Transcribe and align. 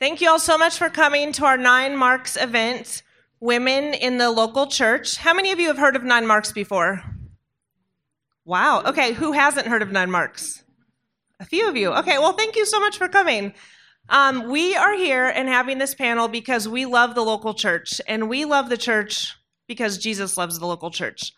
Thank 0.00 0.20
you 0.20 0.30
all 0.30 0.38
so 0.38 0.56
much 0.56 0.78
for 0.78 0.88
coming 0.90 1.32
to 1.32 1.44
our 1.44 1.56
Nine 1.56 1.96
Marks 1.96 2.36
event, 2.36 3.02
Women 3.40 3.94
in 3.94 4.18
the 4.18 4.30
Local 4.30 4.68
Church. 4.68 5.16
How 5.16 5.34
many 5.34 5.50
of 5.50 5.58
you 5.58 5.66
have 5.66 5.78
heard 5.78 5.96
of 5.96 6.04
Nine 6.04 6.24
Marks 6.24 6.52
before? 6.52 7.02
Wow. 8.44 8.82
Okay, 8.84 9.12
who 9.12 9.32
hasn't 9.32 9.66
heard 9.66 9.82
of 9.82 9.90
Nine 9.90 10.12
Marks? 10.12 10.62
A 11.40 11.44
few 11.44 11.68
of 11.68 11.76
you. 11.76 11.92
Okay, 11.94 12.16
well, 12.18 12.32
thank 12.32 12.54
you 12.54 12.64
so 12.64 12.78
much 12.78 12.96
for 12.96 13.08
coming. 13.08 13.52
Um, 14.08 14.48
we 14.48 14.76
are 14.76 14.96
here 14.96 15.26
and 15.26 15.48
having 15.48 15.78
this 15.78 15.96
panel 15.96 16.28
because 16.28 16.68
we 16.68 16.86
love 16.86 17.16
the 17.16 17.24
local 17.24 17.52
church, 17.52 18.00
and 18.06 18.28
we 18.28 18.44
love 18.44 18.68
the 18.68 18.76
church 18.76 19.36
because 19.66 19.98
Jesus 19.98 20.38
loves 20.38 20.60
the 20.60 20.66
local 20.66 20.92
church. 20.92 21.32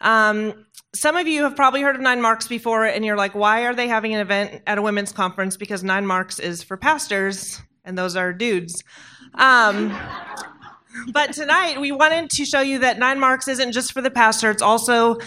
Um, 0.00 0.66
some 0.94 1.16
of 1.16 1.26
you 1.26 1.42
have 1.42 1.56
probably 1.56 1.82
heard 1.82 1.96
of 1.96 2.00
Nine 2.00 2.22
Marks 2.22 2.46
before, 2.46 2.84
and 2.84 3.04
you're 3.04 3.16
like, 3.16 3.34
why 3.34 3.62
are 3.62 3.74
they 3.74 3.88
having 3.88 4.14
an 4.14 4.20
event 4.20 4.62
at 4.68 4.78
a 4.78 4.82
women's 4.82 5.10
conference? 5.10 5.56
Because 5.56 5.82
Nine 5.82 6.06
Marks 6.06 6.38
is 6.38 6.62
for 6.62 6.76
pastors, 6.76 7.60
and 7.88 7.96
those 7.96 8.14
are 8.14 8.32
dudes. 8.32 8.84
Um, 9.34 9.98
but 11.12 11.32
tonight, 11.32 11.80
we 11.80 11.90
wanted 11.90 12.30
to 12.30 12.44
show 12.44 12.60
you 12.60 12.80
that 12.80 12.98
Nine 12.98 13.18
Marks 13.18 13.48
isn't 13.48 13.72
just 13.72 13.92
for 13.92 14.02
the 14.02 14.10
pastor, 14.10 14.50
it's 14.50 14.62
also 14.62 15.18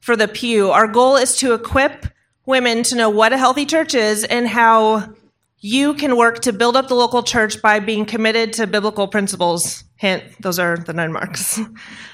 for 0.00 0.16
the 0.16 0.26
pew. 0.26 0.70
Our 0.70 0.88
goal 0.88 1.16
is 1.16 1.36
to 1.38 1.52
equip 1.52 2.06
women 2.46 2.82
to 2.84 2.96
know 2.96 3.10
what 3.10 3.32
a 3.32 3.38
healthy 3.38 3.66
church 3.66 3.94
is 3.94 4.24
and 4.24 4.48
how 4.48 5.14
you 5.58 5.94
can 5.94 6.16
work 6.16 6.40
to 6.40 6.52
build 6.52 6.76
up 6.76 6.88
the 6.88 6.94
local 6.94 7.22
church 7.22 7.60
by 7.60 7.80
being 7.80 8.06
committed 8.06 8.52
to 8.54 8.66
biblical 8.66 9.08
principles. 9.08 9.84
Hint, 9.96 10.22
those 10.40 10.58
are 10.58 10.76
the 10.76 10.92
nine 10.92 11.12
marks. 11.12 11.60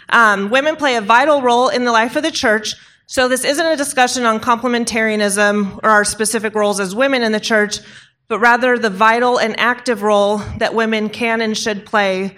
Um, 0.09 0.50
women 0.50 0.77
play 0.77 0.97
a 0.97 1.00
vital 1.00 1.41
role 1.42 1.69
in 1.69 1.84
the 1.84 1.92
life 1.92 2.16
of 2.16 2.23
the 2.23 2.30
church. 2.30 2.75
So 3.06 3.28
this 3.28 3.45
isn't 3.45 3.64
a 3.64 3.77
discussion 3.77 4.25
on 4.25 4.41
complementarianism 4.41 5.80
or 5.83 5.89
our 5.89 6.05
specific 6.05 6.55
roles 6.55 6.80
as 6.80 6.95
women 6.95 7.23
in 7.23 7.33
the 7.33 7.41
church, 7.41 7.78
but 8.29 8.39
rather 8.39 8.79
the 8.79 8.91
vital 8.91 9.39
and 9.39 9.59
active 9.59 10.03
role 10.03 10.39
that 10.59 10.75
women 10.75 11.09
can 11.09 11.41
and 11.41 11.57
should 11.57 11.85
play 11.85 12.37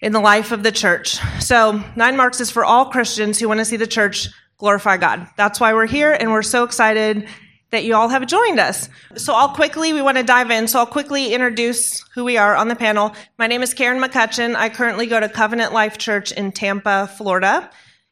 in 0.00 0.12
the 0.12 0.20
life 0.20 0.52
of 0.52 0.62
the 0.62 0.72
church. 0.72 1.18
So 1.40 1.82
nine 1.96 2.16
marks 2.16 2.40
is 2.40 2.50
for 2.50 2.64
all 2.64 2.86
Christians 2.86 3.38
who 3.38 3.48
want 3.48 3.58
to 3.58 3.64
see 3.64 3.76
the 3.76 3.86
church 3.86 4.28
glorify 4.58 4.96
God. 4.96 5.26
That's 5.36 5.60
why 5.60 5.74
we're 5.74 5.86
here 5.86 6.12
and 6.12 6.32
we're 6.32 6.42
so 6.42 6.64
excited 6.64 7.28
that 7.70 7.84
you 7.84 7.94
all 7.94 8.08
have 8.08 8.26
joined 8.26 8.60
us. 8.60 8.88
So 9.16 9.34
I'll 9.34 9.48
quickly, 9.48 9.92
we 9.92 10.00
want 10.00 10.16
to 10.18 10.22
dive 10.22 10.50
in. 10.50 10.68
So 10.68 10.78
I'll 10.78 10.86
quickly 10.86 11.34
introduce 11.34 12.00
who 12.14 12.24
we 12.24 12.36
are 12.36 12.54
on 12.54 12.68
the 12.68 12.76
panel. 12.76 13.14
My 13.38 13.48
name 13.48 13.62
is 13.62 13.74
Karen 13.74 14.00
McCutcheon. 14.00 14.54
I 14.54 14.68
currently 14.68 15.06
go 15.06 15.18
to 15.18 15.28
Covenant 15.28 15.72
Life 15.72 15.98
Church 15.98 16.30
in 16.32 16.52
Tampa, 16.52 17.10
Florida. 17.18 17.68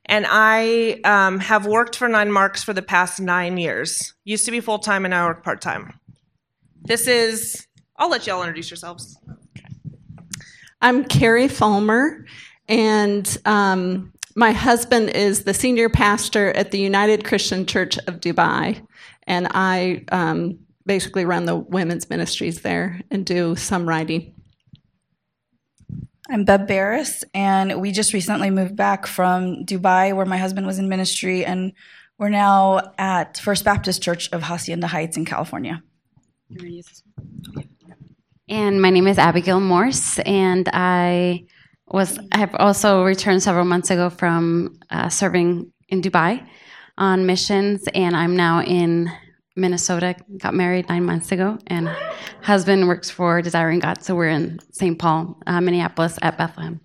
And 0.07 0.27
I 0.29 1.01
um, 1.05 1.39
have 1.39 1.67
worked 1.67 1.97
for 1.97 2.09
Nine 2.09 2.31
Marks 2.31 2.63
for 2.63 2.73
the 2.75 2.83
past 2.83 3.21
nine 3.21 3.57
years. 3.57 4.13
Used 4.25 4.45
to 4.45 4.51
be 4.51 4.61
full 4.61 4.79
time 4.79 5.05
and 5.05 5.13
now 5.13 5.25
I 5.25 5.29
work 5.29 5.45
part 5.45 5.63
time. 5.63 5.99
This 6.85 7.07
is, 7.07 7.67
I'll 7.97 8.11
let 8.11 8.27
y'all 8.27 8.43
introduce 8.43 8.71
yourselves. 8.71 9.19
I'm 10.81 11.05
Carrie 11.05 11.49
Folmar, 11.49 12.27
and 12.69 13.39
um, 13.47 14.13
my 14.37 14.53
husband 14.53 15.11
is 15.11 15.45
the 15.45 15.55
senior 15.55 15.89
pastor 15.89 16.51
at 16.53 16.71
the 16.71 16.79
United 16.79 17.25
Christian 17.25 17.65
Church 17.65 17.97
of 18.07 18.21
Dubai 18.21 18.87
and 19.27 19.49
I 19.51 20.05
um, 20.13 20.59
basically 20.87 21.25
run 21.25 21.45
the 21.45 21.57
women's 21.57 22.09
ministries 22.11 22.61
there 22.61 23.01
and 23.11 23.25
do 23.25 23.57
some 23.57 23.89
writing. 23.89 24.35
I'm 26.29 26.45
Bev 26.45 26.67
Barris, 26.67 27.23
and 27.35 27.81
we 27.81 27.93
just 27.93 28.15
recently 28.15 28.51
moved 28.51 28.77
back 28.77 29.07
from 29.07 29.67
Dubai, 29.67 30.15
where 30.17 30.25
my 30.25 30.39
husband 30.39 30.67
was 30.67 30.79
in 30.79 30.89
ministry, 30.89 31.45
and 31.45 31.73
we're 32.19 32.31
now 32.31 32.93
at 32.97 33.39
First 33.39 33.65
Baptist 33.65 34.03
Church 34.03 34.31
of 34.33 34.43
Hacienda 34.43 34.87
Heights 34.87 35.19
in 35.19 35.27
California. 35.27 35.83
And 38.49 38.83
my 38.83 38.91
name 38.91 39.07
is 39.07 39.19
Abigail 39.19 39.61
Morse, 39.61 40.19
and 40.21 40.69
I 40.73 41.47
was 41.89 42.19
I 42.33 42.39
have 42.39 42.55
also 42.59 43.05
returned 43.05 43.43
several 43.43 43.65
months 43.65 43.91
ago 43.91 44.11
from 44.11 44.79
uh, 44.91 45.09
serving 45.09 45.73
in 45.89 46.03
Dubai 46.03 46.47
on 46.99 47.27
missions, 47.27 47.89
and 47.95 48.17
I'm 48.17 48.37
now 48.37 48.63
in 48.63 49.11
Minnesota. 49.57 50.15
Got 50.39 50.55
married 50.55 50.89
nine 50.89 51.05
months 51.05 51.33
ago, 51.33 51.59
and 51.67 51.89
husband 52.43 52.87
works 52.87 53.11
for 53.11 53.41
Desiring 53.41 53.81
God. 53.81 54.03
So 54.03 54.15
we're 54.15 54.29
in 54.29 54.59
St. 54.73 54.99
Paul, 54.99 55.41
uh, 55.47 55.61
Minneapolis, 55.61 56.19
at 56.21 56.37
Bethlehem. 56.37 56.81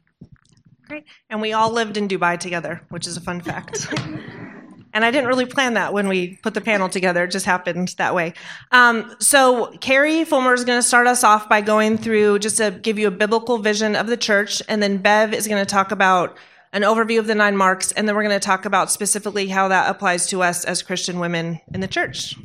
Great. 0.88 1.06
And 1.30 1.42
we 1.42 1.53
all 1.53 1.72
lived 1.72 1.98
in 1.98 2.08
Dubai 2.08 2.40
together, 2.40 2.81
which 2.90 3.06
is 3.06 3.18
a 3.18 3.22
fun 3.22 3.42
fact. 3.42 3.88
and 4.94 5.06
I 5.06 5.12
didn't 5.12 5.28
really 5.28 5.46
plan 5.46 5.76
that 5.76 5.94
when 5.94 6.08
we 6.08 6.38
put 6.38 6.54
the 6.54 6.62
panel 6.62 6.90
together. 6.90 7.24
It 7.26 7.32
just 7.32 7.46
happened 7.46 7.96
that 7.98 8.16
way. 8.16 8.34
Um, 8.72 9.16
so 9.20 9.68
Carrie 9.82 10.26
Folmar 10.26 10.54
is 10.54 10.66
going 10.66 10.80
to 10.80 10.88
start 10.88 11.08
us 11.08 11.24
off 11.24 11.48
by 11.48 11.62
going 11.62 11.98
through 11.98 12.40
just 12.40 12.58
to 12.58 12.72
give 12.72 12.98
you 12.98 13.08
a 13.08 13.12
biblical 13.12 13.58
vision 13.58 13.96
of 13.96 14.08
the 14.08 14.18
church, 14.18 14.62
and 14.68 14.82
then 14.82 14.98
Bev 14.98 15.34
is 15.34 15.48
going 15.48 15.62
to 15.64 15.70
talk 15.70 15.92
about 15.92 16.38
an 16.72 16.84
overview 16.84 17.20
of 17.20 17.28
the 17.28 17.36
nine 17.36 17.58
marks, 17.58 17.92
and 17.92 18.08
then 18.08 18.16
we're 18.16 18.24
going 18.24 18.40
to 18.40 18.46
talk 18.46 18.66
about 18.66 18.92
specifically 18.92 19.48
how 19.48 19.68
that 19.68 19.90
applies 19.90 20.28
to 20.28 20.44
us 20.44 20.66
as 20.66 20.84
Christian 20.84 21.20
women 21.20 21.60
in 21.74 21.80
the 21.80 21.88
church. 21.88 22.36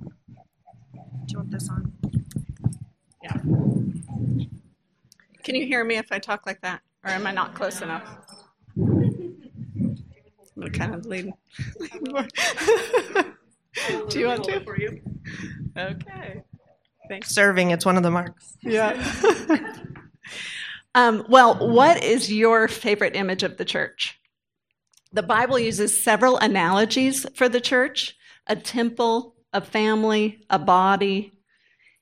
Do 0.00 0.12
you 1.28 1.38
want 1.38 1.50
this 1.50 1.68
on? 1.68 1.92
Yeah. 3.22 3.38
Can 5.42 5.54
you 5.54 5.66
hear 5.66 5.84
me 5.84 5.96
if 5.96 6.12
I 6.12 6.18
talk 6.18 6.46
like 6.46 6.60
that? 6.60 6.82
Or 7.04 7.10
am 7.10 7.26
I 7.26 7.32
not 7.32 7.54
close 7.54 7.82
enough? 7.82 8.04
I'm 10.60 10.70
kind 10.70 10.94
of 10.94 11.06
lean. 11.06 11.32
Do 14.08 14.18
you 14.18 14.26
want 14.26 14.44
to? 14.44 14.60
For 14.64 14.78
you. 14.78 15.00
Okay. 15.76 16.42
Thanks. 17.08 17.30
Serving, 17.30 17.70
it's 17.70 17.84
one 17.84 17.96
of 17.96 18.02
the 18.02 18.10
marks. 18.10 18.56
Yeah. 18.62 19.72
Um, 20.96 21.26
well, 21.28 21.56
what 21.58 22.02
is 22.02 22.32
your 22.32 22.68
favorite 22.68 23.14
image 23.14 23.42
of 23.42 23.58
the 23.58 23.66
church? 23.66 24.18
The 25.12 25.22
Bible 25.22 25.58
uses 25.58 26.02
several 26.02 26.38
analogies 26.38 27.26
for 27.34 27.50
the 27.50 27.60
church 27.60 28.16
a 28.46 28.56
temple, 28.56 29.34
a 29.52 29.60
family, 29.60 30.40
a 30.48 30.58
body. 30.58 31.38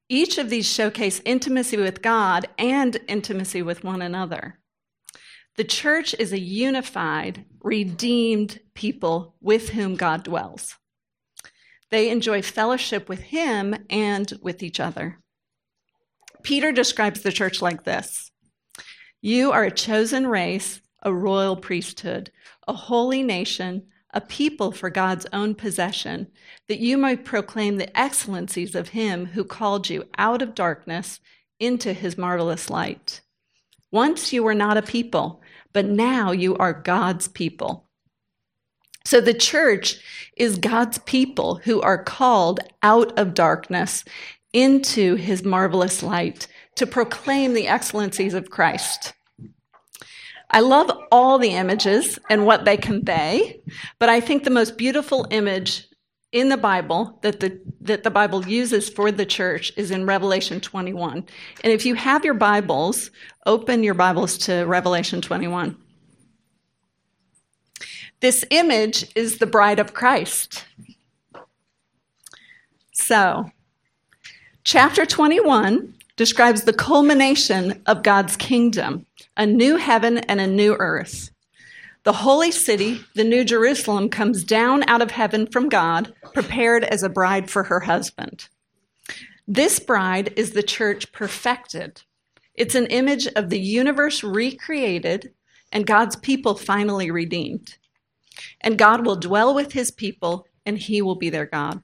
Each 0.09 0.39
of 0.39 0.49
these 0.49 0.71
showcase 0.73 1.21
intimacy 1.25 1.77
with 1.77 2.03
God 2.03 2.47
and 2.57 2.97
intimacy 3.09 3.63
with 3.63 3.83
one 3.83 4.01
another. 4.01 4.61
The 5.57 5.65
church 5.65 6.15
is 6.19 6.33
a 6.33 6.39
unified, 6.39 7.45
redeemed 7.63 8.59
people 8.75 9.37
with 9.41 9.71
whom 9.71 9.95
God 9.95 10.25
dwells. 10.25 10.77
They 11.91 12.11
enjoy 12.11 12.43
fellowship 12.43 13.09
with 13.09 13.21
Him 13.21 13.77
and 13.89 14.33
with 14.43 14.65
each 14.65 14.81
other. 14.81 15.21
Peter 16.43 16.73
describes 16.73 17.23
the 17.23 17.33
church 17.33 17.63
like 17.63 17.85
this 17.85 18.33
you 19.23 19.53
are 19.53 19.65
a 19.65 19.71
chosen 19.71 20.27
race, 20.27 20.83
a 21.03 21.15
royal 21.15 21.57
priesthood, 21.57 22.31
a 22.69 22.75
holy 22.75 23.23
nation, 23.23 23.87
a 24.11 24.21
people 24.21 24.73
for 24.73 24.91
God's 24.91 25.27
own 25.33 25.55
possession, 25.55 26.27
that 26.69 26.81
you 26.81 26.99
might 26.99 27.25
proclaim 27.25 27.77
the 27.77 27.99
excellencies 27.99 28.75
of 28.75 28.89
him 28.89 29.27
who 29.27 29.45
called 29.45 29.89
you 29.89 30.05
out 30.19 30.43
of 30.43 30.55
darkness 30.55 31.21
into 31.59 31.93
his 31.93 32.19
marvelous 32.19 32.69
light. 32.69 33.23
Once 33.91 34.33
you 34.33 34.43
were 34.43 34.55
not 34.55 34.77
a 34.77 34.83
people, 34.83 35.41
but 35.75 35.85
now 35.85 36.33
you 36.33 36.57
are 36.57 36.73
God's 36.73 37.29
people. 37.29 37.87
So 39.05 39.21
the 39.21 39.35
church 39.35 39.99
is 40.35 40.57
God's 40.57 40.97
people 40.99 41.57
who 41.57 41.83
are 41.83 42.03
called 42.03 42.61
out 42.83 43.17
of 43.19 43.35
darkness 43.35 44.03
into 44.55 45.17
his 45.17 45.45
marvelous 45.45 46.03
light 46.03 46.47
to 46.77 46.87
proclaim 46.87 47.53
the 47.53 47.69
excellencies 47.69 48.33
of 48.33 48.49
Christ. 48.49 49.13
I 50.51 50.61
love 50.61 50.91
all 51.11 51.39
the 51.39 51.51
images 51.51 52.19
and 52.31 52.47
what 52.47 52.65
they 52.65 52.77
convey, 52.77 53.61
but 53.99 54.09
I 54.09 54.21
think 54.21 54.45
the 54.45 54.51
most 54.51 54.79
beautiful 54.79 55.27
image 55.31 55.87
in 56.35 56.49
the 56.49 56.57
Bible 56.57 57.17
that 57.23 57.39
the, 57.39 57.61
that 57.81 58.03
the 58.03 58.11
Bible 58.11 58.45
uses 58.45 58.89
for 58.91 59.13
the 59.13 59.25
church 59.25 59.73
is 59.77 59.93
in 59.93 60.05
Revelation 60.05 60.61
21. 60.61 61.25
And 61.63 61.73
if 61.73 61.87
you 61.87 61.95
have 61.95 62.25
your 62.25 62.35
Bibles, 62.35 63.13
open 63.47 63.85
your 63.85 63.95
Bibles 63.95 64.37
to 64.39 64.65
Revelation 64.65 65.23
21. 65.23 65.77
This 68.19 68.45
image 68.51 69.07
is 69.15 69.39
the 69.39 69.47
bride 69.47 69.79
of 69.79 69.95
Christ. 69.95 70.65
So, 72.93 73.51
chapter 74.65 75.07
21 75.07 75.95
describes 76.17 76.65
the 76.65 76.73
culmination 76.73 77.81
of 77.87 78.03
God's 78.03 78.37
kingdom, 78.37 79.07
a 79.37 79.47
new 79.47 79.77
heaven 79.77 80.19
and 80.19 80.41
a 80.41 80.49
new 80.49 80.75
earth. 80.81 81.31
The 82.05 82.13
holy 82.13 82.51
city, 82.51 83.01
the 83.15 83.25
New 83.25 83.45
Jerusalem, 83.45 84.11
comes 84.11 84.45
down 84.45 84.87
out 84.89 85.01
of 85.01 85.11
heaven 85.11 85.47
from 85.47 85.71
God, 85.71 86.13
prepared 86.35 86.85
as 86.85 87.03
a 87.03 87.09
bride 87.09 87.51
for 87.51 87.65
her 87.65 87.81
husband. 87.81 88.49
This 89.49 89.81
bride 89.81 90.33
is 90.37 90.51
the 90.51 90.63
church 90.63 91.13
perfected. 91.13 92.03
It's 92.55 92.75
an 92.75 92.87
image 92.87 93.27
of 93.29 93.49
the 93.49 93.59
universe 93.59 94.23
recreated 94.23 95.33
and 95.73 95.87
God's 95.87 96.17
people 96.17 96.55
finally 96.55 97.11
redeemed. 97.11 97.77
And 98.61 98.79
God 98.79 99.05
will 99.05 99.17
dwell 99.17 99.55
with 99.55 99.73
his 99.73 99.91
people, 99.91 100.47
and 100.65 100.79
he 100.79 101.03
will 101.03 101.17
be 101.17 101.31
their 101.31 101.47
God. 101.47 101.83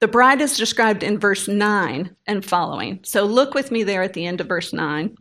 The 0.00 0.08
bride 0.08 0.40
is 0.40 0.56
described 0.56 1.02
in 1.02 1.18
verse 1.18 1.46
9 1.46 2.16
and 2.26 2.44
following. 2.44 3.00
So 3.04 3.24
look 3.24 3.54
with 3.54 3.70
me 3.70 3.84
there 3.84 4.02
at 4.02 4.14
the 4.14 4.26
end 4.26 4.40
of 4.40 4.48
verse 4.48 4.72
9 4.72 5.16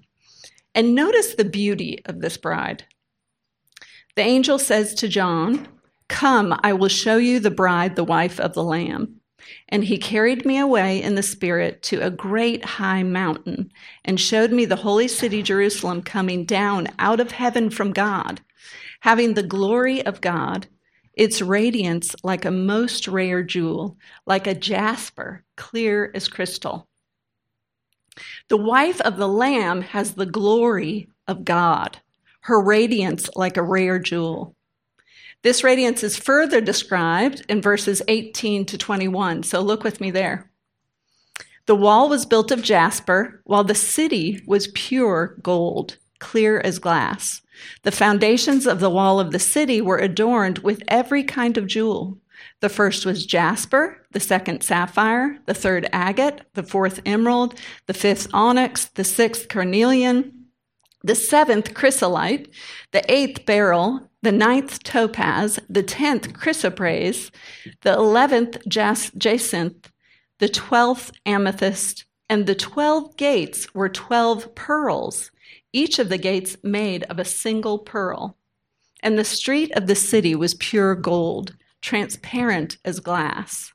and 0.78 0.94
notice 0.94 1.34
the 1.34 1.44
beauty 1.44 2.00
of 2.06 2.22
this 2.22 2.38
bride. 2.38 2.84
The 4.16 4.22
angel 4.22 4.60
says 4.60 4.94
to 4.96 5.08
John, 5.08 5.68
Come, 6.08 6.56
I 6.62 6.74
will 6.74 6.88
show 6.88 7.18
you 7.18 7.40
the 7.40 7.50
bride, 7.50 7.96
the 7.96 8.04
wife 8.04 8.40
of 8.40 8.54
the 8.54 8.64
Lamb. 8.64 9.20
And 9.70 9.84
he 9.84 9.98
carried 9.98 10.46
me 10.46 10.60
away 10.60 11.02
in 11.02 11.16
the 11.16 11.24
Spirit 11.24 11.82
to 11.84 12.02
a 12.02 12.12
great 12.12 12.64
high 12.64 13.02
mountain 13.02 13.72
and 14.06 14.20
showed 14.20 14.52
me 14.52 14.66
the 14.66 14.76
holy 14.76 15.08
city 15.08 15.42
Jerusalem 15.42 16.04
coming 16.04 16.46
down 16.46 16.90
out 17.00 17.20
of 17.20 17.32
heaven 17.32 17.72
from 17.72 17.92
God, 17.92 18.42
having 19.00 19.34
the 19.34 19.42
glory 19.42 20.06
of 20.06 20.22
God, 20.22 20.68
its 21.16 21.42
radiance 21.42 22.16
like 22.24 22.46
a 22.46 22.52
most 22.52 23.08
rare 23.08 23.42
jewel, 23.42 23.98
like 24.28 24.46
a 24.46 24.54
jasper, 24.54 25.44
clear 25.56 26.12
as 26.14 26.28
crystal. 26.28 26.88
The 28.50 28.58
wife 28.58 29.02
of 29.02 29.18
the 29.18 29.28
Lamb 29.28 29.82
has 29.82 30.14
the 30.14 30.26
glory 30.26 31.10
of 31.28 31.46
God, 31.46 32.00
her 32.42 32.62
radiance 32.62 33.30
like 33.36 33.58
a 33.58 33.64
rare 33.64 34.00
jewel. 34.00 34.56
This 35.44 35.64
radiance 35.64 36.04
is 36.04 36.18
further 36.18 36.62
described 36.62 37.46
in 37.48 37.62
verses 37.62 38.02
18 38.08 38.66
to 38.66 38.78
21. 38.78 39.44
So 39.44 39.62
look 39.62 39.84
with 39.84 40.02
me 40.02 40.12
there. 40.12 40.50
The 41.68 41.76
wall 41.76 42.10
was 42.10 42.26
built 42.26 42.52
of 42.52 42.62
jasper, 42.62 43.42
while 43.44 43.64
the 43.64 43.76
city 43.76 44.42
was 44.48 44.68
pure 44.74 45.38
gold, 45.44 45.98
clear 46.20 46.60
as 46.62 46.80
glass. 46.80 47.42
The 47.84 47.92
foundations 47.92 48.66
of 48.66 48.80
the 48.80 48.90
wall 48.90 49.20
of 49.20 49.32
the 49.32 49.40
city 49.40 49.82
were 49.82 49.98
adorned 49.98 50.60
with 50.60 50.82
every 50.88 51.24
kind 51.24 51.58
of 51.58 51.68
jewel. 51.68 52.20
The 52.60 52.70
first 52.70 53.06
was 53.06 53.26
jasper, 53.26 54.06
the 54.12 54.20
second 54.20 54.64
sapphire, 54.64 55.38
the 55.46 55.54
third 55.54 55.88
agate, 55.94 56.42
the 56.54 56.64
fourth 56.64 57.00
emerald, 57.06 57.60
the 57.86 57.94
fifth 57.94 58.28
onyx, 58.34 58.86
the 58.86 59.04
sixth 59.04 59.48
carnelian, 59.48 60.46
the 61.04 61.14
seventh 61.14 61.76
chrysolite, 61.76 62.50
the 62.92 63.04
eighth 63.12 63.46
beryl, 63.46 64.10
the 64.24 64.32
ninth 64.32 64.82
topaz, 64.82 65.60
the 65.70 65.84
tenth 65.84 66.34
chrysoprase, 66.34 67.30
the 67.82 67.94
eleventh 67.94 68.58
jacinth, 68.68 69.92
the 70.40 70.50
twelfth 70.50 71.12
amethyst, 71.28 72.06
and 72.28 72.48
the 72.48 72.56
twelve 72.56 73.16
gates 73.18 73.74
were 73.76 73.88
twelve 73.88 74.56
pearls, 74.56 75.32
each 75.72 76.00
of 76.00 76.10
the 76.10 76.18
gates 76.18 76.58
made 76.64 77.04
of 77.04 77.20
a 77.20 77.26
single 77.26 77.78
pearl. 77.78 78.36
And 79.04 79.18
the 79.18 79.24
street 79.24 79.72
of 79.74 79.86
the 79.86 79.96
city 79.96 80.34
was 80.34 80.56
pure 80.56 80.96
gold, 80.96 81.56
transparent 81.82 82.78
as 82.84 83.00
glass. 83.00 83.72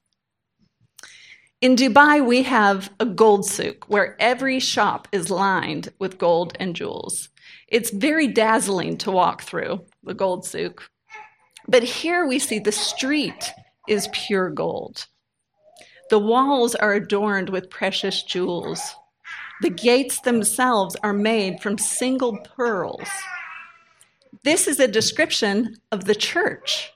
In 1.60 1.76
Dubai, 1.76 2.25
we 2.26 2.43
have 2.43 2.90
a 2.99 3.06
gold 3.06 3.46
souk 3.46 3.88
where 3.88 4.16
every 4.19 4.58
shop 4.58 5.06
is 5.12 5.31
lined 5.31 5.93
with 6.00 6.19
gold 6.19 6.56
and 6.58 6.75
jewels. 6.75 7.28
It's 7.69 7.90
very 7.90 8.26
dazzling 8.26 8.99
to 8.99 9.12
walk 9.12 9.43
through 9.43 9.87
the 10.02 10.14
gold 10.14 10.44
souk. 10.44 10.90
But 11.69 11.84
here 11.84 12.26
we 12.26 12.40
see 12.40 12.58
the 12.58 12.72
street 12.72 13.52
is 13.88 14.08
pure 14.12 14.50
gold. 14.50 15.06
The 16.10 16.19
walls 16.19 16.75
are 16.75 16.94
adorned 16.94 17.49
with 17.49 17.70
precious 17.70 18.25
jewels. 18.25 18.81
The 19.60 19.70
gates 19.70 20.20
themselves 20.20 20.96
are 21.04 21.12
made 21.12 21.60
from 21.60 21.78
single 21.78 22.38
pearls. 22.38 23.08
This 24.43 24.66
is 24.66 24.81
a 24.81 24.88
description 24.88 25.76
of 25.93 26.06
the 26.06 26.16
church. 26.16 26.93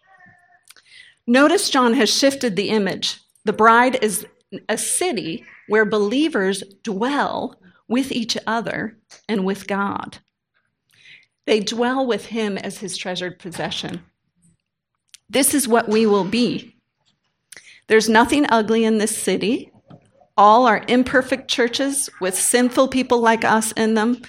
Notice 1.27 1.71
John 1.71 1.95
has 1.95 2.09
shifted 2.09 2.55
the 2.55 2.71
image. 2.71 3.21
The 3.45 3.53
bride 3.53 4.03
is 4.03 4.27
a 4.69 4.79
city 4.79 5.45
where 5.69 5.85
believers 5.85 6.63
dwell 6.83 7.61
with 7.89 8.13
each 8.13 8.37
other 8.47 8.97
and 9.29 9.45
with 9.45 9.67
God. 9.67 10.19
They 11.47 11.61
dwell 11.61 12.07
with 12.07 12.27
him 12.27 12.59
as 12.59 12.79
his 12.79 12.97
treasured 12.97 13.39
possession. 13.39 14.03
This 15.29 15.55
is 15.55 15.67
what 15.69 15.89
we 15.89 16.07
will 16.07 16.25
be. 16.25 16.77
There's 17.89 18.09
nothing 18.09 18.47
ugly 18.49 18.85
in 18.85 18.99
this 18.99 19.17
city. 19.17 19.73
All 20.37 20.67
are 20.67 20.85
imperfect 20.89 21.49
churches 21.49 22.11
with 22.21 22.35
sinful 22.35 22.89
people 22.89 23.21
like 23.21 23.45
us 23.45 23.73
in 23.73 23.95
them. 23.95 24.23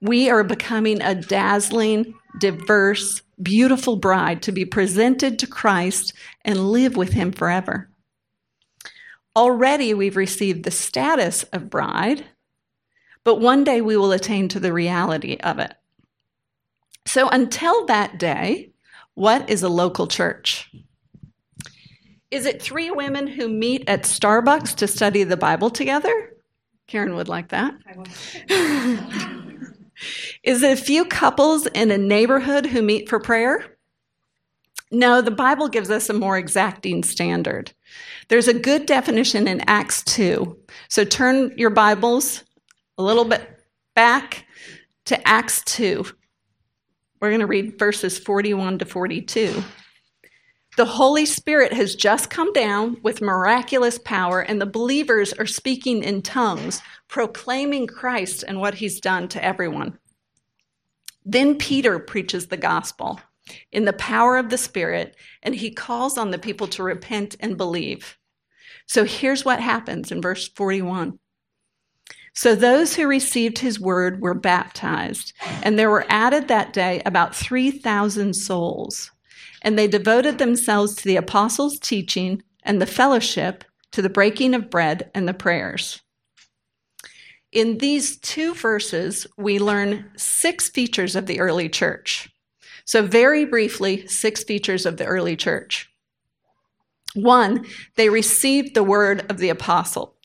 We 0.00 0.28
are 0.28 0.44
becoming 0.44 1.00
a 1.00 1.14
dazzling, 1.14 2.14
diverse, 2.40 3.22
beautiful 3.42 3.96
bride 3.96 4.42
to 4.42 4.52
be 4.52 4.64
presented 4.64 5.38
to 5.38 5.46
Christ 5.46 6.12
and 6.42 6.70
live 6.70 6.96
with 6.96 7.12
him 7.12 7.32
forever. 7.32 7.88
Already 9.36 9.94
we've 9.94 10.16
received 10.16 10.64
the 10.64 10.70
status 10.70 11.42
of 11.44 11.70
bride, 11.70 12.24
but 13.24 13.40
one 13.40 13.64
day 13.64 13.80
we 13.80 13.96
will 13.96 14.12
attain 14.12 14.48
to 14.48 14.60
the 14.60 14.72
reality 14.72 15.36
of 15.42 15.58
it. 15.58 15.74
So 17.06 17.28
until 17.28 17.86
that 17.86 18.18
day, 18.18 18.70
what 19.14 19.48
is 19.50 19.62
a 19.62 19.68
local 19.68 20.06
church? 20.06 20.70
Is 22.30 22.46
it 22.46 22.62
three 22.62 22.90
women 22.90 23.26
who 23.26 23.48
meet 23.48 23.88
at 23.88 24.02
Starbucks 24.02 24.74
to 24.76 24.88
study 24.88 25.24
the 25.24 25.36
Bible 25.36 25.70
together? 25.70 26.34
Karen 26.86 27.14
would 27.14 27.28
like 27.28 27.48
that. 27.48 27.74
is 30.42 30.62
it 30.62 30.78
a 30.78 30.82
few 30.82 31.04
couples 31.04 31.66
in 31.66 31.90
a 31.90 31.98
neighborhood 31.98 32.66
who 32.66 32.82
meet 32.82 33.08
for 33.08 33.18
prayer? 33.20 33.64
No, 34.90 35.20
the 35.20 35.30
Bible 35.30 35.68
gives 35.68 35.90
us 35.90 36.08
a 36.08 36.12
more 36.12 36.38
exacting 36.38 37.02
standard. 37.02 37.72
There's 38.28 38.48
a 38.48 38.54
good 38.54 38.86
definition 38.86 39.48
in 39.48 39.62
Acts 39.66 40.02
2. 40.04 40.56
So 40.88 41.04
turn 41.04 41.52
your 41.56 41.70
Bibles 41.70 42.44
a 42.96 43.02
little 43.02 43.24
bit 43.24 43.60
back 43.94 44.46
to 45.06 45.28
Acts 45.28 45.62
2. 45.64 46.04
We're 47.20 47.30
going 47.30 47.40
to 47.40 47.46
read 47.46 47.78
verses 47.78 48.18
41 48.18 48.78
to 48.78 48.84
42. 48.84 49.62
The 50.76 50.84
Holy 50.84 51.24
Spirit 51.24 51.72
has 51.72 51.94
just 51.94 52.30
come 52.30 52.52
down 52.52 52.96
with 53.02 53.20
miraculous 53.20 53.96
power, 53.96 54.40
and 54.40 54.60
the 54.60 54.66
believers 54.66 55.32
are 55.34 55.46
speaking 55.46 56.02
in 56.02 56.20
tongues, 56.20 56.82
proclaiming 57.06 57.86
Christ 57.86 58.42
and 58.46 58.58
what 58.58 58.74
he's 58.74 58.98
done 58.98 59.28
to 59.28 59.44
everyone. 59.44 59.98
Then 61.24 61.58
Peter 61.58 62.00
preaches 62.00 62.48
the 62.48 62.56
gospel 62.56 63.20
in 63.70 63.84
the 63.84 63.92
power 63.92 64.36
of 64.36 64.50
the 64.50 64.58
Spirit, 64.58 65.14
and 65.44 65.54
he 65.54 65.70
calls 65.70 66.18
on 66.18 66.32
the 66.32 66.38
people 66.38 66.66
to 66.68 66.82
repent 66.82 67.36
and 67.38 67.56
believe. 67.56 68.18
So 68.86 69.04
here's 69.04 69.44
what 69.44 69.60
happens 69.60 70.10
in 70.10 70.20
verse 70.20 70.48
41. 70.48 71.20
So 72.34 72.56
those 72.56 72.96
who 72.96 73.06
received 73.06 73.58
his 73.58 73.78
word 73.78 74.20
were 74.20 74.34
baptized, 74.34 75.34
and 75.62 75.78
there 75.78 75.90
were 75.90 76.06
added 76.08 76.48
that 76.48 76.72
day 76.72 77.00
about 77.06 77.36
3,000 77.36 78.34
souls. 78.34 79.12
And 79.64 79.76
they 79.76 79.88
devoted 79.88 80.38
themselves 80.38 80.94
to 80.94 81.04
the 81.04 81.16
apostles' 81.16 81.80
teaching 81.80 82.42
and 82.62 82.80
the 82.80 82.86
fellowship, 82.86 83.64
to 83.90 84.02
the 84.02 84.08
breaking 84.08 84.54
of 84.54 84.70
bread 84.70 85.10
and 85.14 85.26
the 85.26 85.34
prayers. 85.34 86.00
In 87.50 87.78
these 87.78 88.16
two 88.18 88.54
verses, 88.54 89.26
we 89.36 89.58
learn 89.58 90.10
six 90.16 90.68
features 90.68 91.16
of 91.16 91.26
the 91.26 91.40
early 91.40 91.68
church. 91.68 92.28
So, 92.84 93.02
very 93.02 93.44
briefly, 93.44 94.06
six 94.06 94.44
features 94.44 94.84
of 94.84 94.96
the 94.96 95.06
early 95.06 95.36
church. 95.36 95.88
One, 97.14 97.64
they 97.94 98.08
received 98.08 98.74
the 98.74 98.82
word 98.82 99.24
of 99.30 99.38
the 99.38 99.48
apostle. 99.48 100.16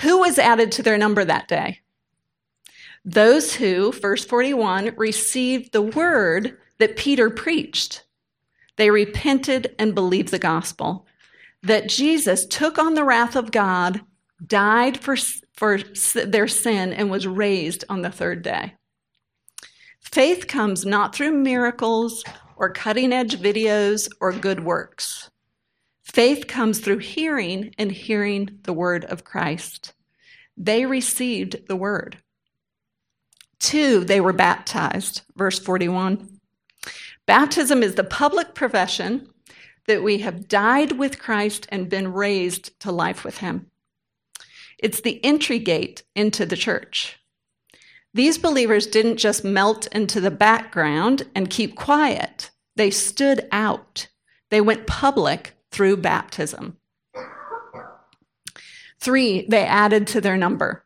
Who 0.00 0.18
was 0.18 0.38
added 0.38 0.72
to 0.72 0.82
their 0.82 0.98
number 0.98 1.24
that 1.24 1.46
day? 1.46 1.78
Those 3.04 3.54
who, 3.54 3.92
verse 3.92 4.24
41, 4.24 4.94
received 4.96 5.72
the 5.72 5.82
word 5.82 6.58
that 6.82 6.96
Peter 6.96 7.30
preached. 7.30 8.02
They 8.76 8.90
repented 8.90 9.72
and 9.78 9.94
believed 9.94 10.32
the 10.32 10.38
gospel 10.40 11.06
that 11.62 11.88
Jesus 11.88 12.44
took 12.44 12.76
on 12.76 12.94
the 12.94 13.04
wrath 13.04 13.36
of 13.36 13.52
God, 13.52 14.00
died 14.44 14.98
for, 14.98 15.14
for 15.54 15.78
their 15.78 16.48
sin, 16.48 16.92
and 16.92 17.08
was 17.08 17.24
raised 17.24 17.84
on 17.88 18.02
the 18.02 18.10
third 18.10 18.42
day. 18.42 18.74
Faith 20.00 20.48
comes 20.48 20.84
not 20.84 21.14
through 21.14 21.30
miracles 21.30 22.24
or 22.56 22.72
cutting 22.72 23.12
edge 23.12 23.36
videos 23.40 24.08
or 24.20 24.32
good 24.32 24.64
works. 24.64 25.30
Faith 26.02 26.48
comes 26.48 26.80
through 26.80 26.98
hearing 26.98 27.72
and 27.78 27.92
hearing 27.92 28.58
the 28.64 28.72
word 28.72 29.04
of 29.04 29.22
Christ. 29.22 29.92
They 30.56 30.84
received 30.84 31.68
the 31.68 31.76
word. 31.76 32.18
Two, 33.60 34.02
they 34.04 34.20
were 34.20 34.32
baptized. 34.32 35.22
Verse 35.36 35.60
41. 35.60 36.40
Baptism 37.26 37.82
is 37.82 37.94
the 37.94 38.04
public 38.04 38.54
profession 38.54 39.28
that 39.86 40.02
we 40.02 40.18
have 40.18 40.48
died 40.48 40.92
with 40.92 41.18
Christ 41.18 41.66
and 41.70 41.88
been 41.88 42.12
raised 42.12 42.78
to 42.80 42.92
life 42.92 43.24
with 43.24 43.38
him. 43.38 43.66
It's 44.78 45.00
the 45.00 45.24
entry 45.24 45.58
gate 45.58 46.02
into 46.14 46.44
the 46.44 46.56
church. 46.56 47.18
These 48.14 48.38
believers 48.38 48.86
didn't 48.86 49.16
just 49.16 49.44
melt 49.44 49.86
into 49.88 50.20
the 50.20 50.30
background 50.30 51.22
and 51.34 51.48
keep 51.48 51.76
quiet, 51.76 52.50
they 52.76 52.90
stood 52.90 53.48
out. 53.52 54.08
They 54.50 54.60
went 54.60 54.86
public 54.86 55.54
through 55.70 55.98
baptism. 55.98 56.76
Three, 59.00 59.46
they 59.48 59.64
added 59.64 60.06
to 60.08 60.20
their 60.20 60.36
number. 60.36 60.84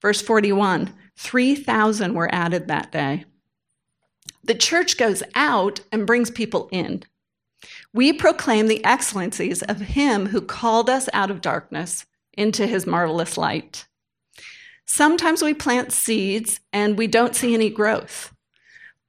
Verse 0.00 0.22
41 0.22 0.94
3,000 1.16 2.14
were 2.14 2.32
added 2.34 2.68
that 2.68 2.90
day. 2.90 3.24
The 4.44 4.54
church 4.54 4.98
goes 4.98 5.22
out 5.34 5.80
and 5.90 6.06
brings 6.06 6.30
people 6.30 6.68
in. 6.70 7.02
We 7.94 8.12
proclaim 8.12 8.68
the 8.68 8.84
excellencies 8.84 9.62
of 9.62 9.80
him 9.80 10.26
who 10.26 10.42
called 10.42 10.90
us 10.90 11.08
out 11.14 11.30
of 11.30 11.40
darkness 11.40 12.04
into 12.34 12.66
his 12.66 12.86
marvelous 12.86 13.38
light. 13.38 13.86
Sometimes 14.86 15.42
we 15.42 15.54
plant 15.54 15.92
seeds 15.92 16.60
and 16.72 16.98
we 16.98 17.06
don't 17.06 17.34
see 17.34 17.54
any 17.54 17.70
growth, 17.70 18.34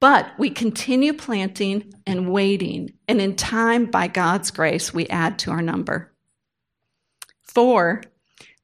but 0.00 0.30
we 0.38 0.48
continue 0.48 1.12
planting 1.12 1.92
and 2.06 2.30
waiting, 2.30 2.94
and 3.06 3.20
in 3.20 3.36
time, 3.36 3.86
by 3.86 4.08
God's 4.08 4.50
grace, 4.50 4.94
we 4.94 5.06
add 5.08 5.38
to 5.40 5.50
our 5.50 5.62
number. 5.62 6.14
Four, 7.42 8.02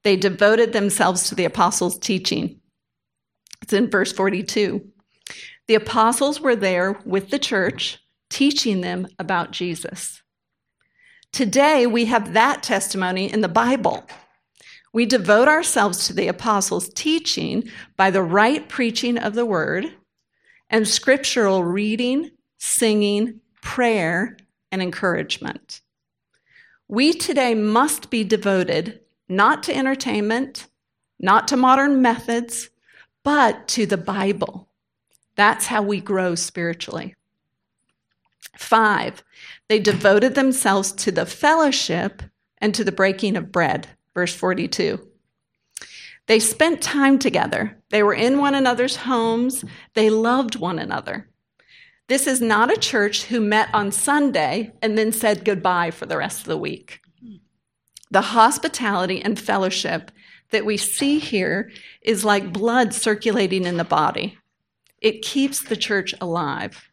they 0.05 0.17
devoted 0.17 0.73
themselves 0.73 1.29
to 1.29 1.35
the 1.35 1.45
apostles' 1.45 1.99
teaching. 1.99 2.61
It's 3.63 3.73
in 3.73 3.91
verse 3.91 4.13
42. 4.13 4.92
The 5.73 5.77
apostles 5.77 6.39
were 6.39 6.55
there 6.55 7.01
with 7.07 7.31
the 7.31 7.39
church, 7.39 7.99
teaching 8.29 8.83
them 8.83 9.09
about 9.19 9.53
Jesus. 9.53 10.21
Today, 11.33 11.87
we 11.87 12.05
have 12.05 12.35
that 12.35 12.63
testimony 12.63 13.33
in 13.33 13.41
the 13.41 13.49
Bible. 13.49 14.07
We 14.93 15.07
devote 15.07 15.49
ourselves 15.49 16.07
to 16.07 16.13
the 16.13 16.29
apostles' 16.29 16.91
teaching 16.91 17.71
by 17.97 18.11
the 18.11 18.23
right 18.23 18.69
preaching 18.69 19.17
of 19.17 19.33
the 19.33 19.47
word 19.47 19.87
and 20.69 20.87
scriptural 20.87 21.65
reading, 21.65 22.33
singing, 22.59 23.41
prayer, 23.63 24.37
and 24.71 24.83
encouragement. 24.83 25.81
We 26.87 27.15
today 27.15 27.55
must 27.55 28.11
be 28.11 28.25
devoted 28.25 29.01
not 29.27 29.63
to 29.63 29.75
entertainment, 29.75 30.67
not 31.19 31.49
to 31.49 31.57
modern 31.57 32.03
methods, 32.03 32.69
but 33.25 33.69
to 33.69 33.87
the 33.87 33.97
Bible. 33.97 34.69
That's 35.37 35.67
how 35.67 35.83
we 35.83 36.01
grow 36.01 36.35
spiritually. 36.35 37.15
Five, 38.57 39.23
they 39.69 39.79
devoted 39.79 40.35
themselves 40.35 40.93
to 40.93 41.13
the 41.13 41.27
fellowship 41.27 42.23
and 42.59 42.75
to 42.75 42.85
the 42.85 42.93
breaking 42.93 43.37
of 43.37 43.53
bread. 43.53 43.89
Verse 44.15 44.35
42. 44.35 45.09
They 46.27 46.39
spent 46.39 46.81
time 46.83 47.19
together. 47.19 47.79
They 47.91 48.03
were 48.03 48.15
in 48.15 48.39
one 48.39 48.55
another's 48.55 48.97
homes. 48.97 49.65
They 49.95 50.11
loved 50.11 50.57
one 50.57 50.79
another. 50.79 51.29
This 52.09 52.27
is 52.27 52.41
not 52.41 52.73
a 52.73 52.79
church 52.79 53.25
who 53.25 53.41
met 53.41 53.69
on 53.73 53.91
Sunday 53.91 54.73
and 54.83 54.99
then 54.99 55.13
said 55.13 55.45
goodbye 55.45 55.91
for 55.91 56.07
the 56.07 56.19
rest 56.19 56.41
of 56.41 56.47
the 56.47 56.59
week. 56.59 57.01
The 58.11 58.21
hospitality 58.21 59.23
and 59.23 59.39
fellowship 59.39 60.11
that 60.51 60.67
we 60.67 60.77
see 60.77 61.19
here 61.19 61.71
is 62.03 62.25
like 62.25 62.53
blood 62.53 62.93
circulating 62.93 63.65
in 63.65 63.79
the 63.79 63.85
body. 63.85 64.39
It 65.03 65.23
keeps 65.23 65.61
the 65.61 65.77
church 65.77 66.15
alive. 66.21 66.89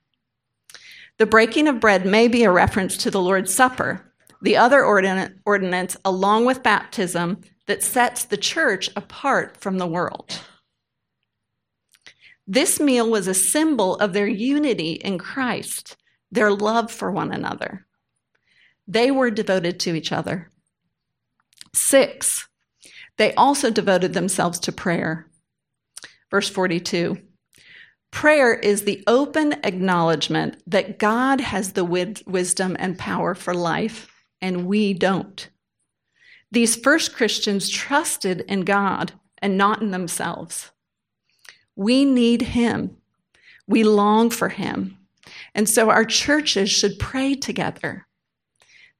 The 1.19 1.27
breaking 1.27 1.67
of 1.67 1.79
bread 1.79 2.05
may 2.05 2.27
be 2.27 2.43
a 2.43 2.51
reference 2.51 2.97
to 2.97 3.11
the 3.11 3.21
Lord's 3.21 3.53
Supper, 3.53 4.11
the 4.41 4.57
other 4.57 4.83
ordinance, 4.83 5.97
along 6.03 6.45
with 6.45 6.63
baptism, 6.63 7.41
that 7.67 7.83
sets 7.83 8.25
the 8.25 8.37
church 8.37 8.89
apart 8.95 9.57
from 9.57 9.77
the 9.77 9.85
world. 9.85 10.41
This 12.47 12.79
meal 12.79 13.07
was 13.11 13.27
a 13.27 13.33
symbol 13.35 13.95
of 13.97 14.13
their 14.13 14.27
unity 14.27 14.93
in 14.93 15.19
Christ, 15.19 15.95
their 16.31 16.51
love 16.51 16.91
for 16.91 17.11
one 17.11 17.31
another. 17.31 17.85
They 18.87 19.11
were 19.11 19.29
devoted 19.29 19.79
to 19.81 19.93
each 19.93 20.11
other. 20.11 20.49
Six, 21.75 22.47
they 23.17 23.35
also 23.35 23.69
devoted 23.69 24.13
themselves 24.13 24.59
to 24.61 24.71
prayer. 24.71 25.29
Verse 26.31 26.49
42 26.49 27.19
Prayer 28.11 28.53
is 28.53 28.83
the 28.83 29.03
open 29.07 29.53
acknowledgement 29.63 30.61
that 30.67 30.99
God 30.99 31.41
has 31.41 31.73
the 31.73 31.85
wisdom 31.85 32.75
and 32.79 32.97
power 32.97 33.35
for 33.35 33.53
life, 33.53 34.11
and 34.41 34.65
we 34.65 34.93
don't. 34.93 35.49
These 36.51 36.75
first 36.75 37.15
Christians 37.15 37.69
trusted 37.69 38.41
in 38.41 38.61
God 38.61 39.13
and 39.41 39.57
not 39.57 39.81
in 39.81 39.91
themselves. 39.91 40.71
We 41.75 42.03
need 42.03 42.41
Him. 42.41 42.97
We 43.67 43.83
long 43.83 44.31
for 44.31 44.49
Him. 44.49 44.97
And 45.53 45.69
so 45.69 45.89
our 45.89 46.05
churches 46.05 46.69
should 46.69 46.99
pray 46.99 47.35
together. 47.35 48.07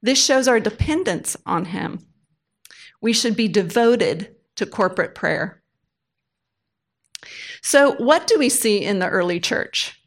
This 0.00 0.24
shows 0.24 0.46
our 0.48 0.60
dependence 0.60 1.36
on 1.44 1.66
Him. 1.66 2.06
We 3.02 3.12
should 3.12 3.36
be 3.36 3.48
devoted 3.48 4.34
to 4.56 4.66
corporate 4.66 5.14
prayer. 5.14 5.59
So, 7.62 7.92
what 7.96 8.26
do 8.26 8.38
we 8.38 8.48
see 8.48 8.82
in 8.84 8.98
the 8.98 9.08
early 9.08 9.40
church? 9.40 10.00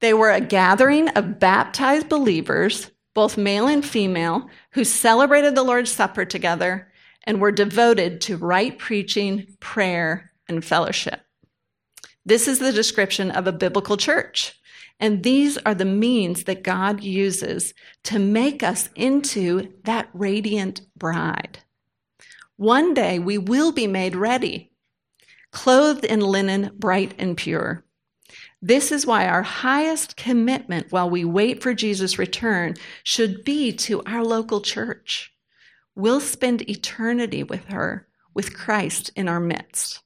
They 0.00 0.14
were 0.14 0.30
a 0.30 0.40
gathering 0.40 1.08
of 1.10 1.38
baptized 1.38 2.08
believers, 2.08 2.90
both 3.14 3.36
male 3.36 3.66
and 3.66 3.84
female, 3.84 4.48
who 4.72 4.84
celebrated 4.84 5.54
the 5.54 5.62
Lord's 5.62 5.90
Supper 5.90 6.24
together 6.24 6.92
and 7.24 7.40
were 7.40 7.52
devoted 7.52 8.20
to 8.22 8.36
right 8.36 8.78
preaching, 8.78 9.46
prayer, 9.60 10.32
and 10.48 10.64
fellowship. 10.64 11.20
This 12.24 12.46
is 12.46 12.58
the 12.58 12.72
description 12.72 13.30
of 13.30 13.46
a 13.46 13.52
biblical 13.52 13.96
church. 13.96 14.54
And 15.00 15.22
these 15.22 15.56
are 15.58 15.74
the 15.74 15.84
means 15.84 16.44
that 16.44 16.64
God 16.64 17.02
uses 17.02 17.72
to 18.04 18.18
make 18.18 18.62
us 18.62 18.88
into 18.94 19.72
that 19.84 20.08
radiant 20.12 20.80
bride. 20.96 21.60
One 22.56 22.94
day 22.94 23.18
we 23.18 23.38
will 23.38 23.70
be 23.70 23.86
made 23.86 24.16
ready, 24.16 24.67
clothed 25.52 26.04
in 26.04 26.20
linen 26.20 26.70
bright 26.78 27.14
and 27.18 27.36
pure. 27.36 27.84
This 28.60 28.90
is 28.90 29.06
why 29.06 29.28
our 29.28 29.42
highest 29.42 30.16
commitment 30.16 30.90
while 30.90 31.08
we 31.08 31.24
wait 31.24 31.62
for 31.62 31.74
Jesus' 31.74 32.18
return 32.18 32.74
should 33.04 33.44
be 33.44 33.72
to 33.72 34.02
our 34.02 34.24
local 34.24 34.60
church. 34.60 35.32
We'll 35.94 36.20
spend 36.20 36.68
eternity 36.68 37.42
with 37.42 37.64
her, 37.66 38.08
with 38.34 38.56
Christ 38.56 39.10
in 39.14 39.28
our 39.28 39.40
midst. 39.40 40.00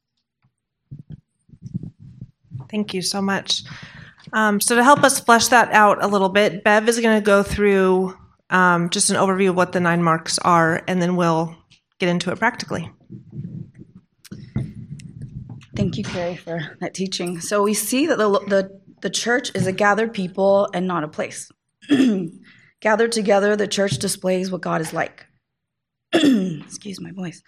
Thank 2.71 2.95
you 2.95 3.03
so 3.03 3.21
much. 3.23 3.63
Um, 4.33 4.61
so, 4.61 4.77
to 4.77 4.85
help 4.85 5.03
us 5.03 5.21
flesh 5.21 5.49
that 5.49 5.71
out 5.73 6.03
a 6.03 6.07
little 6.07 6.31
bit, 6.31 6.65
Bev 6.65 6.89
is 6.89 7.01
going 7.01 7.21
to 7.21 7.25
go 7.25 7.43
through 7.43 8.17
um, 8.49 8.89
just 8.91 9.11
an 9.11 9.17
overview 9.17 9.51
of 9.51 9.57
what 9.57 9.73
the 9.73 9.81
nine 9.81 10.03
marks 10.03 10.39
are, 10.39 10.83
and 10.87 11.03
then 11.03 11.17
we'll 11.17 11.55
get 11.99 12.09
into 12.09 12.31
it 12.31 12.39
practically. 12.39 12.91
Thank 15.75 15.97
you, 15.97 16.05
Carrie, 16.05 16.37
for 16.37 16.77
that 16.81 16.95
teaching. 16.95 17.41
So 17.41 17.63
we 17.63 17.75
see 17.75 18.07
that 18.07 18.19
the, 18.19 18.29
the, 18.29 18.81
the 19.01 19.11
church 19.11 19.51
is 19.55 19.67
a 19.67 19.73
gathered 19.73 20.13
people 20.13 20.69
and 20.75 20.87
not 20.87 21.05
a 21.05 21.09
place. 21.09 21.51
gathered 22.81 23.13
together, 23.13 23.57
the 23.57 23.67
church 23.67 23.99
displays 23.99 24.51
what 24.51 24.61
God 24.61 24.81
is 24.83 24.93
like. 24.93 25.27
Excuse 26.13 27.01
my 27.01 27.13
voice. 27.13 27.43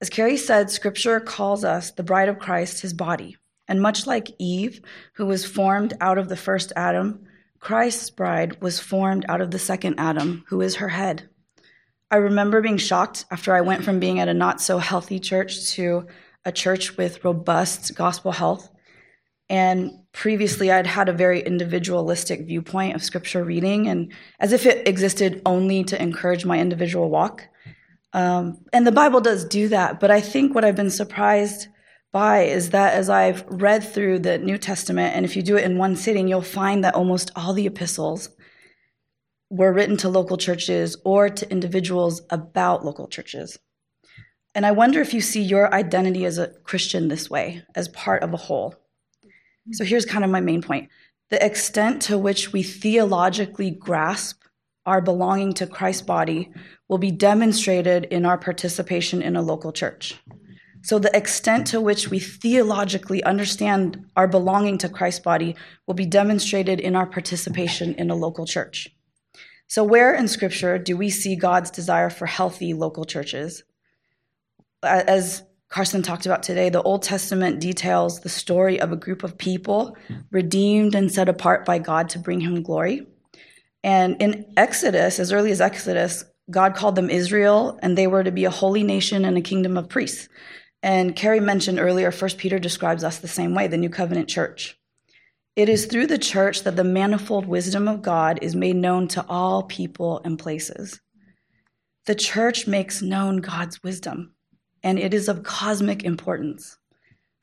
As 0.00 0.08
Carrie 0.08 0.38
said, 0.38 0.70
Scripture 0.70 1.20
calls 1.20 1.64
us 1.64 1.92
the 1.92 2.02
bride 2.02 2.28
of 2.28 2.38
Christ, 2.38 2.80
his 2.80 2.94
body. 2.94 3.36
And 3.68 3.82
much 3.82 4.06
like 4.06 4.32
Eve, 4.38 4.80
who 5.14 5.26
was 5.26 5.44
formed 5.44 5.94
out 6.00 6.18
of 6.18 6.28
the 6.28 6.36
first 6.36 6.72
Adam, 6.74 7.26
Christ's 7.60 8.10
bride 8.10 8.60
was 8.60 8.80
formed 8.80 9.26
out 9.28 9.40
of 9.40 9.50
the 9.50 9.58
second 9.58 9.96
Adam, 9.98 10.44
who 10.48 10.60
is 10.62 10.76
her 10.76 10.88
head. 10.88 11.28
I 12.10 12.16
remember 12.16 12.60
being 12.60 12.78
shocked 12.78 13.24
after 13.30 13.54
I 13.54 13.60
went 13.60 13.84
from 13.84 14.00
being 14.00 14.18
at 14.18 14.28
a 14.28 14.34
not 14.34 14.60
so 14.60 14.78
healthy 14.78 15.20
church 15.20 15.70
to 15.72 16.06
a 16.44 16.52
church 16.52 16.96
with 16.96 17.24
robust 17.24 17.94
gospel 17.94 18.32
health. 18.32 18.68
And 19.48 19.92
previously, 20.12 20.70
I'd 20.70 20.86
had 20.86 21.08
a 21.08 21.12
very 21.12 21.40
individualistic 21.40 22.46
viewpoint 22.46 22.94
of 22.94 23.02
scripture 23.02 23.44
reading, 23.44 23.88
and 23.88 24.12
as 24.40 24.52
if 24.52 24.66
it 24.66 24.88
existed 24.88 25.42
only 25.44 25.84
to 25.84 26.00
encourage 26.00 26.44
my 26.44 26.58
individual 26.58 27.10
walk. 27.10 27.46
Um, 28.12 28.64
and 28.72 28.86
the 28.86 28.92
Bible 28.92 29.20
does 29.20 29.44
do 29.44 29.68
that, 29.68 30.00
but 30.00 30.10
I 30.10 30.20
think 30.20 30.54
what 30.54 30.64
I've 30.64 30.76
been 30.76 30.90
surprised 30.90 31.68
by 32.12 32.42
is 32.42 32.70
that 32.70 32.92
as 32.92 33.08
I've 33.08 33.44
read 33.48 33.82
through 33.82 34.20
the 34.20 34.38
New 34.38 34.58
Testament, 34.58 35.16
and 35.16 35.24
if 35.24 35.34
you 35.34 35.42
do 35.42 35.56
it 35.56 35.64
in 35.64 35.78
one 35.78 35.96
sitting, 35.96 36.28
you'll 36.28 36.42
find 36.42 36.84
that 36.84 36.94
almost 36.94 37.30
all 37.34 37.54
the 37.54 37.66
epistles 37.66 38.28
were 39.48 39.72
written 39.72 39.96
to 39.98 40.08
local 40.08 40.36
churches 40.36 40.96
or 41.04 41.28
to 41.28 41.50
individuals 41.50 42.22
about 42.30 42.84
local 42.84 43.06
churches. 43.06 43.58
And 44.54 44.66
I 44.66 44.72
wonder 44.72 45.00
if 45.00 45.14
you 45.14 45.20
see 45.20 45.42
your 45.42 45.72
identity 45.72 46.24
as 46.24 46.38
a 46.38 46.48
Christian 46.64 47.08
this 47.08 47.30
way, 47.30 47.62
as 47.74 47.88
part 47.88 48.22
of 48.22 48.34
a 48.34 48.36
whole. 48.36 48.70
Mm-hmm. 49.24 49.72
So 49.72 49.84
here's 49.84 50.04
kind 50.04 50.24
of 50.24 50.30
my 50.30 50.40
main 50.40 50.62
point 50.62 50.90
the 51.30 51.44
extent 51.44 52.02
to 52.02 52.18
which 52.18 52.52
we 52.52 52.62
theologically 52.62 53.70
grasp 53.70 54.42
our 54.84 55.00
belonging 55.00 55.54
to 55.54 55.66
Christ's 55.66 56.02
body 56.02 56.50
will 56.88 56.98
be 56.98 57.10
demonstrated 57.10 58.04
in 58.04 58.26
our 58.26 58.36
participation 58.36 59.22
in 59.22 59.36
a 59.36 59.42
local 59.42 59.72
church. 59.72 60.20
So, 60.84 60.98
the 60.98 61.16
extent 61.16 61.68
to 61.68 61.80
which 61.80 62.10
we 62.10 62.18
theologically 62.18 63.22
understand 63.22 64.04
our 64.16 64.26
belonging 64.26 64.78
to 64.78 64.88
Christ's 64.88 65.20
body 65.20 65.54
will 65.86 65.94
be 65.94 66.06
demonstrated 66.06 66.80
in 66.80 66.96
our 66.96 67.06
participation 67.06 67.94
in 67.94 68.10
a 68.10 68.16
local 68.16 68.46
church. 68.46 68.88
So, 69.68 69.84
where 69.84 70.12
in 70.12 70.26
Scripture 70.26 70.78
do 70.78 70.96
we 70.96 71.08
see 71.08 71.36
God's 71.36 71.70
desire 71.70 72.10
for 72.10 72.26
healthy 72.26 72.74
local 72.74 73.04
churches? 73.04 73.62
As 74.82 75.42
Carson 75.68 76.02
talked 76.02 76.26
about 76.26 76.42
today, 76.42 76.68
the 76.68 76.82
Old 76.82 77.02
Testament 77.02 77.60
details 77.60 78.20
the 78.20 78.28
story 78.28 78.80
of 78.80 78.92
a 78.92 78.96
group 78.96 79.22
of 79.22 79.38
people 79.38 79.96
redeemed 80.30 80.94
and 80.94 81.10
set 81.10 81.28
apart 81.28 81.64
by 81.64 81.78
God 81.78 82.08
to 82.10 82.18
bring 82.18 82.40
him 82.40 82.62
glory. 82.62 83.06
And 83.82 84.20
in 84.20 84.52
Exodus, 84.56 85.18
as 85.18 85.32
early 85.32 85.50
as 85.50 85.60
Exodus, 85.60 86.24
God 86.50 86.74
called 86.74 86.96
them 86.96 87.10
Israel, 87.10 87.78
and 87.82 87.96
they 87.96 88.06
were 88.06 88.22
to 88.24 88.30
be 88.30 88.44
a 88.44 88.50
holy 88.50 88.82
nation 88.82 89.24
and 89.24 89.36
a 89.38 89.40
kingdom 89.40 89.76
of 89.76 89.88
priests. 89.88 90.28
And 90.82 91.14
Carrie 91.14 91.40
mentioned 91.40 91.78
earlier, 91.78 92.10
First 92.10 92.38
Peter 92.38 92.58
describes 92.58 93.04
us 93.04 93.18
the 93.18 93.28
same 93.28 93.54
way, 93.54 93.68
the 93.68 93.76
New 93.76 93.90
Covenant 93.90 94.28
church. 94.28 94.78
It 95.54 95.68
is 95.68 95.86
through 95.86 96.08
the 96.08 96.18
church 96.18 96.62
that 96.62 96.76
the 96.76 96.84
manifold 96.84 97.46
wisdom 97.46 97.86
of 97.86 98.02
God 98.02 98.38
is 98.42 98.56
made 98.56 98.76
known 98.76 99.06
to 99.08 99.24
all 99.28 99.62
people 99.62 100.20
and 100.24 100.38
places. 100.38 101.00
The 102.06 102.14
church 102.14 102.66
makes 102.66 103.00
known 103.00 103.36
God's 103.38 103.82
wisdom, 103.82 104.34
and 104.82 104.98
it 104.98 105.14
is 105.14 105.28
of 105.28 105.42
cosmic 105.42 106.04
importance. 106.04 106.78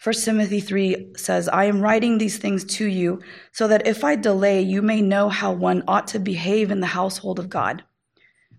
1 0.02 0.16
Timothy 0.16 0.62
3 0.62 1.14
says, 1.18 1.50
I 1.50 1.66
am 1.66 1.82
writing 1.82 2.18
these 2.18 2.38
things 2.38 2.64
to 2.64 2.86
you 2.86 3.22
so 3.52 3.68
that 3.68 3.86
if 3.86 4.04
I 4.04 4.16
delay, 4.16 4.62
you 4.62 4.82
may 4.82 5.02
know 5.02 5.28
how 5.28 5.52
one 5.52 5.84
ought 5.88 6.08
to 6.10 6.20
behave 6.20 6.72
in 6.72 6.80
the 6.80 6.88
household 6.88 7.38
of 7.38 7.50
God, 7.50 7.84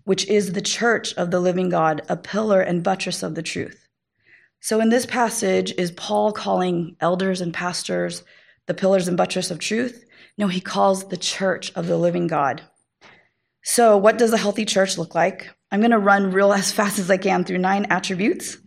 which 0.03 0.27
is 0.27 0.53
the 0.53 0.61
church 0.61 1.15
of 1.15 1.31
the 1.31 1.39
living 1.39 1.69
God, 1.69 2.03
a 2.09 2.15
pillar 2.15 2.61
and 2.61 2.83
buttress 2.83 3.23
of 3.23 3.33
the 3.33 3.41
truth. 3.41 3.87
So, 4.59 4.79
in 4.79 4.89
this 4.89 5.07
passage, 5.07 5.73
is 5.79 5.89
Paul 5.89 6.31
calling 6.31 6.95
elders 6.99 7.41
and 7.41 7.51
pastors 7.51 8.23
the 8.67 8.75
pillars 8.75 9.07
and 9.07 9.17
buttress 9.17 9.49
of 9.49 9.57
truth? 9.57 10.05
No, 10.37 10.47
he 10.47 10.61
calls 10.61 11.07
the 11.07 11.17
church 11.17 11.71
of 11.73 11.87
the 11.87 11.97
living 11.97 12.27
God. 12.27 12.61
So, 13.63 13.97
what 13.97 14.19
does 14.19 14.31
a 14.31 14.37
healthy 14.37 14.65
church 14.65 14.99
look 14.99 15.15
like? 15.15 15.49
I'm 15.71 15.79
going 15.79 15.89
to 15.89 15.97
run 15.97 16.31
real 16.31 16.53
as 16.61 16.71
fast 16.71 16.99
as 16.99 17.09
I 17.09 17.17
can 17.17 17.43
through 17.43 17.57
nine 17.57 17.87
attributes. 17.89 18.57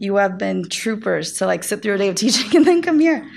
You 0.00 0.16
have 0.16 0.38
been 0.38 0.68
troopers 0.68 1.34
to 1.34 1.46
like 1.46 1.62
sit 1.62 1.82
through 1.82 1.94
a 1.94 1.98
day 1.98 2.08
of 2.08 2.14
teaching 2.16 2.56
and 2.56 2.66
then 2.66 2.82
come 2.82 2.98
here. 2.98 3.30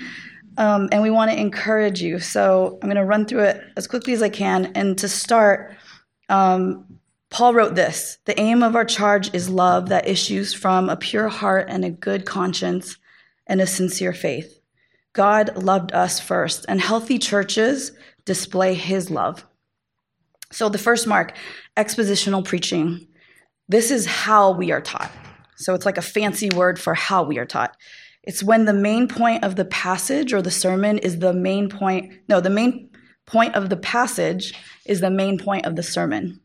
Um, 0.56 0.88
and 0.90 1.02
we 1.02 1.10
want 1.10 1.30
to 1.30 1.38
encourage 1.38 2.00
you. 2.00 2.18
So, 2.18 2.78
I'm 2.80 2.88
going 2.88 2.96
to 2.96 3.04
run 3.04 3.26
through 3.26 3.44
it 3.44 3.62
as 3.76 3.86
quickly 3.86 4.12
as 4.12 4.22
I 4.22 4.28
can. 4.28 4.72
And 4.74 4.96
to 4.98 5.08
start, 5.08 5.76
um, 6.28 6.98
Paul 7.30 7.54
wrote 7.54 7.74
this 7.74 8.18
The 8.24 8.38
aim 8.40 8.62
of 8.62 8.76
our 8.76 8.84
charge 8.84 9.34
is 9.34 9.48
love 9.48 9.88
that 9.88 10.08
issues 10.08 10.54
from 10.54 10.88
a 10.88 10.96
pure 10.96 11.28
heart 11.28 11.66
and 11.68 11.84
a 11.84 11.90
good 11.90 12.24
conscience 12.24 12.96
and 13.46 13.60
a 13.60 13.66
sincere 13.66 14.12
faith. 14.12 14.60
God 15.12 15.56
loved 15.56 15.92
us 15.92 16.18
first, 16.18 16.64
and 16.68 16.80
healthy 16.80 17.18
churches 17.18 17.92
display 18.24 18.74
his 18.74 19.10
love. 19.10 19.44
So, 20.50 20.68
the 20.68 20.78
first 20.78 21.06
mark, 21.06 21.36
expositional 21.76 22.44
preaching. 22.44 23.08
This 23.68 23.90
is 23.90 24.06
how 24.06 24.52
we 24.52 24.70
are 24.70 24.80
taught. 24.80 25.10
So, 25.56 25.74
it's 25.74 25.86
like 25.86 25.98
a 25.98 26.02
fancy 26.02 26.50
word 26.50 26.78
for 26.78 26.94
how 26.94 27.22
we 27.22 27.38
are 27.38 27.46
taught. 27.46 27.76
It's 28.22 28.42
when 28.42 28.64
the 28.64 28.72
main 28.72 29.06
point 29.08 29.44
of 29.44 29.56
the 29.56 29.66
passage 29.66 30.32
or 30.32 30.40
the 30.40 30.50
sermon 30.50 30.98
is 30.98 31.18
the 31.18 31.34
main 31.34 31.68
point. 31.68 32.12
No, 32.28 32.40
the 32.40 32.50
main 32.50 32.90
point 33.26 33.54
of 33.54 33.68
the 33.68 33.76
passage 33.76 34.54
is 34.86 35.00
the 35.00 35.10
main 35.10 35.38
point 35.38 35.66
of 35.66 35.76
the 35.76 35.82
sermon. 35.82 36.40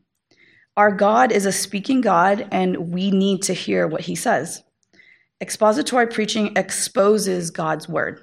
Our 0.75 0.91
God 0.91 1.31
is 1.31 1.45
a 1.45 1.51
speaking 1.51 2.01
God, 2.01 2.47
and 2.51 2.93
we 2.93 3.11
need 3.11 3.41
to 3.43 3.53
hear 3.53 3.87
what 3.87 4.01
he 4.01 4.15
says. 4.15 4.63
Expository 5.41 6.07
preaching 6.07 6.53
exposes 6.55 7.49
God's 7.49 7.87
word. 7.87 8.19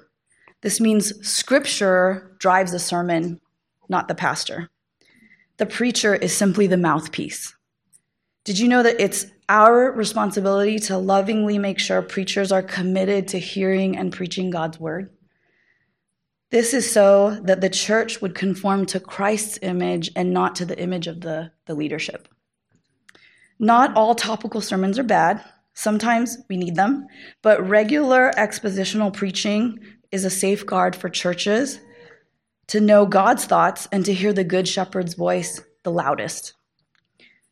This 0.61 0.79
means 0.79 1.13
scripture 1.27 2.35
drives 2.39 2.71
the 2.71 2.79
sermon, 2.79 3.39
not 3.89 4.07
the 4.07 4.15
pastor. 4.15 4.69
The 5.57 5.65
preacher 5.65 6.15
is 6.15 6.35
simply 6.35 6.67
the 6.67 6.77
mouthpiece. 6.77 7.55
Did 8.43 8.59
you 8.59 8.67
know 8.67 8.83
that 8.83 8.99
it's 8.99 9.25
our 9.49 9.91
responsibility 9.91 10.79
to 10.79 10.97
lovingly 10.97 11.57
make 11.57 11.79
sure 11.79 12.01
preachers 12.01 12.51
are 12.51 12.61
committed 12.61 13.29
to 13.29 13.39
hearing 13.39 13.97
and 13.97 14.11
preaching 14.11 14.49
God's 14.49 14.79
word? 14.79 15.09
This 16.49 16.73
is 16.73 16.89
so 16.89 17.31
that 17.43 17.59
the 17.59 17.69
church 17.69 18.21
would 18.21 18.33
conform 18.33 18.85
to 18.87 18.99
Christ's 18.99 19.59
image 19.61 20.11
and 20.15 20.31
not 20.31 20.55
to 20.57 20.65
the 20.65 20.79
image 20.79 21.07
of 21.07 21.21
the, 21.21 21.51
the 21.65 21.75
leadership. 21.75 22.27
Not 23.59 23.95
all 23.95 24.15
topical 24.15 24.61
sermons 24.61 24.97
are 24.97 25.03
bad. 25.03 25.43
Sometimes 25.73 26.37
we 26.49 26.57
need 26.57 26.75
them, 26.75 27.07
but 27.41 27.67
regular 27.67 28.31
expositional 28.37 29.13
preaching 29.13 29.79
is 30.11 30.25
a 30.25 30.29
safeguard 30.29 30.95
for 30.95 31.09
churches 31.09 31.79
to 32.67 32.79
know 32.79 33.05
God's 33.05 33.45
thoughts 33.45 33.87
and 33.91 34.05
to 34.05 34.13
hear 34.13 34.33
the 34.33 34.43
Good 34.43 34.67
Shepherd's 34.67 35.13
voice 35.13 35.61
the 35.83 35.91
loudest. 35.91 36.53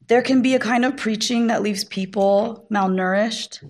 There 0.07 0.21
can 0.21 0.41
be 0.41 0.53
a 0.53 0.59
kind 0.59 0.85
of 0.85 0.97
preaching 0.97 1.47
that 1.47 1.63
leaves 1.63 1.83
people 1.83 2.67
malnourished 2.71 3.63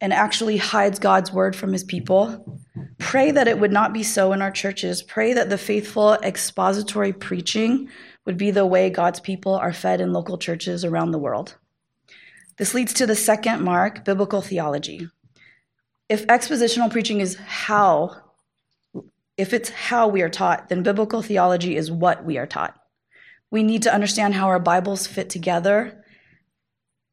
and 0.00 0.12
actually 0.12 0.58
hides 0.58 0.98
God's 0.98 1.32
word 1.32 1.56
from 1.56 1.72
his 1.72 1.82
people. 1.82 2.60
Pray 2.98 3.30
that 3.30 3.48
it 3.48 3.58
would 3.58 3.72
not 3.72 3.92
be 3.92 4.02
so 4.02 4.32
in 4.32 4.42
our 4.42 4.50
churches. 4.50 5.02
Pray 5.02 5.32
that 5.32 5.48
the 5.48 5.58
faithful 5.58 6.14
expository 6.14 7.12
preaching 7.12 7.88
would 8.26 8.36
be 8.36 8.50
the 8.50 8.66
way 8.66 8.90
God's 8.90 9.20
people 9.20 9.54
are 9.54 9.72
fed 9.72 10.00
in 10.00 10.12
local 10.12 10.36
churches 10.36 10.84
around 10.84 11.10
the 11.10 11.18
world. 11.18 11.56
This 12.58 12.74
leads 12.74 12.92
to 12.94 13.06
the 13.06 13.16
second 13.16 13.62
mark 13.62 14.04
biblical 14.04 14.42
theology. 14.42 15.08
If 16.08 16.26
expositional 16.26 16.90
preaching 16.90 17.20
is 17.20 17.36
how, 17.36 18.16
if 19.36 19.52
it's 19.52 19.70
how 19.70 20.08
we 20.08 20.22
are 20.22 20.28
taught, 20.28 20.68
then 20.68 20.82
biblical 20.82 21.22
theology 21.22 21.76
is 21.76 21.90
what 21.90 22.24
we 22.24 22.36
are 22.36 22.46
taught. 22.46 22.78
We 23.50 23.62
need 23.62 23.82
to 23.82 23.92
understand 23.92 24.34
how 24.34 24.48
our 24.48 24.58
Bibles 24.58 25.06
fit 25.06 25.30
together. 25.30 26.04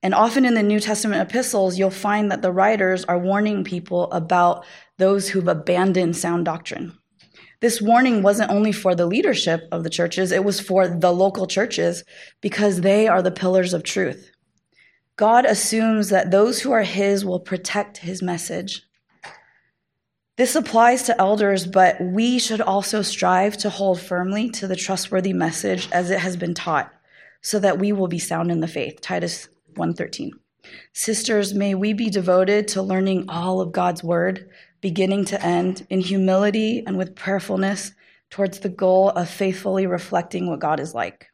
And 0.04 0.14
often 0.14 0.46
in 0.46 0.54
the 0.54 0.64
New 0.64 0.80
Testament 0.80 1.22
epistles, 1.22 1.80
you'll 1.80 1.90
find 1.90 2.32
that 2.32 2.42
the 2.42 2.52
writers 2.52 3.06
are 3.06 3.18
warning 3.18 3.64
people 3.64 4.12
about 4.12 4.66
those 4.98 5.30
who've 5.30 5.48
abandoned 5.48 6.18
sound 6.18 6.46
doctrine. 6.46 6.98
This 7.62 7.82
warning 7.82 8.22
wasn't 8.22 8.52
only 8.52 8.72
for 8.72 8.94
the 8.96 9.06
leadership 9.06 9.62
of 9.72 9.84
the 9.84 9.90
churches, 9.90 10.32
it 10.32 10.44
was 10.44 10.60
for 10.60 10.88
the 10.88 11.12
local 11.12 11.48
churches 11.48 12.04
because 12.42 12.82
they 12.82 13.08
are 13.08 13.22
the 13.22 13.32
pillars 13.32 13.74
of 13.74 13.84
truth. 13.84 14.30
God 15.16 15.46
assumes 15.46 16.10
that 16.10 16.32
those 16.32 16.62
who 16.62 16.72
are 16.72 16.84
his 16.84 17.24
will 17.24 17.40
protect 17.40 17.98
his 17.98 18.22
message. 18.22 18.84
This 20.38 20.56
applies 20.56 21.04
to 21.04 21.20
elders, 21.20 21.66
but 21.66 21.96
we 22.02 22.40
should 22.40 22.60
also 22.60 23.02
strive 23.02 23.56
to 23.58 23.70
hold 23.70 24.02
firmly 24.02 24.50
to 24.52 24.68
the 24.68 24.76
trustworthy 24.76 25.32
message 25.32 25.88
as 25.94 26.12
it 26.12 26.20
has 26.20 26.36
been 26.36 26.54
taught, 26.54 26.92
so 27.42 27.58
that 27.60 27.80
we 27.80 27.94
will 27.94 28.10
be 28.10 28.20
sound 28.20 28.52
in 28.52 28.60
the 28.60 28.68
faith. 28.68 29.00
Titus 29.00 29.48
1:13. 29.76 30.32
Sisters, 30.92 31.54
may 31.54 31.74
we 31.74 31.94
be 31.94 32.10
devoted 32.10 32.68
to 32.70 32.82
learning 32.82 33.30
all 33.30 33.62
of 33.62 33.72
God's 33.72 34.04
word, 34.04 34.50
beginning 34.82 35.24
to 35.26 35.42
end, 35.42 35.88
in 35.90 36.02
humility 36.02 36.84
and 36.86 36.98
with 36.98 37.16
prayerfulness 37.16 37.94
towards 38.30 38.60
the 38.60 38.70
goal 38.70 39.12
of 39.12 39.30
faithfully 39.30 39.88
reflecting 39.88 40.50
what 40.50 40.60
God 40.60 40.82
is 40.82 40.94
like. 40.94 41.28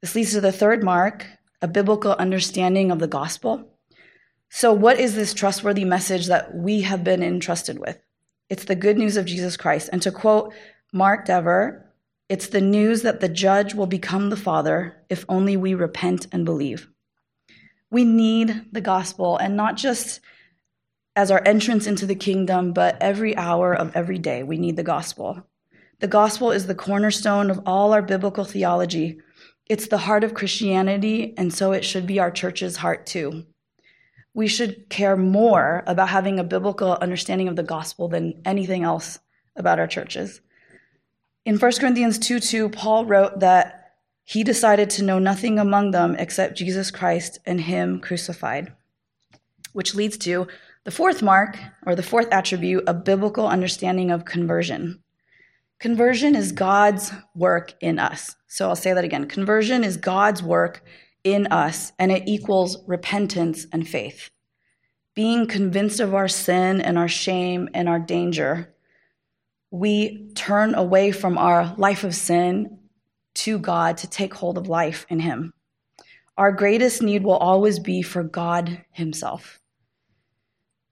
This 0.00 0.14
leads 0.14 0.32
to 0.32 0.40
the 0.40 0.52
third 0.52 0.82
mark, 0.82 1.26
a 1.60 1.68
biblical 1.68 2.12
understanding 2.12 2.90
of 2.90 2.98
the 2.98 3.08
gospel. 3.08 3.68
So, 4.50 4.72
what 4.72 4.98
is 4.98 5.14
this 5.14 5.32
trustworthy 5.32 5.84
message 5.84 6.26
that 6.26 6.54
we 6.54 6.82
have 6.82 7.04
been 7.04 7.22
entrusted 7.22 7.78
with? 7.78 7.98
It's 8.48 8.64
the 8.64 8.74
good 8.74 8.98
news 8.98 9.16
of 9.16 9.24
Jesus 9.24 9.56
Christ. 9.56 9.88
And 9.92 10.02
to 10.02 10.10
quote 10.10 10.52
Mark 10.92 11.24
Dever, 11.24 11.86
it's 12.28 12.48
the 12.48 12.60
news 12.60 13.02
that 13.02 13.20
the 13.20 13.28
judge 13.28 13.74
will 13.74 13.86
become 13.86 14.28
the 14.28 14.36
father 14.36 14.96
if 15.08 15.24
only 15.28 15.56
we 15.56 15.74
repent 15.74 16.26
and 16.32 16.44
believe. 16.44 16.88
We 17.90 18.04
need 18.04 18.66
the 18.72 18.80
gospel, 18.80 19.36
and 19.36 19.56
not 19.56 19.76
just 19.76 20.20
as 21.16 21.30
our 21.30 21.42
entrance 21.46 21.86
into 21.86 22.06
the 22.06 22.14
kingdom, 22.14 22.72
but 22.72 22.96
every 23.00 23.36
hour 23.36 23.72
of 23.72 23.94
every 23.96 24.18
day, 24.18 24.42
we 24.42 24.58
need 24.58 24.76
the 24.76 24.82
gospel. 24.82 25.46
The 26.00 26.08
gospel 26.08 26.50
is 26.50 26.66
the 26.66 26.74
cornerstone 26.74 27.50
of 27.50 27.60
all 27.66 27.92
our 27.92 28.02
biblical 28.02 28.44
theology 28.44 29.20
it's 29.70 29.86
the 29.86 29.98
heart 29.98 30.24
of 30.24 30.34
Christianity, 30.34 31.32
and 31.38 31.54
so 31.54 31.70
it 31.70 31.84
should 31.84 32.04
be 32.04 32.18
our 32.18 32.32
church's 32.32 32.78
heart 32.78 33.06
too. 33.06 33.46
We 34.34 34.46
should 34.46 34.88
care 34.88 35.16
more 35.16 35.82
about 35.86 36.08
having 36.08 36.38
a 36.38 36.44
biblical 36.44 36.92
understanding 36.92 37.48
of 37.48 37.56
the 37.56 37.62
gospel 37.62 38.08
than 38.08 38.40
anything 38.44 38.84
else 38.84 39.18
about 39.56 39.78
our 39.78 39.86
churches. 39.86 40.40
In 41.44 41.58
1 41.58 41.72
Corinthians 41.80 42.18
2 42.18 42.40
2, 42.40 42.68
Paul 42.68 43.06
wrote 43.06 43.40
that 43.40 43.80
he 44.30 44.44
decided 44.44 44.90
to 44.90 45.02
know 45.02 45.18
nothing 45.18 45.58
among 45.58 45.90
them 45.90 46.14
except 46.16 46.56
Jesus 46.56 46.92
Christ 46.92 47.40
and 47.44 47.60
Him 47.60 47.98
crucified, 47.98 48.72
which 49.72 49.96
leads 49.96 50.16
to 50.18 50.46
the 50.84 50.92
fourth 50.92 51.20
mark, 51.20 51.58
or 51.84 51.96
the 51.96 52.02
fourth 52.04 52.28
attribute, 52.30 52.84
a 52.86 52.94
biblical 52.94 53.48
understanding 53.48 54.12
of 54.12 54.24
conversion. 54.24 55.02
Conversion 55.80 56.36
is 56.36 56.52
God's 56.52 57.10
work 57.34 57.74
in 57.80 57.98
us. 57.98 58.36
So 58.46 58.68
I'll 58.68 58.76
say 58.76 58.92
that 58.92 59.02
again. 59.02 59.26
Conversion 59.26 59.82
is 59.82 59.96
God's 59.96 60.44
work 60.44 60.84
in 61.24 61.46
us, 61.48 61.92
and 61.98 62.10
it 62.10 62.24
equals 62.26 62.78
repentance 62.86 63.66
and 63.72 63.86
faith. 63.86 64.30
Being 65.14 65.46
convinced 65.46 66.00
of 66.00 66.14
our 66.14 66.28
sin 66.28 66.80
and 66.80 66.96
our 66.96 67.08
shame 67.08 67.68
and 67.74 67.88
our 67.88 67.98
danger, 67.98 68.74
we 69.70 70.30
turn 70.34 70.74
away 70.74 71.12
from 71.12 71.38
our 71.38 71.74
life 71.76 72.04
of 72.04 72.14
sin 72.14 72.78
to 73.34 73.58
God 73.58 73.98
to 73.98 74.08
take 74.08 74.34
hold 74.34 74.58
of 74.58 74.68
life 74.68 75.06
in 75.08 75.20
Him. 75.20 75.52
Our 76.36 76.52
greatest 76.52 77.02
need 77.02 77.22
will 77.22 77.36
always 77.36 77.78
be 77.78 78.02
for 78.02 78.22
God 78.22 78.84
Himself. 78.92 79.60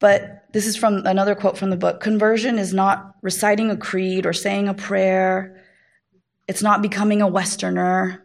But 0.01 0.45
this 0.53 0.67
is 0.67 0.77
from 0.77 1.07
another 1.07 1.35
quote 1.35 1.59
from 1.59 1.71
the 1.71 1.77
book 1.77 2.01
Conversion 2.01 2.59
is 2.59 2.73
not 2.73 3.15
reciting 3.23 3.71
a 3.71 3.77
creed 3.77 4.27
or 4.27 4.33
saying 4.33 4.69
a 4.69 4.75
prayer, 4.75 5.65
it's 6.47 6.63
not 6.63 6.83
becoming 6.83 7.21
a 7.21 7.27
Westerner. 7.27 8.25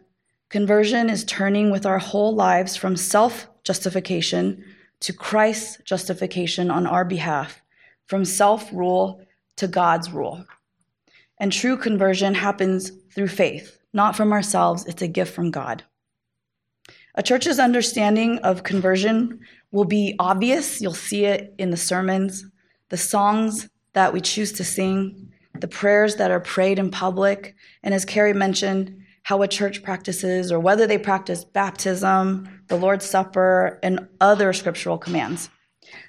Conversion 0.54 1.10
is 1.10 1.24
turning 1.24 1.72
with 1.72 1.84
our 1.84 1.98
whole 1.98 2.32
lives 2.32 2.76
from 2.76 2.94
self 2.94 3.48
justification 3.64 4.64
to 5.00 5.12
Christ's 5.12 5.78
justification 5.82 6.70
on 6.70 6.86
our 6.86 7.04
behalf, 7.04 7.60
from 8.06 8.24
self 8.24 8.72
rule 8.72 9.20
to 9.56 9.66
God's 9.66 10.12
rule. 10.12 10.46
And 11.38 11.50
true 11.50 11.76
conversion 11.76 12.34
happens 12.34 12.92
through 13.12 13.26
faith, 13.26 13.80
not 13.92 14.14
from 14.14 14.32
ourselves, 14.32 14.86
it's 14.86 15.02
a 15.02 15.08
gift 15.08 15.34
from 15.34 15.50
God. 15.50 15.82
A 17.16 17.22
church's 17.24 17.58
understanding 17.58 18.38
of 18.38 18.62
conversion 18.62 19.40
will 19.72 19.86
be 19.86 20.14
obvious. 20.20 20.80
You'll 20.80 20.94
see 20.94 21.24
it 21.24 21.52
in 21.58 21.72
the 21.72 21.76
sermons, 21.76 22.46
the 22.90 22.96
songs 22.96 23.68
that 23.94 24.12
we 24.12 24.20
choose 24.20 24.52
to 24.52 24.62
sing, 24.62 25.32
the 25.58 25.66
prayers 25.66 26.14
that 26.14 26.30
are 26.30 26.38
prayed 26.38 26.78
in 26.78 26.92
public, 26.92 27.56
and 27.82 27.92
as 27.92 28.04
Carrie 28.04 28.32
mentioned, 28.32 29.00
how 29.24 29.40
a 29.42 29.48
church 29.48 29.82
practices 29.82 30.52
or 30.52 30.60
whether 30.60 30.86
they 30.86 30.98
practice 30.98 31.44
baptism, 31.44 32.48
the 32.68 32.76
Lord's 32.76 33.06
Supper, 33.06 33.80
and 33.82 34.06
other 34.20 34.52
scriptural 34.52 34.98
commands. 34.98 35.50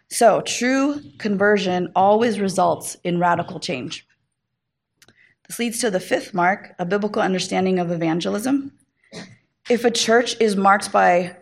So, 0.10 0.42
true 0.42 1.02
conversion 1.18 1.92
always 1.96 2.40
results 2.40 2.98
in 3.04 3.20
radical 3.20 3.60
change. 3.60 4.06
This 5.48 5.60
leads 5.60 5.80
to 5.80 5.90
the 5.90 6.00
fifth 6.00 6.34
mark, 6.34 6.74
a 6.78 6.86
biblical 6.86 7.22
understanding 7.22 7.80
of 7.80 7.90
evangelism. 7.90 8.74
If 9.70 9.86
a 9.86 9.92
church 9.92 10.36
is 10.42 10.56
marked 10.56 10.92
by 10.92 11.38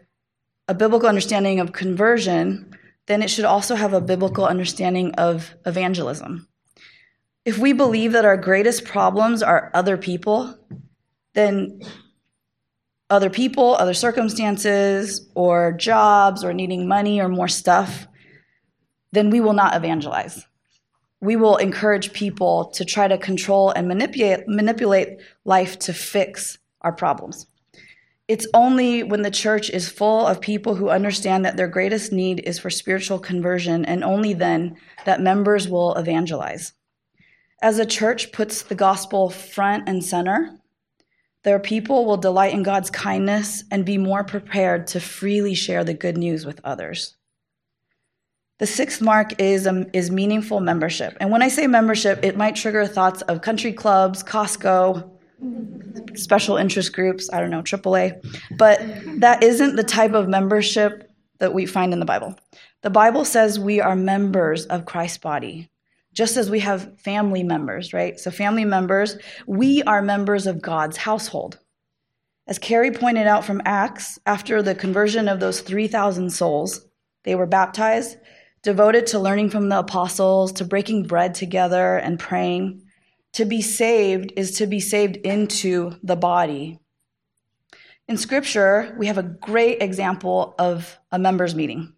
a 0.67 0.75
biblical 0.75 1.09
understanding 1.09 1.59
of 1.59 1.73
conversion, 1.73 2.77
then 3.07 3.23
it 3.23 3.29
should 3.29 3.45
also 3.45 3.75
have 3.75 3.93
a 3.93 4.01
biblical 4.01 4.45
understanding 4.45 5.13
of 5.15 5.55
evangelism. 5.65 6.47
If 7.45 7.57
we 7.57 7.73
believe 7.73 8.11
that 8.13 8.25
our 8.25 8.37
greatest 8.37 8.85
problems 8.85 9.41
are 9.41 9.71
other 9.73 9.97
people, 9.97 10.57
then 11.33 11.81
other 13.09 13.29
people, 13.29 13.75
other 13.75 13.93
circumstances, 13.93 15.29
or 15.35 15.71
jobs, 15.73 16.43
or 16.43 16.53
needing 16.53 16.87
money 16.87 17.21
or 17.21 17.27
more 17.27 17.47
stuff, 17.47 18.07
then 19.11 19.29
we 19.29 19.39
will 19.39 19.53
not 19.53 19.75
evangelize. 19.75 20.47
We 21.21 21.35
will 21.35 21.57
encourage 21.57 22.13
people 22.13 22.71
to 22.71 22.83
try 22.83 23.07
to 23.07 23.17
control 23.17 23.69
and 23.69 23.87
manipulate, 23.87 24.47
manipulate 24.47 25.19
life 25.45 25.79
to 25.79 25.93
fix 25.93 26.57
our 26.81 26.91
problems. 26.91 27.47
It's 28.27 28.47
only 28.53 29.03
when 29.03 29.21
the 29.21 29.31
church 29.31 29.69
is 29.69 29.89
full 29.89 30.25
of 30.25 30.41
people 30.41 30.75
who 30.75 30.89
understand 30.89 31.45
that 31.45 31.57
their 31.57 31.67
greatest 31.67 32.11
need 32.11 32.39
is 32.39 32.57
for 32.57 32.69
spiritual 32.69 33.19
conversion, 33.19 33.85
and 33.85 34.03
only 34.03 34.33
then 34.33 34.77
that 35.05 35.21
members 35.21 35.67
will 35.67 35.93
evangelize. 35.95 36.73
As 37.61 37.79
a 37.79 37.85
church 37.85 38.31
puts 38.31 38.63
the 38.63 38.75
gospel 38.75 39.29
front 39.29 39.87
and 39.87 40.03
center, 40.03 40.57
their 41.43 41.59
people 41.59 42.05
will 42.05 42.17
delight 42.17 42.53
in 42.53 42.63
God's 42.63 42.89
kindness 42.89 43.63
and 43.69 43.85
be 43.85 43.97
more 43.97 44.23
prepared 44.23 44.87
to 44.87 44.99
freely 44.99 45.53
share 45.53 45.83
the 45.83 45.93
good 45.93 46.17
news 46.17 46.45
with 46.45 46.61
others. 46.63 47.15
The 48.59 48.67
sixth 48.67 49.01
mark 49.01 49.41
is, 49.41 49.67
um, 49.67 49.87
is 49.93 50.09
meaningful 50.09 50.61
membership. 50.61 51.17
And 51.19 51.31
when 51.31 51.41
I 51.41 51.49
say 51.49 51.67
membership, 51.67 52.19
it 52.23 52.37
might 52.37 52.55
trigger 52.55 52.85
thoughts 52.85 53.21
of 53.23 53.41
country 53.41 53.73
clubs, 53.73 54.23
Costco, 54.23 55.09
special 56.15 56.55
interest 56.55 56.93
groups, 56.93 57.29
I 57.33 57.41
don't 57.41 57.49
know, 57.49 57.61
AAA. 57.61 58.23
But 58.57 58.79
that 59.19 59.43
isn't 59.43 59.75
the 59.75 59.83
type 59.83 60.13
of 60.13 60.29
membership 60.29 61.11
that 61.39 61.53
we 61.53 61.65
find 61.65 61.91
in 61.91 61.99
the 61.99 62.05
Bible. 62.05 62.37
The 62.83 62.89
Bible 62.89 63.25
says 63.25 63.59
we 63.59 63.81
are 63.81 63.95
members 63.95 64.65
of 64.67 64.85
Christ's 64.85 65.17
body 65.17 65.69
just 66.13 66.37
as 66.37 66.49
we 66.49 66.59
have 66.59 66.99
family 66.99 67.43
members, 67.43 67.91
right? 67.91 68.19
So, 68.19 68.31
family 68.31 68.65
members, 68.65 69.17
we 69.47 69.83
are 69.83 70.01
members 70.01 70.47
of 70.47 70.61
God's 70.61 70.97
household. 70.97 71.59
As 72.47 72.59
Carrie 72.59 72.91
pointed 72.91 73.25
out 73.25 73.45
from 73.45 73.61
Acts, 73.65 74.19
after 74.25 74.61
the 74.61 74.75
conversion 74.75 75.27
of 75.27 75.39
those 75.39 75.61
3,000 75.61 76.29
souls, 76.29 76.85
they 77.23 77.35
were 77.35 77.45
baptized, 77.45 78.17
devoted 78.61 79.07
to 79.07 79.19
learning 79.19 79.49
from 79.49 79.69
the 79.69 79.79
apostles, 79.79 80.51
to 80.53 80.65
breaking 80.65 81.03
bread 81.03 81.33
together 81.33 81.97
and 81.97 82.19
praying. 82.19 82.83
To 83.33 83.45
be 83.45 83.61
saved 83.61 84.33
is 84.35 84.57
to 84.57 84.67
be 84.67 84.79
saved 84.79 85.15
into 85.17 85.95
the 86.03 86.15
body. 86.15 86.79
In 88.07 88.17
Scripture, 88.17 88.95
we 88.99 89.07
have 89.07 89.17
a 89.17 89.23
great 89.23 89.81
example 89.81 90.53
of 90.59 90.99
a 91.11 91.17
members' 91.17 91.55
meeting 91.55 91.93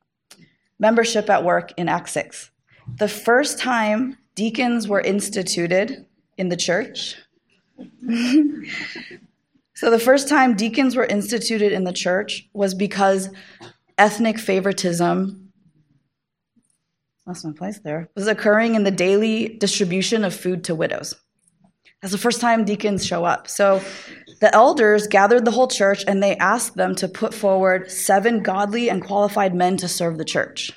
membership 0.78 1.30
at 1.30 1.44
work 1.44 1.72
in 1.78 1.88
Acts 1.88 2.12
6 2.12 2.52
the 2.88 3.08
first 3.08 3.60
time 3.60 4.18
deacons 4.36 4.88
were 4.88 5.02
instituted 5.02 6.06
in 6.38 6.50
the 6.50 6.58
church. 6.58 7.18
so, 9.76 9.90
the 9.90 10.00
first 10.00 10.30
time 10.30 10.56
deacons 10.56 10.96
were 10.96 11.06
instituted 11.06 11.72
in 11.72 11.84
the 11.84 11.94
church 11.94 12.48
was 12.54 12.74
because 12.74 13.30
ethnic 13.98 14.40
favoritism, 14.40 15.52
lost 17.26 17.46
my 17.46 17.52
place 17.52 17.80
there, 17.80 18.10
was 18.16 18.28
occurring 18.28 18.76
in 18.76 18.84
the 18.84 18.92
daily 18.92 19.50
distribution 19.50 20.24
of 20.24 20.34
food 20.34 20.64
to 20.66 20.76
widows. 20.76 21.16
That's 22.02 22.12
the 22.12 22.18
first 22.18 22.40
time 22.40 22.66
deacons 22.66 23.06
show 23.06 23.26
up. 23.26 23.48
So, 23.50 23.82
the 24.40 24.54
elders 24.54 25.08
gathered 25.08 25.44
the 25.44 25.52
whole 25.52 25.68
church 25.68 26.04
and 26.08 26.22
they 26.22 26.38
asked 26.38 26.76
them 26.76 26.94
to 26.96 27.08
put 27.08 27.34
forward 27.34 27.90
seven 27.90 28.44
godly 28.44 28.90
and 28.90 29.04
qualified 29.04 29.56
men 29.56 29.76
to 29.78 29.88
serve 29.88 30.18
the 30.18 30.26
church. 30.26 30.72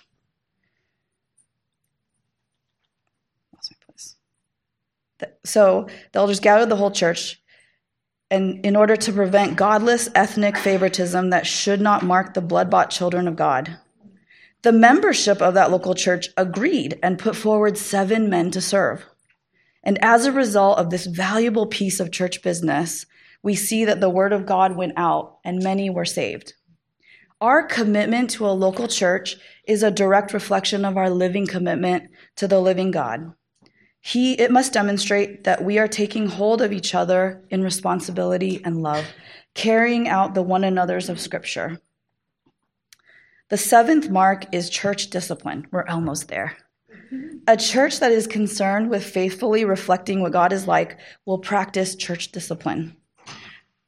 So 5.45 5.89
the 6.13 6.19
elders 6.19 6.41
gathered 6.41 6.69
the 6.69 6.77
whole 6.77 6.91
church, 6.91 7.41
and 8.31 8.65
in 8.65 8.77
order 8.77 8.97
to 8.97 9.13
prevent 9.13 9.57
godless 9.57 10.09
ethnic 10.15 10.57
favoritism 10.57 11.31
that 11.31 11.47
should 11.47 11.81
not 11.81 12.05
mark 12.05 12.35
the 12.35 12.41
blood 12.41 12.71
bought 12.71 12.91
children 12.91 13.27
of 13.27 13.37
God, 13.37 13.79
the 14.63 14.73
membership 14.73 15.41
of 15.41 15.55
that 15.55 15.71
local 15.71 15.95
church 15.95 16.29
agreed 16.37 16.99
and 17.03 17.19
put 17.19 17.37
forward 17.37 17.79
seven 17.79 18.29
men 18.29 18.51
to 18.51 18.61
serve. 18.61 19.05
And 19.85 19.99
as 20.03 20.27
a 20.27 20.33
result 20.33 20.79
of 20.79 20.91
this 20.91 21.07
valuable 21.07 21.67
piece 21.67 22.01
of 22.01 22.11
church 22.11 22.43
business, 22.43 23.07
we 23.43 23.55
see 23.55 23.85
that 23.85 24.01
the 24.01 24.11
word 24.11 24.33
of 24.33 24.47
God 24.47 24.77
went 24.77 24.95
out 24.97 25.39
and 25.45 25.63
many 25.63 25.89
were 25.89 26.05
saved. 26.05 26.55
Our 27.41 27.63
commitment 27.63 28.31
to 28.31 28.47
a 28.47 28.51
local 28.51 28.89
church 28.89 29.37
is 29.65 29.85
a 29.85 29.93
direct 29.93 30.33
reflection 30.35 30.85
of 30.85 30.97
our 30.97 31.09
living 31.09 31.47
commitment 31.47 32.11
to 32.37 32.49
the 32.49 32.61
living 32.61 32.91
God. 32.91 33.33
He, 34.01 34.35
it 34.35 34.51
must 34.51 34.73
demonstrate 34.73 35.45
that 35.45 35.65
we 35.65 35.79
are 35.79 35.89
taking 35.89 36.29
hold 36.29 36.63
of 36.63 36.73
each 36.73 36.95
other 36.95 37.45
in 37.51 37.63
responsibility 37.63 38.61
and 38.65 38.83
love, 38.83 39.05
carrying 39.55 40.09
out 40.09 40.35
the 40.35 40.43
one 40.43 40.65
another's 40.65 41.09
of 41.09 41.21
Scripture. 41.21 41.81
The 43.51 43.57
seventh 43.57 44.11
mark 44.11 44.45
is 44.55 44.71
church 44.71 45.11
discipline. 45.11 45.67
We're 45.71 45.87
almost 45.87 46.29
there. 46.29 46.57
A 47.47 47.57
church 47.57 48.01
that 48.01 48.13
is 48.13 48.27
concerned 48.27 48.91
with 48.91 49.03
faithfully 49.03 49.65
reflecting 49.65 50.21
what 50.21 50.33
God 50.33 50.53
is 50.53 50.69
like 50.69 50.99
will 51.25 51.39
practice 51.39 51.97
church 51.97 52.31
discipline. 52.31 52.95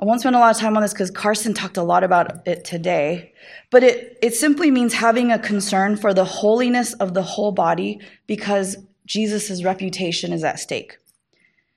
I 0.00 0.06
won't 0.06 0.20
spend 0.20 0.34
a 0.34 0.38
lot 0.38 0.54
of 0.54 0.60
time 0.60 0.76
on 0.76 0.82
this 0.82 0.94
because 0.94 1.10
Carson 1.10 1.52
talked 1.52 1.76
a 1.76 1.82
lot 1.82 2.04
about 2.04 2.48
it 2.48 2.64
today, 2.64 3.34
but 3.70 3.82
it, 3.82 4.16
it 4.22 4.34
simply 4.34 4.70
means 4.70 4.94
having 4.94 5.30
a 5.30 5.38
concern 5.38 5.96
for 5.96 6.14
the 6.14 6.24
holiness 6.24 6.94
of 6.94 7.12
the 7.12 7.22
whole 7.22 7.52
body 7.52 8.00
because 8.26 8.78
Jesus' 9.10 9.64
reputation 9.64 10.32
is 10.32 10.44
at 10.44 10.60
stake. 10.60 10.96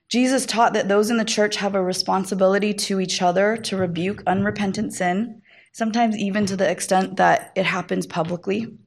Jesus 0.07 0.45
taught 0.45 0.73
that 0.73 0.87
those 0.87 1.09
in 1.09 1.17
the 1.17 1.25
church 1.25 1.55
have 1.55 1.73
a 1.73 1.81
responsibility 1.81 2.75
to 2.75 2.99
each 2.99 3.23
other 3.23 3.57
to 3.57 3.75
rebuke 3.75 4.21
unrepentant 4.27 4.93
sin, 4.93 5.41
sometimes 5.71 6.15
even 6.15 6.45
to 6.45 6.55
the 6.55 6.69
extent 6.69 7.15
that 7.15 7.51
it 7.55 7.65
happens 7.65 8.05
publicly. 8.05 8.77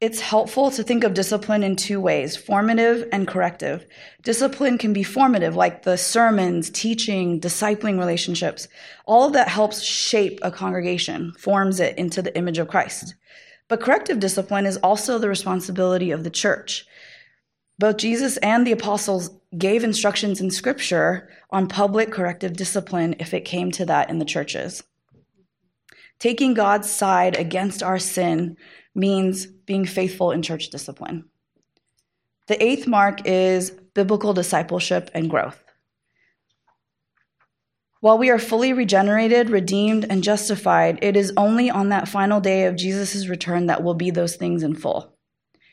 It's 0.00 0.20
helpful 0.20 0.70
to 0.70 0.84
think 0.84 1.02
of 1.02 1.12
discipline 1.12 1.64
in 1.64 1.74
two 1.74 2.00
ways 2.00 2.36
formative 2.36 3.08
and 3.10 3.26
corrective. 3.26 3.84
Discipline 4.22 4.78
can 4.78 4.92
be 4.92 5.02
formative, 5.02 5.56
like 5.56 5.82
the 5.82 5.98
sermons, 5.98 6.70
teaching, 6.70 7.40
discipling 7.40 7.98
relationships. 7.98 8.68
All 9.06 9.26
of 9.26 9.32
that 9.32 9.48
helps 9.48 9.82
shape 9.82 10.38
a 10.42 10.52
congregation, 10.52 11.32
forms 11.36 11.80
it 11.80 11.98
into 11.98 12.22
the 12.22 12.36
image 12.38 12.58
of 12.58 12.68
Christ. 12.68 13.16
But 13.66 13.80
corrective 13.80 14.20
discipline 14.20 14.66
is 14.66 14.76
also 14.76 15.18
the 15.18 15.28
responsibility 15.28 16.12
of 16.12 16.22
the 16.22 16.30
church. 16.30 16.86
Both 17.80 17.96
Jesus 17.96 18.36
and 18.36 18.66
the 18.66 18.72
apostles 18.72 19.30
gave 19.56 19.84
instructions 19.84 20.38
in 20.38 20.50
scripture 20.50 21.30
on 21.48 21.66
public 21.66 22.12
corrective 22.12 22.52
discipline 22.52 23.16
if 23.18 23.32
it 23.32 23.46
came 23.46 23.70
to 23.70 23.86
that 23.86 24.10
in 24.10 24.18
the 24.18 24.26
churches. 24.26 24.82
Taking 26.18 26.52
God's 26.52 26.90
side 26.90 27.38
against 27.38 27.82
our 27.82 27.98
sin 27.98 28.58
means 28.94 29.46
being 29.46 29.86
faithful 29.86 30.30
in 30.30 30.42
church 30.42 30.68
discipline. 30.68 31.24
The 32.48 32.62
eighth 32.62 32.86
mark 32.86 33.26
is 33.26 33.70
biblical 33.70 34.34
discipleship 34.34 35.10
and 35.14 35.30
growth. 35.30 35.64
While 38.00 38.18
we 38.18 38.28
are 38.28 38.38
fully 38.38 38.74
regenerated, 38.74 39.48
redeemed, 39.48 40.04
and 40.10 40.22
justified, 40.22 40.98
it 41.00 41.16
is 41.16 41.32
only 41.34 41.70
on 41.70 41.88
that 41.88 42.08
final 42.08 42.42
day 42.42 42.66
of 42.66 42.76
Jesus' 42.76 43.26
return 43.26 43.66
that 43.66 43.82
we'll 43.82 43.94
be 43.94 44.10
those 44.10 44.36
things 44.36 44.62
in 44.62 44.74
full. 44.74 45.16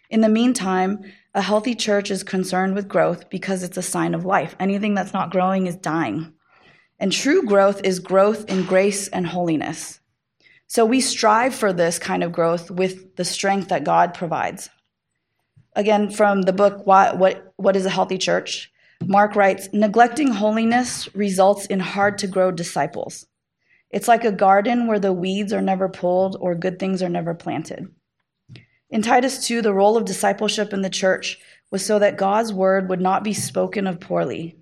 In 0.09 0.21
the 0.21 0.29
meantime, 0.29 1.03
a 1.37 1.41
healthy 1.41 1.75
church 1.75 2.09
is 2.09 2.23
concerned 2.23 2.73
with 2.73 2.87
growth 2.87 3.29
because 3.29 3.61
it's 3.61 3.77
a 3.77 3.83
sign 3.83 4.15
of 4.15 4.25
life. 4.25 4.55
Anything 4.59 4.95
that's 4.95 5.13
not 5.13 5.29
growing 5.29 5.67
is 5.67 5.75
dying. 5.75 6.33
And 6.97 7.11
true 7.11 7.43
growth 7.43 7.79
is 7.83 7.99
growth 7.99 8.49
in 8.49 8.65
grace 8.65 9.07
and 9.09 9.27
holiness. 9.27 9.99
So 10.65 10.83
we 10.83 10.99
strive 10.99 11.53
for 11.53 11.71
this 11.71 11.99
kind 11.99 12.23
of 12.23 12.31
growth 12.31 12.71
with 12.71 13.15
the 13.17 13.23
strength 13.23 13.67
that 13.67 13.83
God 13.83 14.15
provides. 14.15 14.71
Again, 15.75 16.09
from 16.09 16.41
the 16.41 16.53
book, 16.53 16.87
What, 16.87 17.19
what, 17.19 17.53
what 17.57 17.75
is 17.75 17.85
a 17.85 17.91
Healthy 17.91 18.17
Church? 18.17 18.71
Mark 19.05 19.35
writes 19.35 19.69
Neglecting 19.71 20.29
holiness 20.29 21.07
results 21.15 21.67
in 21.67 21.79
hard 21.79 22.17
to 22.17 22.27
grow 22.27 22.49
disciples. 22.49 23.27
It's 23.91 24.07
like 24.07 24.25
a 24.25 24.31
garden 24.31 24.87
where 24.87 24.99
the 24.99 25.13
weeds 25.13 25.53
are 25.53 25.61
never 25.61 25.87
pulled 25.87 26.35
or 26.39 26.55
good 26.55 26.79
things 26.79 27.03
are 27.03 27.09
never 27.09 27.35
planted. 27.35 27.89
In 28.89 29.01
Titus 29.01 29.45
2, 29.45 29.61
the 29.61 29.73
role 29.73 29.97
of 29.97 30.05
discipleship 30.05 30.71
in 30.71 30.81
the 30.81 30.89
church 30.89 31.39
was 31.69 31.85
so 31.85 31.99
that 31.99 32.17
God's 32.17 32.53
word 32.53 32.87
would 32.89 33.01
not 33.01 33.23
be 33.23 33.33
spoken 33.33 33.85
of 33.85 33.99
poorly. 33.99 34.55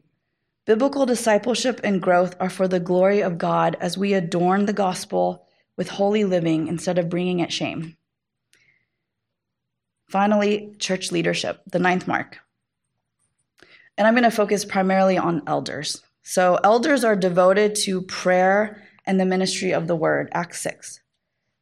Biblical 0.65 1.05
discipleship 1.05 1.79
and 1.83 2.01
growth 2.01 2.35
are 2.39 2.49
for 2.49 2.67
the 2.67 2.79
glory 2.79 3.21
of 3.21 3.37
God 3.37 3.77
as 3.79 3.99
we 3.99 4.13
adorn 4.13 4.65
the 4.65 4.73
gospel 4.73 5.45
with 5.77 5.89
holy 5.89 6.23
living 6.23 6.67
instead 6.67 6.97
of 6.97 7.09
bringing 7.09 7.39
it 7.39 7.53
shame. 7.53 7.97
Finally, 10.09 10.73
church 10.79 11.11
leadership, 11.11 11.61
the 11.71 11.79
ninth 11.79 12.07
mark. 12.07 12.39
And 13.97 14.07
I'm 14.07 14.13
going 14.15 14.23
to 14.23 14.31
focus 14.31 14.65
primarily 14.65 15.17
on 15.17 15.43
elders. 15.45 16.01
So, 16.23 16.59
elders 16.63 17.03
are 17.03 17.15
devoted 17.15 17.75
to 17.83 18.01
prayer 18.01 18.81
and 19.05 19.19
the 19.19 19.25
ministry 19.25 19.71
of 19.71 19.85
the 19.85 19.95
word, 19.95 20.29
Acts 20.31 20.61
6. 20.61 21.01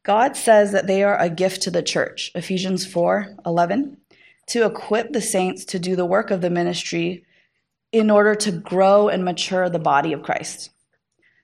God 0.04 0.36
says 0.36 0.72
that 0.72 0.86
they 0.86 1.02
are 1.02 1.18
a 1.18 1.30
gift 1.30 1.62
to 1.62 1.70
the 1.70 1.82
church, 1.82 2.30
Ephesians 2.34 2.86
4 2.86 3.36
11, 3.46 3.96
to 4.48 4.66
equip 4.66 5.12
the 5.12 5.22
saints 5.22 5.64
to 5.64 5.78
do 5.78 5.96
the 5.96 6.04
work 6.04 6.30
of 6.30 6.42
the 6.42 6.50
ministry 6.50 7.24
in 7.90 8.10
order 8.10 8.34
to 8.34 8.52
grow 8.52 9.08
and 9.08 9.24
mature 9.24 9.70
the 9.70 9.78
body 9.78 10.12
of 10.12 10.22
Christ. 10.22 10.70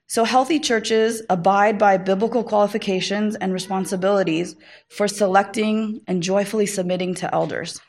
So, 0.05 0.25
healthy 0.25 0.59
churches 0.59 1.23
abide 1.27 1.79
by 1.79 1.97
biblical 1.97 2.43
qualifications 2.43 3.35
and 3.35 3.51
responsibilities 3.51 4.55
for 4.89 5.07
selecting 5.07 6.01
and 6.05 6.21
joyfully 6.21 6.67
submitting 6.67 7.15
to 7.15 7.33
elders. 7.33 7.81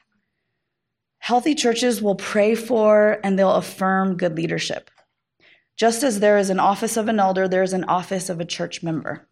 Healthy 1.19 1.55
churches 1.55 2.01
will 2.01 2.15
pray 2.15 2.55
for 2.55 3.19
and 3.23 3.39
they'll 3.39 3.53
affirm 3.53 4.17
good 4.17 4.37
leadership. 4.37 4.91
Just 5.77 6.03
as 6.03 6.21
there 6.21 6.39
is 6.39 6.49
an 6.49 6.61
office 6.61 6.97
of 6.97 7.09
an 7.09 7.21
elder, 7.21 7.47
there 7.47 7.63
is 7.63 7.73
an 7.75 7.85
office 7.85 8.31
of 8.31 8.41
a 8.41 8.45
church 8.45 8.83
member. 8.83 9.29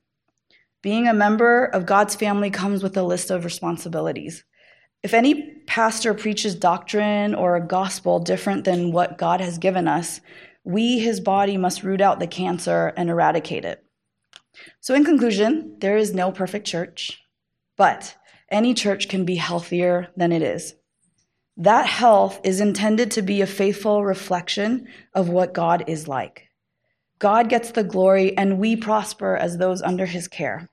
Being 0.83 1.07
a 1.07 1.15
member 1.15 1.67
of 1.67 1.85
God's 1.85 2.15
family 2.15 2.49
comes 2.49 2.83
with 2.83 2.97
a 2.97 3.03
list 3.03 3.31
of 3.31 3.45
responsibilities. 3.45 4.45
If 5.03 5.13
any 5.13 5.57
pastor 5.67 6.15
preaches 6.15 6.55
doctrine 6.55 7.35
or 7.35 7.55
a 7.55 7.67
gospel 7.67 8.19
different 8.19 8.65
than 8.65 8.91
what 8.91 9.19
God 9.19 9.43
has 9.43 9.59
given 9.59 9.87
us, 9.87 10.23
we, 10.65 10.99
his 10.99 11.21
body, 11.21 11.59
must 11.59 11.83
root 11.83 12.01
out 12.01 12.19
the 12.19 12.27
cancer 12.27 12.95
and 12.97 13.11
eradicate 13.11 13.67
it. 13.67 13.85
So, 14.81 14.95
in 14.95 15.05
conclusion, 15.05 15.77
there 15.81 15.99
is 15.99 16.15
no 16.15 16.33
perfect 16.33 16.67
church, 16.67 17.23
but 17.77 18.17
any 18.51 18.73
church 18.73 19.09
can 19.09 19.27
be 19.27 19.37
healthier 19.37 20.09
than 20.17 20.33
it 20.33 20.43
is. 20.43 20.75
That 21.59 21.87
health 21.87 22.41
is 22.43 22.61
intended 22.61 23.11
to 23.13 23.23
be 23.23 23.43
a 23.43 23.47
faithful 23.47 24.03
reflection 24.03 24.89
of 25.15 25.29
what 25.29 25.53
God 25.53 25.85
is 25.87 26.09
like. 26.09 26.45
God 27.19 27.51
gets 27.51 27.73
the 27.73 27.85
glory, 27.85 28.37
and 28.37 28.59
we 28.59 28.77
prosper 28.77 29.37
as 29.37 29.59
those 29.59 29.83
under 29.83 30.07
his 30.07 30.27
care. 30.27 30.70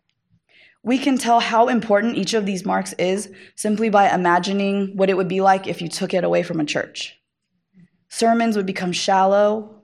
We 0.84 0.98
can 0.98 1.18
tell 1.18 1.40
how 1.40 1.68
important 1.68 2.18
each 2.18 2.34
of 2.34 2.46
these 2.46 2.66
marks 2.66 2.94
is 2.94 3.32
simply 3.56 3.90
by 3.90 4.14
imagining 4.14 4.96
what 4.96 5.10
it 5.10 5.18
would 5.18 5.28
be 5.28 5.42
like 5.42 5.68
if 5.68 5.82
you 5.82 5.90
took 5.90 6.14
it 6.14 6.24
away 6.24 6.44
from 6.44 6.60
a 6.60 6.66
church. 6.66 7.18
Sermons 8.10 8.56
would 8.56 8.66
become 8.66 8.92
shallow. 8.92 9.82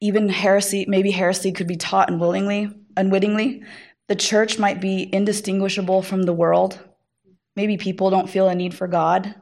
Even 0.00 0.28
heresy, 0.28 0.84
maybe 0.86 1.10
heresy 1.10 1.50
could 1.52 1.66
be 1.66 1.76
taught 1.76 2.10
unwillingly, 2.10 2.70
unwittingly. 2.96 3.62
The 4.08 4.16
church 4.16 4.58
might 4.58 4.80
be 4.80 5.12
indistinguishable 5.12 6.02
from 6.02 6.24
the 6.24 6.32
world. 6.32 6.78
Maybe 7.56 7.76
people 7.76 8.10
don't 8.10 8.28
feel 8.28 8.48
a 8.48 8.54
need 8.54 8.74
for 8.74 8.86
God. 8.86 9.34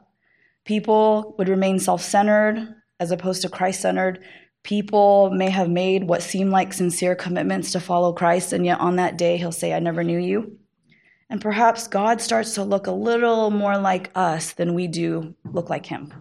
People 0.65 1.35
would 1.37 1.49
remain 1.49 1.79
self 1.79 2.01
centered 2.01 2.75
as 2.99 3.11
opposed 3.11 3.41
to 3.41 3.49
Christ 3.49 3.81
centered. 3.81 4.23
People 4.63 5.29
may 5.31 5.49
have 5.49 5.69
made 5.69 6.05
what 6.05 6.23
seem 6.23 6.49
like 6.49 6.73
sincere 6.73 7.15
commitments 7.15 7.71
to 7.73 7.79
follow 7.79 8.13
Christ, 8.13 8.53
and 8.53 8.65
yet 8.65 8.79
on 8.79 8.95
that 8.95 9.17
day 9.17 9.37
he'll 9.37 9.51
say, 9.51 9.73
I 9.73 9.79
never 9.79 10.03
knew 10.03 10.19
you. 10.19 10.57
And 11.29 11.41
perhaps 11.41 11.87
God 11.87 12.21
starts 12.21 12.53
to 12.55 12.63
look 12.63 12.87
a 12.87 12.91
little 12.91 13.49
more 13.49 13.77
like 13.77 14.11
us 14.15 14.53
than 14.53 14.73
we 14.73 14.87
do 14.87 15.35
look 15.43 15.69
like 15.69 15.85
Him. 15.85 16.13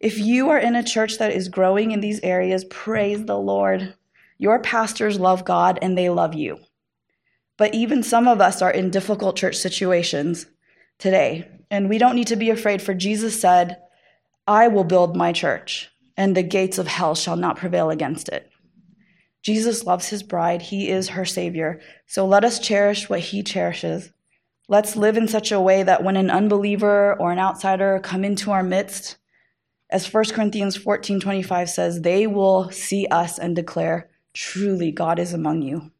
If 0.00 0.18
you 0.18 0.50
are 0.50 0.58
in 0.58 0.76
a 0.76 0.84
church 0.84 1.18
that 1.18 1.32
is 1.32 1.48
growing 1.48 1.90
in 1.90 2.00
these 2.00 2.20
areas, 2.20 2.64
praise 2.66 3.24
the 3.24 3.38
Lord. 3.38 3.94
Your 4.38 4.60
pastors 4.60 5.18
love 5.18 5.44
God 5.44 5.78
and 5.82 5.98
they 5.98 6.10
love 6.10 6.34
you. 6.34 6.58
But 7.56 7.74
even 7.74 8.04
some 8.04 8.28
of 8.28 8.40
us 8.40 8.62
are 8.62 8.70
in 8.70 8.90
difficult 8.90 9.34
church 9.36 9.56
situations 9.56 10.46
today, 10.98 11.48
and 11.70 11.88
we 11.88 11.98
don't 11.98 12.14
need 12.14 12.28
to 12.28 12.36
be 12.36 12.50
afraid, 12.50 12.80
for 12.80 12.94
Jesus 12.94 13.40
said, 13.40 13.78
I 14.46 14.68
will 14.68 14.84
build 14.84 15.16
my 15.16 15.32
church, 15.32 15.90
and 16.18 16.36
the 16.36 16.42
gates 16.42 16.76
of 16.76 16.86
hell 16.86 17.14
shall 17.14 17.36
not 17.36 17.56
prevail 17.56 17.88
against 17.88 18.28
it. 18.28 18.50
Jesus 19.42 19.86
loves 19.86 20.08
his 20.08 20.22
bride, 20.22 20.60
he 20.60 20.90
is 20.90 21.08
her 21.08 21.24
savior. 21.24 21.80
So 22.06 22.26
let 22.26 22.44
us 22.44 22.58
cherish 22.58 23.08
what 23.08 23.20
he 23.20 23.42
cherishes 23.42 24.10
Let's 24.70 24.96
live 24.96 25.16
in 25.16 25.28
such 25.28 25.50
a 25.50 25.60
way 25.60 25.82
that 25.82 26.04
when 26.04 26.18
an 26.18 26.28
unbeliever 26.28 27.14
or 27.14 27.32
an 27.32 27.38
outsider 27.38 28.00
come 28.02 28.22
into 28.22 28.50
our 28.50 28.62
midst, 28.62 29.16
as 29.88 30.12
1 30.12 30.24
Corinthians 30.34 30.76
14:25 30.76 31.70
says, 31.70 32.02
they 32.02 32.26
will 32.26 32.70
see 32.70 33.06
us 33.06 33.38
and 33.38 33.56
declare, 33.56 34.10
truly 34.34 34.92
God 34.92 35.18
is 35.18 35.32
among 35.32 35.62
you. 35.62 35.90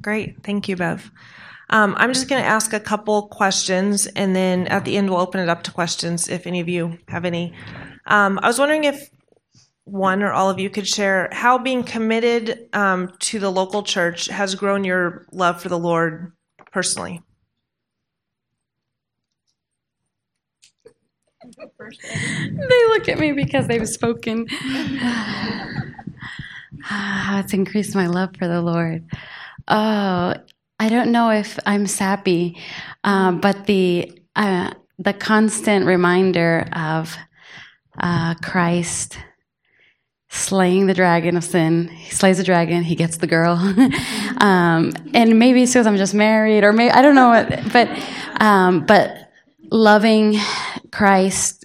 Great. 0.00 0.44
Thank 0.44 0.68
you, 0.68 0.76
Bev. 0.76 1.10
Um, 1.70 1.94
I'm 1.98 2.12
just 2.12 2.28
going 2.28 2.42
to 2.42 2.48
ask 2.48 2.72
a 2.72 2.80
couple 2.80 3.28
questions, 3.28 4.06
and 4.06 4.34
then 4.34 4.66
at 4.68 4.84
the 4.84 4.96
end, 4.96 5.10
we'll 5.10 5.20
open 5.20 5.40
it 5.40 5.48
up 5.48 5.62
to 5.64 5.70
questions 5.70 6.28
if 6.28 6.46
any 6.46 6.60
of 6.60 6.68
you 6.68 6.98
have 7.08 7.24
any. 7.24 7.52
Um, 8.06 8.38
I 8.42 8.46
was 8.46 8.58
wondering 8.58 8.84
if 8.84 9.10
one 9.84 10.22
or 10.22 10.32
all 10.32 10.50
of 10.50 10.58
you 10.58 10.70
could 10.70 10.86
share 10.86 11.28
how 11.32 11.58
being 11.58 11.82
committed 11.82 12.68
um, 12.72 13.12
to 13.20 13.38
the 13.38 13.50
local 13.50 13.82
church 13.82 14.26
has 14.26 14.54
grown 14.54 14.84
your 14.84 15.26
love 15.32 15.60
for 15.62 15.68
the 15.68 15.78
Lord 15.78 16.32
personally. 16.72 17.22
they 21.62 22.84
look 22.88 23.08
at 23.08 23.18
me 23.18 23.32
because 23.32 23.66
they've 23.66 23.88
spoken. 23.88 24.46
How 26.82 27.40
it's 27.40 27.52
increased 27.52 27.94
my 27.94 28.06
love 28.06 28.36
for 28.38 28.46
the 28.46 28.62
Lord. 28.62 29.04
Oh, 29.66 30.34
I 30.78 30.88
don't 30.88 31.10
know 31.10 31.30
if 31.30 31.58
I'm 31.66 31.86
sappy, 31.86 32.56
um, 33.02 33.40
but 33.40 33.66
the 33.66 34.20
uh, 34.36 34.72
the 34.98 35.12
constant 35.12 35.86
reminder 35.86 36.68
of 36.72 37.16
uh, 37.98 38.34
Christ 38.36 39.18
slaying 40.30 40.86
the 40.86 40.94
dragon 40.94 41.36
of 41.36 41.42
sin. 41.42 41.88
He 41.88 42.10
slays 42.10 42.38
the 42.38 42.44
dragon, 42.44 42.82
he 42.82 42.94
gets 42.94 43.16
the 43.16 43.26
girl. 43.26 43.54
um, 44.40 44.92
and 45.14 45.38
maybe 45.38 45.62
it's 45.62 45.72
because 45.72 45.86
I'm 45.86 45.96
just 45.96 46.14
married, 46.14 46.62
or 46.62 46.72
maybe 46.72 46.92
I 46.92 47.02
don't 47.02 47.14
know 47.14 47.28
what, 47.28 47.72
but 47.72 47.88
um, 48.40 48.86
but 48.86 49.30
loving 49.70 50.38
Christ 50.92 51.64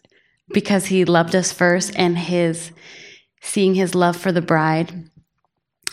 because 0.54 0.86
he 0.88 1.06
loved 1.06 1.36
us 1.36 1.52
first, 1.52 1.94
and 1.96 2.18
his 2.18 2.72
seeing 3.42 3.76
his 3.76 3.94
love 3.94 4.16
for 4.16 4.32
the 4.32 4.42
bride 4.42 5.10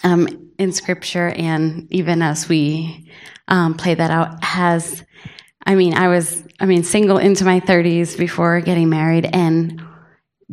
um, 0.04 0.49
in 0.60 0.72
Scripture, 0.72 1.28
and 1.28 1.90
even 1.90 2.20
as 2.20 2.48
we 2.48 3.10
um, 3.48 3.74
play 3.74 3.94
that 3.94 4.10
out, 4.10 4.44
has. 4.44 5.02
I 5.66 5.74
mean, 5.74 5.94
I 5.94 6.08
was, 6.08 6.42
I 6.58 6.66
mean, 6.66 6.84
single 6.84 7.18
into 7.18 7.44
my 7.44 7.60
30s 7.60 8.18
before 8.18 8.60
getting 8.60 8.88
married, 8.88 9.28
and 9.32 9.82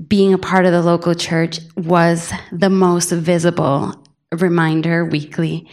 being 0.08 0.34
a 0.34 0.38
part 0.38 0.66
of 0.66 0.72
the 0.72 0.82
local 0.82 1.14
church 1.14 1.60
was 1.76 2.32
the 2.52 2.70
most 2.70 3.12
visible 3.12 4.04
reminder 4.32 5.06
weekly 5.06 5.70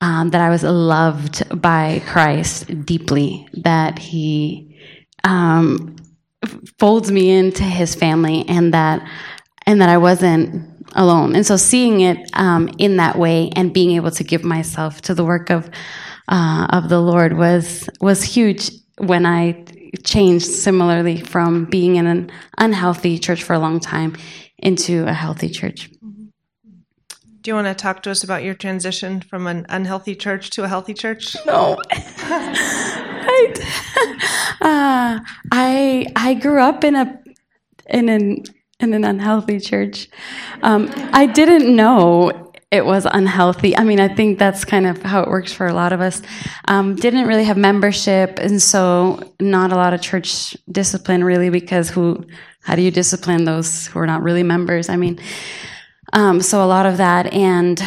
um, 0.00 0.30
that 0.30 0.40
I 0.40 0.50
was 0.50 0.64
loved 0.64 1.60
by 1.60 2.02
Christ 2.06 2.84
deeply, 2.84 3.48
that 3.54 3.98
He 3.98 4.78
um, 5.24 5.96
folds 6.78 7.10
me 7.10 7.30
into 7.30 7.62
His 7.62 7.94
family, 7.94 8.44
and 8.48 8.74
that 8.74 9.08
and 9.64 9.80
that 9.80 9.88
I 9.88 9.98
wasn't 9.98 10.71
alone. 10.94 11.34
And 11.34 11.46
so, 11.46 11.56
seeing 11.56 12.00
it 12.00 12.18
um, 12.34 12.70
in 12.78 12.96
that 12.96 13.18
way 13.18 13.50
and 13.54 13.72
being 13.72 13.92
able 13.92 14.10
to 14.12 14.24
give 14.24 14.44
myself 14.44 15.02
to 15.02 15.14
the 15.14 15.24
work 15.24 15.50
of 15.50 15.70
uh, 16.28 16.66
of 16.70 16.88
the 16.88 17.00
Lord 17.00 17.36
was 17.36 17.88
was 18.00 18.22
huge 18.22 18.70
when 18.98 19.26
I 19.26 19.64
changed 20.04 20.46
similarly 20.46 21.20
from 21.20 21.66
being 21.66 21.96
in 21.96 22.06
an 22.06 22.30
unhealthy 22.58 23.18
church 23.18 23.42
for 23.42 23.52
a 23.54 23.58
long 23.58 23.80
time 23.80 24.16
into 24.58 25.06
a 25.06 25.12
healthy 25.12 25.48
church. 25.48 25.90
Do 27.42 27.50
you 27.50 27.54
want 27.56 27.66
to 27.66 27.74
talk 27.74 28.02
to 28.04 28.10
us 28.10 28.22
about 28.22 28.44
your 28.44 28.54
transition 28.54 29.20
from 29.20 29.48
an 29.48 29.66
unhealthy 29.68 30.14
church 30.14 30.50
to 30.50 30.62
a 30.62 30.68
healthy 30.68 30.94
church? 30.94 31.36
No. 31.46 31.76
I, 33.24 33.54
uh, 34.60 35.20
I 35.50 36.06
I 36.14 36.34
grew 36.34 36.60
up 36.60 36.84
in 36.84 36.94
a 36.94 37.20
in 37.88 38.08
an 38.08 38.44
in 38.82 38.94
an 38.94 39.04
unhealthy 39.04 39.60
church. 39.60 40.08
Um, 40.62 40.90
I 41.12 41.26
didn't 41.26 41.74
know 41.74 42.52
it 42.70 42.86
was 42.86 43.06
unhealthy. 43.06 43.76
I 43.76 43.84
mean, 43.84 44.00
I 44.00 44.08
think 44.08 44.38
that's 44.38 44.64
kind 44.64 44.86
of 44.86 45.02
how 45.02 45.22
it 45.22 45.28
works 45.28 45.52
for 45.52 45.66
a 45.66 45.74
lot 45.74 45.92
of 45.92 46.00
us. 46.00 46.22
Um, 46.66 46.96
didn't 46.96 47.26
really 47.26 47.44
have 47.44 47.58
membership, 47.58 48.38
and 48.38 48.60
so 48.62 49.34
not 49.38 49.72
a 49.72 49.76
lot 49.76 49.92
of 49.92 50.00
church 50.00 50.56
discipline 50.70 51.22
really. 51.22 51.50
Because 51.50 51.90
who? 51.90 52.24
How 52.62 52.76
do 52.76 52.82
you 52.82 52.90
discipline 52.92 53.44
those 53.44 53.88
who 53.88 53.98
are 53.98 54.06
not 54.06 54.22
really 54.22 54.44
members? 54.44 54.88
I 54.88 54.96
mean, 54.96 55.18
um, 56.12 56.40
so 56.40 56.62
a 56.62 56.66
lot 56.66 56.86
of 56.86 56.98
that, 56.98 57.32
and 57.32 57.82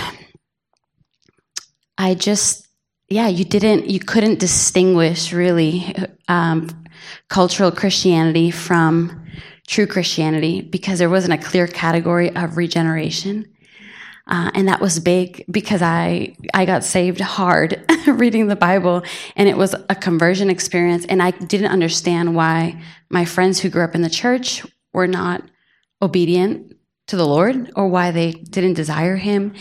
I 1.97 2.13
just, 2.15 2.67
yeah, 3.08 3.27
you 3.27 3.45
didn't, 3.45 3.89
you 3.89 3.99
couldn't 3.99 4.39
distinguish 4.39 5.31
really 5.31 5.95
um, 6.27 6.69
cultural 7.29 7.71
Christianity 7.71 8.51
from 8.51 9.25
true 9.67 9.88
Christianity 9.88 10.62
because 10.62 10.99
there 10.99 11.10
wasn't 11.10 11.34
a 11.34 11.43
clear 11.43 11.67
category 11.67 12.36
of 12.36 12.58
regeneration. 12.58 13.45
Uh, 14.28 14.49
and 14.56 14.67
that 14.67 14.82
was 14.82 14.99
big 14.99 15.45
because 15.51 15.84
I 15.84 16.36
I 16.54 16.65
got 16.65 16.84
saved 16.84 17.19
hard 17.19 17.84
reading 18.08 18.47
the 18.47 18.56
Bible, 18.56 19.04
and 19.36 19.47
it 19.47 19.56
was 19.56 19.75
a 19.88 19.95
conversion 19.95 20.49
experience. 20.49 21.06
And 21.06 21.21
I 21.21 21.32
didn't 21.32 21.71
understand 21.71 22.36
why 22.36 22.82
my 23.10 23.23
friends 23.23 23.60
who 23.60 23.69
grew 23.69 23.84
up 23.84 23.93
in 23.93 24.01
the 24.01 24.10
church 24.10 24.65
were 24.93 25.08
not 25.08 25.43
obedient 26.01 26.75
to 27.08 27.15
the 27.15 27.28
Lord, 27.28 27.71
or 27.75 27.88
why 27.88 28.10
they 28.10 28.32
didn't 28.32 28.73
desire 28.73 29.15
Him, 29.15 29.54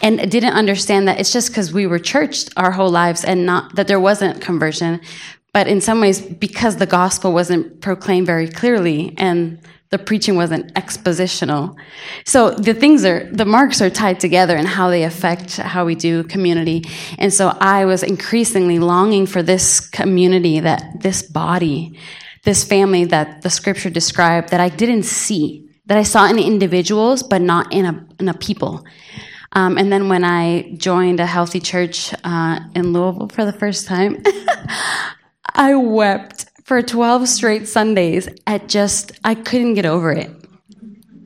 and 0.00 0.30
didn't 0.30 0.54
understand 0.54 1.08
that 1.08 1.20
it's 1.20 1.32
just 1.32 1.48
because 1.48 1.74
we 1.74 1.86
were 1.86 1.98
churched 1.98 2.48
our 2.56 2.70
whole 2.70 2.90
lives, 2.90 3.22
and 3.22 3.44
not 3.44 3.74
that 3.76 3.86
there 3.86 4.00
wasn't 4.00 4.40
conversion. 4.40 5.02
But 5.56 5.68
in 5.68 5.80
some 5.80 6.02
ways, 6.02 6.20
because 6.20 6.76
the 6.76 6.84
gospel 6.84 7.32
wasn't 7.32 7.80
proclaimed 7.80 8.26
very 8.26 8.46
clearly, 8.46 9.14
and 9.16 9.58
the 9.88 9.96
preaching 9.96 10.36
wasn't 10.36 10.74
expositional. 10.74 11.74
So 12.26 12.50
the 12.50 12.74
things 12.74 13.06
are, 13.06 13.24
the 13.32 13.46
marks 13.46 13.80
are 13.80 13.88
tied 13.88 14.20
together 14.20 14.54
and 14.54 14.68
how 14.68 14.90
they 14.90 15.04
affect 15.04 15.56
how 15.56 15.86
we 15.86 15.94
do 15.94 16.24
community. 16.24 16.84
And 17.18 17.32
so 17.32 17.56
I 17.58 17.86
was 17.86 18.02
increasingly 18.02 18.78
longing 18.78 19.24
for 19.24 19.42
this 19.42 19.80
community, 19.80 20.60
that 20.60 21.00
this 21.00 21.22
body, 21.22 21.98
this 22.42 22.62
family 22.62 23.06
that 23.06 23.40
the 23.40 23.48
scripture 23.48 23.88
described 23.88 24.50
that 24.50 24.60
I 24.60 24.68
didn't 24.68 25.04
see, 25.04 25.70
that 25.86 25.96
I 25.96 26.02
saw 26.02 26.26
in 26.26 26.38
individuals, 26.38 27.22
but 27.22 27.40
not 27.40 27.72
in 27.72 27.86
a, 27.86 28.06
in 28.20 28.28
a 28.28 28.34
people. 28.34 28.84
Um, 29.52 29.78
and 29.78 29.90
then 29.90 30.10
when 30.10 30.22
I 30.22 30.74
joined 30.76 31.18
a 31.18 31.24
healthy 31.24 31.60
church 31.60 32.12
uh, 32.24 32.60
in 32.74 32.92
Louisville 32.92 33.28
for 33.28 33.46
the 33.46 33.54
first 33.54 33.86
time, 33.86 34.22
I 35.56 35.74
wept 35.74 36.46
for 36.64 36.82
12 36.82 37.28
straight 37.28 37.66
Sundays 37.66 38.28
at 38.46 38.68
just, 38.68 39.12
I 39.24 39.34
couldn't 39.34 39.74
get 39.74 39.86
over 39.86 40.12
it. 40.12 40.30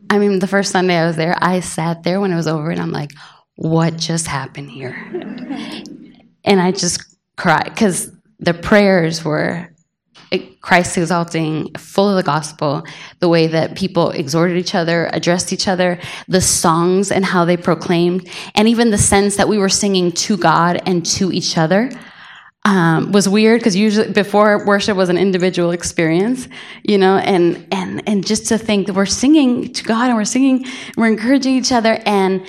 I 0.08 0.18
mean, 0.18 0.38
the 0.38 0.46
first 0.46 0.70
Sunday 0.70 0.96
I 0.96 1.06
was 1.06 1.16
there, 1.16 1.36
I 1.40 1.60
sat 1.60 2.04
there 2.04 2.20
when 2.20 2.32
it 2.32 2.36
was 2.36 2.46
over 2.46 2.70
and 2.70 2.80
I'm 2.80 2.92
like, 2.92 3.10
what 3.56 3.96
just 3.96 4.28
happened 4.28 4.70
here? 4.70 4.96
And 6.44 6.60
I 6.60 6.70
just 6.70 7.04
cried 7.36 7.64
because 7.64 8.12
the 8.38 8.54
prayers 8.54 9.24
were 9.24 9.74
Christ 10.60 10.96
exalting, 10.96 11.74
full 11.74 12.08
of 12.08 12.16
the 12.16 12.22
gospel, 12.22 12.84
the 13.18 13.28
way 13.28 13.48
that 13.48 13.76
people 13.76 14.10
exhorted 14.10 14.56
each 14.56 14.76
other, 14.76 15.10
addressed 15.12 15.52
each 15.52 15.66
other, 15.66 15.98
the 16.28 16.40
songs 16.40 17.10
and 17.10 17.24
how 17.24 17.44
they 17.44 17.56
proclaimed, 17.56 18.28
and 18.54 18.68
even 18.68 18.90
the 18.90 18.98
sense 18.98 19.36
that 19.36 19.48
we 19.48 19.58
were 19.58 19.68
singing 19.68 20.12
to 20.12 20.36
God 20.36 20.80
and 20.86 21.04
to 21.06 21.32
each 21.32 21.58
other 21.58 21.90
um, 22.64 23.12
was 23.12 23.28
weird 23.28 23.60
because 23.60 23.74
usually 23.74 24.12
before 24.12 24.64
worship 24.66 24.96
was 24.96 25.08
an 25.08 25.16
individual 25.16 25.70
experience, 25.70 26.46
you 26.82 26.98
know, 26.98 27.16
and 27.16 27.66
and 27.72 28.06
and 28.06 28.26
just 28.26 28.46
to 28.48 28.58
think 28.58 28.86
that 28.86 28.92
we're 28.92 29.06
singing 29.06 29.72
to 29.72 29.82
God 29.82 30.08
and 30.08 30.16
we're 30.16 30.24
singing, 30.24 30.66
we're 30.96 31.08
encouraging 31.08 31.54
each 31.54 31.72
other, 31.72 32.00
and 32.04 32.46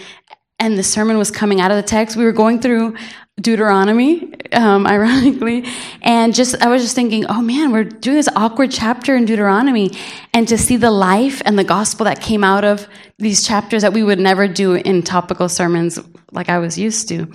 and 0.59 0.77
the 0.77 0.83
sermon 0.83 1.17
was 1.17 1.31
coming 1.31 1.61
out 1.61 1.71
of 1.71 1.77
the 1.77 1.83
text. 1.83 2.17
We 2.17 2.25
were 2.25 2.33
going 2.33 2.59
through 2.59 2.95
Deuteronomy, 3.39 4.33
um, 4.51 4.85
ironically, 4.95 5.65
and 6.01 6.35
just 6.35 6.61
I 6.61 6.67
was 6.67 6.81
just 6.81 6.93
thinking, 6.93 7.25
oh 7.27 7.41
man, 7.41 7.71
we're 7.71 7.85
doing 7.85 8.17
this 8.17 8.29
awkward 8.35 8.69
chapter 8.69 9.15
in 9.15 9.23
Deuteronomy, 9.23 9.91
and 10.33 10.45
to 10.49 10.57
see 10.57 10.75
the 10.75 10.91
life 10.91 11.41
and 11.45 11.57
the 11.57 11.63
gospel 11.63 12.03
that 12.03 12.19
came 12.19 12.43
out 12.43 12.65
of 12.65 12.85
these 13.17 13.47
chapters 13.47 13.81
that 13.81 13.93
we 13.93 14.03
would 14.03 14.19
never 14.19 14.49
do 14.49 14.73
in 14.73 15.03
topical 15.03 15.47
sermons 15.47 15.99
like 16.31 16.49
I 16.49 16.59
was 16.59 16.77
used 16.77 17.09
to, 17.09 17.31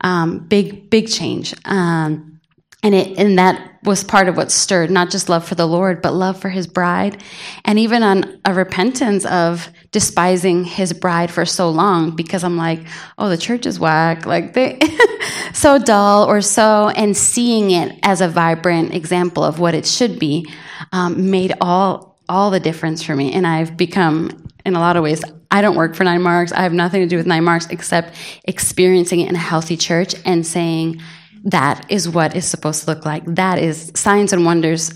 um, 0.00 0.40
big 0.40 0.90
big 0.90 1.08
change, 1.08 1.54
um, 1.64 2.40
and 2.82 2.94
it 2.94 3.18
and 3.18 3.38
that 3.38 3.78
was 3.84 4.04
part 4.04 4.28
of 4.28 4.36
what 4.36 4.52
stirred 4.52 4.90
not 4.90 5.10
just 5.10 5.28
love 5.28 5.44
for 5.44 5.56
the 5.56 5.66
Lord, 5.66 6.02
but 6.02 6.12
love 6.12 6.40
for 6.40 6.48
His 6.48 6.66
bride, 6.66 7.22
and 7.64 7.78
even 7.78 8.02
on 8.02 8.40
a 8.44 8.54
repentance 8.54 9.24
of 9.24 9.68
despising 9.90 10.64
His 10.64 10.92
bride 10.92 11.30
for 11.30 11.44
so 11.44 11.70
long 11.70 12.14
because 12.16 12.44
I'm 12.44 12.56
like, 12.56 12.80
oh, 13.18 13.28
the 13.28 13.36
church 13.36 13.66
is 13.66 13.80
whack, 13.80 14.26
like 14.26 14.54
they 14.54 14.78
so 15.52 15.78
dull 15.78 16.24
or 16.24 16.40
so, 16.40 16.88
and 16.88 17.16
seeing 17.16 17.70
it 17.70 17.98
as 18.02 18.20
a 18.20 18.28
vibrant 18.28 18.94
example 18.94 19.44
of 19.44 19.58
what 19.58 19.74
it 19.74 19.86
should 19.86 20.18
be 20.18 20.46
um, 20.92 21.30
made 21.30 21.54
all 21.60 22.12
all 22.28 22.50
the 22.50 22.60
difference 22.60 23.02
for 23.02 23.14
me, 23.14 23.32
and 23.32 23.46
I've 23.46 23.76
become 23.76 24.48
in 24.64 24.74
a 24.74 24.80
lot 24.80 24.96
of 24.96 25.02
ways. 25.02 25.22
I 25.52 25.60
don't 25.60 25.76
work 25.76 25.94
for 25.94 26.02
Nine 26.02 26.22
Marks. 26.22 26.50
I 26.50 26.62
have 26.62 26.72
nothing 26.72 27.02
to 27.02 27.06
do 27.06 27.18
with 27.18 27.26
Nine 27.26 27.44
Marks 27.44 27.66
except 27.66 28.16
experiencing 28.44 29.20
it 29.20 29.28
in 29.28 29.36
a 29.36 29.38
healthy 29.38 29.76
church 29.76 30.14
and 30.24 30.46
saying 30.46 31.02
that 31.44 31.84
is 31.90 32.08
what 32.08 32.34
is 32.34 32.46
supposed 32.46 32.84
to 32.84 32.86
look 32.90 33.04
like. 33.04 33.22
That 33.26 33.58
is 33.58 33.92
signs 33.94 34.32
and 34.32 34.46
wonders 34.46 34.92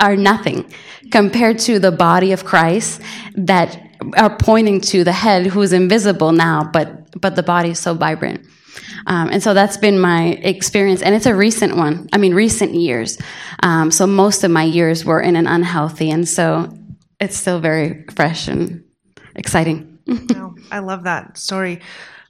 are 0.00 0.16
nothing 0.16 0.72
compared 1.12 1.58
to 1.60 1.78
the 1.78 1.92
body 1.92 2.32
of 2.32 2.44
Christ 2.44 3.02
that 3.34 3.78
are 4.16 4.36
pointing 4.36 4.80
to 4.80 5.04
the 5.04 5.12
head 5.12 5.46
who 5.46 5.60
is 5.60 5.72
invisible 5.72 6.32
now, 6.32 6.64
but 6.72 7.20
but 7.20 7.36
the 7.36 7.42
body 7.42 7.70
is 7.70 7.78
so 7.78 7.92
vibrant. 7.92 8.46
Um, 9.06 9.28
and 9.28 9.42
so 9.42 9.52
that's 9.52 9.76
been 9.76 9.98
my 9.98 10.28
experience, 10.28 11.02
and 11.02 11.14
it's 11.14 11.26
a 11.26 11.34
recent 11.34 11.76
one. 11.76 12.08
I 12.12 12.16
mean, 12.16 12.32
recent 12.32 12.74
years. 12.74 13.18
Um, 13.62 13.90
so 13.90 14.06
most 14.06 14.44
of 14.44 14.50
my 14.50 14.64
years 14.64 15.04
were 15.04 15.20
in 15.20 15.36
an 15.36 15.46
unhealthy, 15.46 16.10
and 16.10 16.26
so 16.26 16.72
it's 17.20 17.36
still 17.36 17.60
very 17.60 18.04
fresh 18.14 18.48
and 18.48 18.81
exciting. 19.34 19.98
oh, 20.08 20.54
I 20.70 20.80
love 20.80 21.04
that 21.04 21.38
story. 21.38 21.80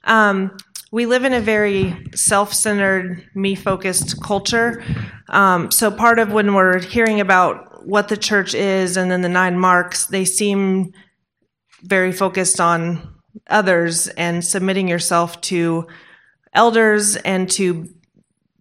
Um, 0.03 0.55
we 0.91 1.05
live 1.07 1.23
in 1.23 1.33
a 1.33 1.41
very 1.41 1.95
self-centered, 2.13 3.27
me-focused 3.33 4.21
culture. 4.21 4.83
Um, 5.29 5.71
so 5.71 5.89
part 5.89 6.19
of 6.19 6.31
when 6.31 6.53
we're 6.53 6.79
hearing 6.79 7.19
about 7.19 7.85
what 7.85 8.09
the 8.09 8.17
church 8.17 8.53
is, 8.53 8.95
and 8.95 9.09
then 9.09 9.21
the 9.21 9.29
nine 9.29 9.57
marks, 9.57 10.05
they 10.05 10.23
seem 10.23 10.93
very 11.81 12.11
focused 12.11 12.61
on 12.61 13.15
others 13.47 14.07
and 14.09 14.45
submitting 14.45 14.87
yourself 14.87 15.41
to 15.41 15.87
elders 16.53 17.15
and 17.15 17.49
to 17.51 17.89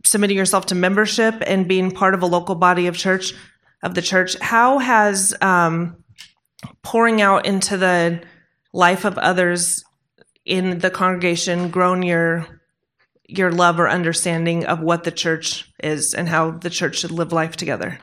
submitting 0.04 0.36
yourself 0.36 0.66
to 0.66 0.74
membership 0.74 1.34
and 1.46 1.68
being 1.68 1.90
part 1.90 2.14
of 2.14 2.22
a 2.22 2.26
local 2.26 2.54
body 2.54 2.86
of 2.86 2.96
church 2.96 3.34
of 3.82 3.94
the 3.94 4.02
church. 4.02 4.38
How 4.40 4.78
has 4.78 5.34
um, 5.40 6.02
pouring 6.82 7.20
out 7.20 7.46
into 7.46 7.76
the 7.76 8.22
life 8.72 9.04
of 9.04 9.18
others 9.18 9.84
in 10.44 10.78
the 10.78 10.90
congregation 10.90 11.70
grown 11.70 12.02
your 12.02 12.46
your 13.28 13.50
love 13.50 13.80
or 13.80 13.88
understanding 13.88 14.66
of 14.66 14.80
what 14.80 15.04
the 15.04 15.10
church 15.10 15.70
is 15.82 16.12
and 16.12 16.28
how 16.28 16.50
the 16.50 16.70
church 16.70 16.98
should 16.98 17.10
live 17.10 17.32
life 17.32 17.56
together? 17.56 17.98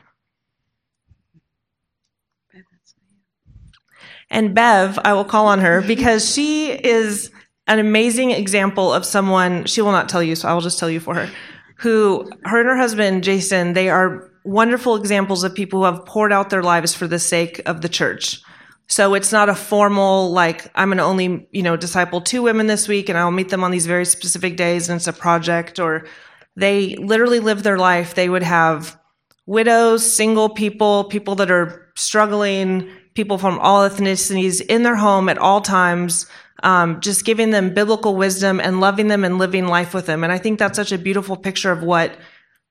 And 4.30 4.54
Bev, 4.54 4.98
I 5.04 5.12
will 5.12 5.24
call 5.24 5.46
on 5.46 5.60
her 5.60 5.82
because 5.86 6.32
she 6.32 6.70
is 6.70 7.30
an 7.66 7.78
amazing 7.78 8.30
example 8.30 8.92
of 8.92 9.04
someone, 9.04 9.64
she 9.66 9.82
will 9.82 9.92
not 9.92 10.08
tell 10.08 10.22
you, 10.22 10.34
so 10.34 10.48
I 10.48 10.54
will 10.54 10.60
just 10.60 10.78
tell 10.78 10.90
you 10.90 11.00
for 11.00 11.14
her, 11.14 11.30
who, 11.76 12.28
her 12.44 12.60
and 12.60 12.68
her 12.68 12.76
husband, 12.76 13.22
Jason, 13.22 13.74
they 13.74 13.88
are 13.88 14.30
wonderful 14.44 14.96
examples 14.96 15.44
of 15.44 15.54
people 15.54 15.80
who 15.80 15.84
have 15.84 16.04
poured 16.04 16.32
out 16.32 16.50
their 16.50 16.62
lives 16.62 16.94
for 16.94 17.06
the 17.06 17.18
sake 17.18 17.60
of 17.66 17.80
the 17.80 17.88
church. 17.88 18.42
So 18.90 19.14
it's 19.14 19.30
not 19.30 19.48
a 19.48 19.54
formal, 19.54 20.32
like, 20.32 20.68
I'm 20.74 20.88
going 20.88 20.98
to 20.98 21.04
only, 21.04 21.46
you 21.52 21.62
know, 21.62 21.76
disciple 21.76 22.20
two 22.20 22.42
women 22.42 22.66
this 22.66 22.88
week 22.88 23.08
and 23.08 23.16
I'll 23.16 23.30
meet 23.30 23.48
them 23.48 23.62
on 23.62 23.70
these 23.70 23.86
very 23.86 24.04
specific 24.04 24.56
days 24.56 24.88
and 24.88 24.96
it's 24.96 25.06
a 25.06 25.12
project 25.12 25.78
or 25.78 26.08
they 26.56 26.96
literally 26.96 27.38
live 27.38 27.62
their 27.62 27.78
life. 27.78 28.16
They 28.16 28.28
would 28.28 28.42
have 28.42 28.98
widows, 29.46 30.04
single 30.12 30.48
people, 30.48 31.04
people 31.04 31.36
that 31.36 31.52
are 31.52 31.88
struggling, 31.94 32.90
people 33.14 33.38
from 33.38 33.60
all 33.60 33.88
ethnicities 33.88 34.60
in 34.60 34.82
their 34.82 34.96
home 34.96 35.28
at 35.28 35.38
all 35.38 35.60
times, 35.60 36.26
um, 36.64 37.00
just 37.00 37.24
giving 37.24 37.52
them 37.52 37.72
biblical 37.72 38.16
wisdom 38.16 38.58
and 38.58 38.80
loving 38.80 39.06
them 39.06 39.22
and 39.22 39.38
living 39.38 39.68
life 39.68 39.94
with 39.94 40.06
them. 40.06 40.24
And 40.24 40.32
I 40.32 40.38
think 40.38 40.58
that's 40.58 40.76
such 40.76 40.90
a 40.90 40.98
beautiful 40.98 41.36
picture 41.36 41.70
of 41.70 41.84
what 41.84 42.18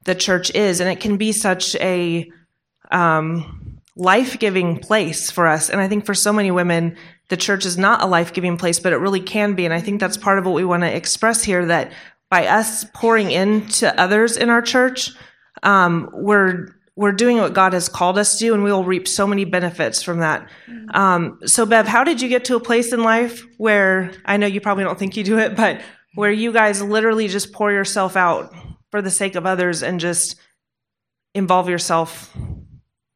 the 0.03 0.15
church 0.15 0.53
is. 0.53 0.81
And 0.81 0.89
it 0.89 0.99
can 0.99 1.15
be 1.15 1.31
such 1.31 1.75
a, 1.77 2.29
um, 2.91 3.68
life 3.99 4.39
giving 4.39 4.79
place 4.79 5.29
for 5.29 5.45
us. 5.45 5.69
And 5.69 5.81
I 5.81 5.87
think 5.87 6.05
for 6.05 6.13
so 6.13 6.31
many 6.31 6.51
women, 6.51 6.95
the 7.27 7.37
church 7.37 7.65
is 7.65 7.77
not 7.77 8.01
a 8.01 8.07
life 8.07 8.33
giving 8.33 8.57
place, 8.57 8.79
but 8.79 8.93
it 8.93 8.97
really 8.97 9.19
can 9.19 9.53
be. 9.53 9.65
And 9.65 9.73
I 9.73 9.81
think 9.81 9.99
that's 9.99 10.17
part 10.17 10.39
of 10.39 10.45
what 10.45 10.55
we 10.55 10.63
want 10.63 10.83
to 10.83 10.95
express 10.95 11.43
here 11.43 11.65
that 11.65 11.91
by 12.29 12.47
us 12.47 12.85
pouring 12.93 13.29
into 13.29 13.99
others 13.99 14.37
in 14.37 14.49
our 14.49 14.61
church, 14.61 15.11
um, 15.63 16.09
we're 16.13 16.69
we're 16.95 17.11
doing 17.13 17.37
what 17.37 17.53
God 17.53 17.71
has 17.71 17.87
called 17.87 18.17
us 18.17 18.37
to 18.39 18.53
and 18.53 18.61
we 18.61 18.73
will 18.73 18.83
reap 18.83 19.07
so 19.07 19.25
many 19.25 19.45
benefits 19.45 20.03
from 20.03 20.19
that. 20.19 20.49
Um, 20.93 21.39
so, 21.45 21.65
Bev, 21.65 21.87
how 21.87 22.03
did 22.03 22.21
you 22.21 22.27
get 22.27 22.43
to 22.45 22.57
a 22.57 22.59
place 22.59 22.91
in 22.91 23.03
life 23.03 23.45
where 23.57 24.11
I 24.25 24.35
know 24.35 24.47
you 24.47 24.59
probably 24.59 24.83
don't 24.83 24.99
think 24.99 25.15
you 25.15 25.23
do 25.23 25.39
it, 25.39 25.55
but 25.55 25.79
where 26.15 26.31
you 26.31 26.51
guys 26.51 26.81
literally 26.81 27.29
just 27.29 27.53
pour 27.53 27.71
yourself 27.71 28.17
out 28.17 28.53
for 28.91 29.01
the 29.01 29.11
sake 29.11 29.35
of 29.35 29.45
others 29.45 29.81
and 29.81 30.01
just 30.01 30.35
involve 31.33 31.69
yourself 31.69 32.35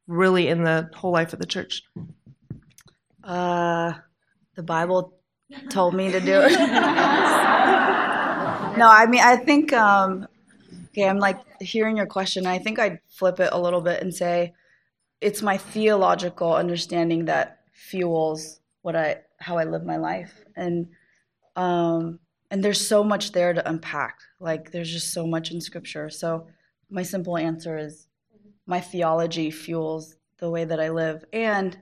really 0.08 0.47
in 0.47 0.64
the 0.64 0.89
whole 0.95 1.12
life 1.12 1.34
of 1.34 1.39
the 1.39 1.45
church? 1.45 1.84
Uh, 3.24 3.93
the 4.56 4.64
Bible 4.64 5.14
told 5.70 5.93
me 5.93 6.12
to 6.12 6.20
do 6.20 6.41
it. 6.41 6.51
no, 8.78 8.89
I 8.89 9.06
mean, 9.08 9.22
I 9.22 9.38
think, 9.38 9.72
um, 9.74 10.28
okay, 10.89 11.08
I'm 11.08 11.20
like 11.20 11.39
hearing 11.62 11.97
your 11.97 12.06
question. 12.06 12.45
I 12.45 12.60
think 12.60 12.80
I'd 12.80 12.99
flip 13.08 13.39
it 13.39 13.49
a 13.51 13.60
little 13.60 13.82
bit 13.82 14.01
and 14.01 14.14
say 14.14 14.54
it's 15.22 15.41
my 15.41 15.58
theological 15.58 16.54
understanding 16.54 17.26
that 17.26 17.60
fuels 17.72 18.60
what 18.82 18.95
I, 18.95 19.22
how 19.39 19.58
I 19.58 19.64
live 19.64 19.86
my 19.86 19.97
life. 19.97 20.43
And, 20.56 20.89
um, 21.56 22.20
and 22.51 22.64
there's 22.64 22.86
so 22.86 23.04
much 23.04 23.32
there 23.32 23.54
to 23.54 23.68
unpack. 23.68 24.20
Like, 24.39 24.72
there's 24.72 24.91
just 24.91 25.14
so 25.14 25.26
much 25.26 25.51
in 25.51 25.62
scripture. 25.62 26.10
So, 26.10 26.47
my 26.89 27.01
simple 27.01 27.38
answer 27.38 27.78
is 27.78 28.08
my 28.66 28.80
theology 28.80 29.51
fuels 29.51 30.16
the 30.39 30.49
way 30.49 30.66
that 30.66 30.80
I 30.80 30.89
live. 30.89 31.24
And 31.34 31.78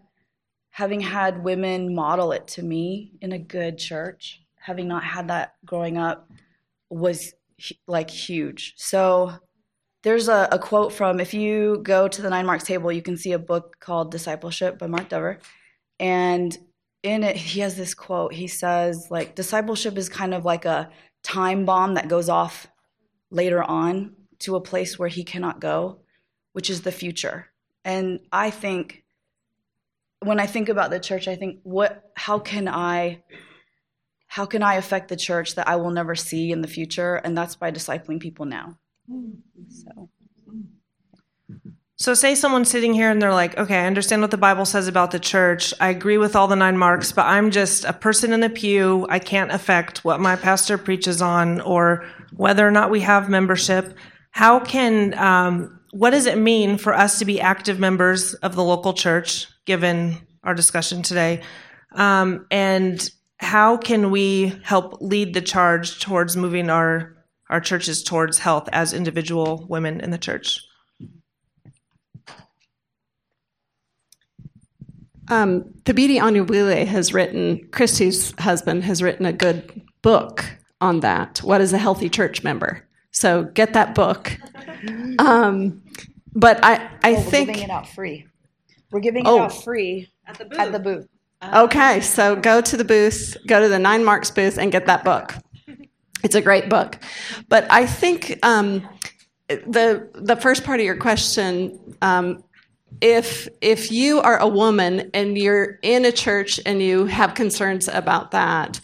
having 0.69 1.01
had 1.01 1.43
women 1.43 1.93
model 1.93 2.31
it 2.31 2.47
to 2.47 2.63
me 2.63 3.13
in 3.21 3.31
a 3.31 3.39
good 3.39 3.77
church, 3.77 4.41
having 4.55 4.87
not 4.87 5.03
had 5.03 5.27
that 5.27 5.55
growing 5.65 5.97
up, 5.97 6.29
was 6.89 7.33
like 7.87 8.09
huge. 8.09 8.73
So 8.77 9.33
there's 10.03 10.27
a, 10.27 10.47
a, 10.51 10.59
quote 10.59 10.93
from 10.93 11.19
if 11.19 11.33
you 11.33 11.79
go 11.83 12.07
to 12.07 12.21
the 12.21 12.29
Nine 12.29 12.45
Marks 12.45 12.63
table, 12.63 12.91
you 12.91 13.01
can 13.01 13.17
see 13.17 13.33
a 13.33 13.39
book 13.39 13.77
called 13.79 14.11
Discipleship 14.11 14.79
by 14.79 14.87
Mark 14.87 15.09
Dever. 15.09 15.37
And 15.99 16.57
in 17.03 17.23
it, 17.23 17.35
he 17.35 17.59
has 17.61 17.75
this 17.75 17.93
quote. 17.93 18.33
He 18.33 18.47
says, 18.47 19.07
like, 19.09 19.35
discipleship 19.35 19.97
is 19.97 20.09
kind 20.09 20.33
of 20.33 20.45
like 20.45 20.65
a 20.65 20.89
time 21.23 21.65
bomb 21.65 21.95
that 21.95 22.07
goes 22.07 22.29
off 22.29 22.67
later 23.29 23.63
on 23.63 24.15
to 24.39 24.55
a 24.55 24.61
place 24.61 24.97
where 24.97 25.09
he 25.09 25.23
cannot 25.23 25.59
go, 25.59 26.00
which 26.53 26.69
is 26.69 26.81
the 26.81 26.91
future. 26.91 27.47
And 27.83 28.19
I 28.31 28.49
think 28.49 29.03
when 30.19 30.39
I 30.39 30.45
think 30.45 30.69
about 30.69 30.91
the 30.91 30.99
church, 30.99 31.27
I 31.27 31.35
think 31.35 31.59
what 31.63 32.11
how 32.15 32.39
can 32.39 32.67
I 32.67 33.23
how 34.27 34.45
can 34.45 34.63
I 34.63 34.75
affect 34.75 35.09
the 35.09 35.17
church 35.17 35.55
that 35.55 35.67
I 35.67 35.75
will 35.75 35.91
never 35.91 36.15
see 36.15 36.51
in 36.51 36.61
the 36.61 36.67
future? 36.67 37.15
And 37.15 37.37
that's 37.37 37.55
by 37.55 37.71
discipling 37.71 38.19
people 38.19 38.45
now. 38.45 38.77
So 39.67 40.09
so, 42.01 42.15
say 42.15 42.33
someone's 42.33 42.71
sitting 42.71 42.95
here 42.95 43.11
and 43.11 43.21
they're 43.21 43.31
like, 43.31 43.55
okay, 43.59 43.77
I 43.77 43.85
understand 43.85 44.23
what 44.23 44.31
the 44.31 44.37
Bible 44.37 44.65
says 44.65 44.87
about 44.87 45.11
the 45.11 45.19
church. 45.19 45.71
I 45.79 45.89
agree 45.89 46.17
with 46.17 46.35
all 46.35 46.47
the 46.47 46.55
nine 46.55 46.75
marks, 46.75 47.11
but 47.11 47.27
I'm 47.27 47.51
just 47.51 47.85
a 47.85 47.93
person 47.93 48.33
in 48.33 48.39
the 48.39 48.49
pew. 48.49 49.05
I 49.07 49.19
can't 49.19 49.51
affect 49.51 50.03
what 50.03 50.19
my 50.19 50.35
pastor 50.35 50.79
preaches 50.79 51.21
on 51.21 51.61
or 51.61 52.03
whether 52.35 52.67
or 52.67 52.71
not 52.71 52.89
we 52.89 53.01
have 53.01 53.29
membership. 53.29 53.95
How 54.31 54.59
can, 54.59 55.13
um, 55.13 55.79
what 55.91 56.11
does 56.11 56.25
it 56.25 56.37
mean 56.37 56.77
for 56.77 56.93
us 56.93 57.19
to 57.19 57.25
be 57.25 57.41
active 57.41 57.79
members 57.79 58.33
of 58.35 58.55
the 58.55 58.63
local 58.63 58.93
church, 58.93 59.47
given 59.65 60.17
our 60.43 60.53
discussion 60.53 61.03
today? 61.03 61.41
Um, 61.93 62.45
and 62.49 63.09
how 63.37 63.77
can 63.77 64.11
we 64.11 64.53
help 64.63 65.01
lead 65.01 65.33
the 65.33 65.41
charge 65.41 65.99
towards 65.99 66.37
moving 66.37 66.69
our, 66.69 67.17
our 67.49 67.59
churches 67.59 68.03
towards 68.03 68.39
health 68.39 68.69
as 68.71 68.93
individual 68.93 69.65
women 69.67 69.99
in 69.99 70.11
the 70.11 70.17
church? 70.17 70.61
Um, 75.27 75.63
Thabiti 75.83 76.19
Anyabwile 76.19 76.85
has 76.87 77.13
written, 77.13 77.67
Kristie's 77.71 78.33
husband 78.39 78.83
has 78.83 79.01
written 79.01 79.25
a 79.25 79.33
good 79.33 79.81
book 80.01 80.43
on 80.81 81.01
that. 81.01 81.39
What 81.39 81.61
is 81.61 81.73
a 81.73 81.77
healthy 81.77 82.09
church 82.09 82.43
member? 82.43 82.85
So 83.21 83.43
get 83.43 83.73
that 83.73 83.93
book. 83.93 84.35
Um, 85.19 85.83
but 86.33 86.59
I, 86.63 86.89
I 87.03 87.11
oh, 87.11 87.13
we're 87.13 87.21
think. 87.21 87.47
giving 87.49 87.63
it 87.63 87.69
out 87.69 87.87
free. 87.87 88.25
We're 88.91 88.99
giving 88.99 89.25
it 89.25 89.29
Oh. 89.29 89.41
out 89.41 89.63
free 89.63 90.11
at 90.25 90.39
the 90.39 90.45
booth. 90.45 90.59
At 90.59 90.71
the 90.71 90.79
booth. 90.79 91.07
Okay, 91.53 92.01
so 92.01 92.35
go 92.35 92.61
to 92.61 92.77
the 92.77 92.83
booth, 92.83 93.37
go 93.47 93.61
to 93.61 93.67
the 93.67 93.77
Nine 93.77 94.03
Marks 94.03 94.31
booth, 94.31 94.57
and 94.57 94.71
get 94.71 94.87
that 94.87 95.03
book. 95.03 95.35
It's 96.23 96.35
a 96.35 96.41
great 96.41 96.69
book. 96.69 96.99
But 97.49 97.65
I 97.71 97.87
think 97.87 98.37
um, 98.43 98.87
the 99.47 100.07
the 100.13 100.35
first 100.35 100.63
part 100.63 100.79
of 100.79 100.85
your 100.85 100.97
question, 100.97 101.79
um, 102.03 102.43
if 103.01 103.47
if 103.61 103.91
you 103.91 104.19
are 104.21 104.37
a 104.37 104.47
woman 104.47 105.09
and 105.15 105.35
you're 105.35 105.79
in 105.81 106.05
a 106.05 106.11
church 106.11 106.59
and 106.63 106.79
you 106.79 107.05
have 107.05 107.33
concerns 107.33 107.87
about 107.87 108.29
that, 108.31 108.79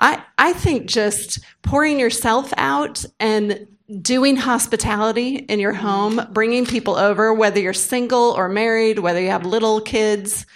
I 0.00 0.22
I 0.36 0.52
think 0.52 0.84
just 0.86 1.38
pouring 1.62 1.98
yourself 1.98 2.52
out 2.58 3.06
and 3.18 3.66
doing 4.00 4.36
hospitality 4.36 5.36
in 5.36 5.58
your 5.58 5.72
home, 5.72 6.20
bringing 6.32 6.64
people 6.64 6.96
over, 6.96 7.34
whether 7.34 7.60
you're 7.60 7.72
single 7.72 8.30
or 8.30 8.48
married, 8.48 8.98
whether 8.98 9.20
you 9.20 9.30
have 9.30 9.44
little 9.44 9.80
kids 9.80 10.46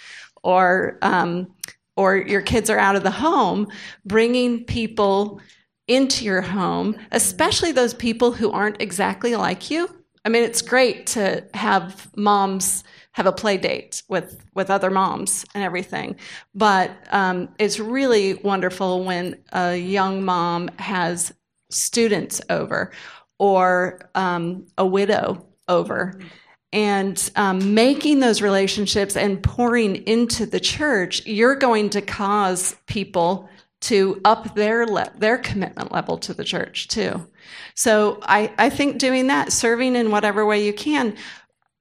or 0.43 0.97
um, 1.01 1.47
or 1.95 2.15
your 2.15 2.41
kids 2.41 2.69
are 2.69 2.77
out 2.77 2.95
of 2.95 3.03
the 3.03 3.11
home, 3.11 3.67
bringing 4.05 4.63
people 4.63 5.41
into 5.87 6.25
your 6.25 6.41
home, 6.41 6.95
especially 7.11 7.71
those 7.71 7.93
people 7.93 8.31
who 8.31 8.51
aren't 8.51 8.81
exactly 8.81 9.35
like 9.35 9.71
you. 9.71 9.89
I 10.23 10.29
mean, 10.29 10.43
it's 10.43 10.61
great 10.61 11.07
to 11.07 11.45
have 11.53 12.09
moms 12.15 12.83
have 13.13 13.25
a 13.25 13.31
play 13.31 13.57
date 13.57 14.03
with 14.07 14.45
with 14.53 14.69
other 14.69 14.91
moms 14.91 15.43
and 15.55 15.63
everything, 15.63 16.17
but 16.53 16.91
um, 17.11 17.49
it's 17.57 17.79
really 17.79 18.35
wonderful 18.35 19.03
when 19.03 19.37
a 19.51 19.75
young 19.75 20.23
mom 20.23 20.69
has 20.77 21.33
students 21.69 22.41
over 22.49 22.91
or 23.39 24.09
um, 24.15 24.65
a 24.77 24.85
widow 24.85 25.45
over 25.67 26.19
and 26.73 27.31
um, 27.35 27.73
making 27.73 28.19
those 28.19 28.41
relationships 28.41 29.15
and 29.15 29.41
pouring 29.41 29.95
into 30.07 30.45
the 30.45 30.59
church, 30.59 31.25
you're 31.25 31.55
going 31.55 31.89
to 31.91 32.01
cause 32.01 32.75
people 32.87 33.49
to 33.79 34.19
up 34.25 34.55
their 34.55 34.85
le- 34.85 35.11
their 35.17 35.37
commitment 35.37 35.91
level 35.91 36.17
to 36.17 36.33
the 36.33 36.43
church 36.43 36.87
too. 36.87 37.25
So 37.75 38.19
I, 38.23 38.51
I 38.57 38.69
think 38.69 38.97
doing 38.97 39.27
that, 39.27 39.53
serving 39.53 39.95
in 39.95 40.11
whatever 40.11 40.45
way 40.45 40.65
you 40.65 40.73
can, 40.73 41.15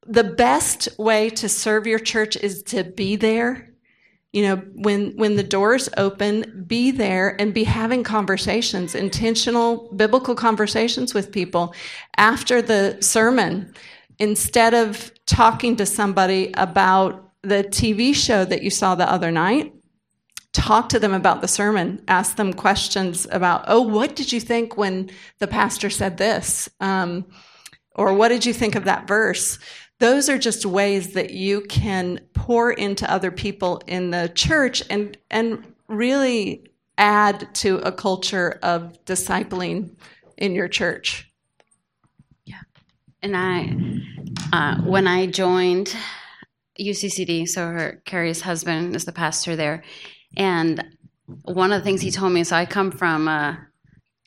the 0.07 0.25
best 0.25 0.89
way 0.99 1.31
to 1.31 1.49
serve 1.49 1.87
your 1.87 1.99
church 1.99 2.37
is 2.37 2.63
to 2.65 2.85
be 2.85 3.17
there. 3.17 3.73
You 4.37 4.43
know, 4.43 4.57
when 4.75 5.17
when 5.17 5.37
the 5.37 5.43
doors 5.43 5.89
open, 5.97 6.65
be 6.67 6.91
there 6.91 7.41
and 7.41 7.55
be 7.55 7.65
having 7.65 8.05
conversations, 8.05 8.95
intentional 8.95 9.91
biblical 9.97 10.35
conversations 10.35 11.15
with 11.15 11.33
people 11.33 11.75
after 12.19 12.61
the 12.61 12.99
sermon 13.01 13.73
instead 14.19 14.75
of 14.75 15.11
talking 15.25 15.77
to 15.77 15.87
somebody 15.87 16.53
about 16.53 17.33
the 17.41 17.65
TV 17.65 18.15
show 18.15 18.45
that 18.45 18.63
you 18.63 18.69
saw 18.69 18.95
the 18.95 19.11
other 19.11 19.31
night, 19.31 19.73
talk 20.53 20.91
to 20.91 20.99
them 20.99 21.15
about 21.15 21.41
the 21.41 21.49
sermon. 21.49 22.03
Ask 22.07 22.37
them 22.37 22.53
questions 22.53 23.27
about, 23.33 23.65
oh, 23.69 23.81
what 23.81 24.17
did 24.17 24.33
you 24.33 24.41
think 24.41 24.77
when 24.77 25.09
the 25.39 25.47
pastor 25.47 25.89
said 25.89 26.19
this? 26.19 26.69
Um, 26.81 27.25
or 27.95 28.13
what 28.13 28.29
did 28.29 28.45
you 28.45 28.53
think 28.53 28.75
of 28.75 28.85
that 28.85 29.09
verse? 29.09 29.59
Those 29.99 30.29
are 30.29 30.39
just 30.39 30.67
ways 30.67 31.15
that 31.15 31.31
you 31.31 31.63
can 31.63 32.21
pour 32.35 32.71
into 32.71 33.11
other 33.11 33.31
people 33.31 33.81
in 33.87 34.11
the 34.11 34.31
church 34.35 34.83
and, 34.91 35.17
and 35.31 35.65
really 35.89 36.71
add 36.99 37.55
to 37.55 37.79
a 37.79 37.93
culture 37.93 38.59
of 38.63 39.03
discipling 39.05 39.97
in 40.37 40.55
your 40.55 40.69
church. 40.69 41.33
Yeah, 42.45 42.61
and 43.23 43.37
I, 43.37 43.75
uh, 44.53 44.83
when 44.83 45.07
I 45.07 45.27
joined 45.27 45.95
UCCD, 46.79 47.49
so 47.49 47.67
her 47.67 48.03
Carrie's 48.05 48.43
husband 48.43 48.95
is 48.95 49.07
the 49.07 49.13
pastor 49.13 49.57
there, 49.57 49.83
and 50.37 50.85
one 51.45 51.73
of 51.73 51.81
the 51.81 51.85
things 51.85 52.03
he 52.03 52.11
told 52.11 52.33
me. 52.33 52.45
So 52.45 52.57
I 52.57 52.67
come 52.67 52.91
from 52.91 53.29
a 53.29 53.66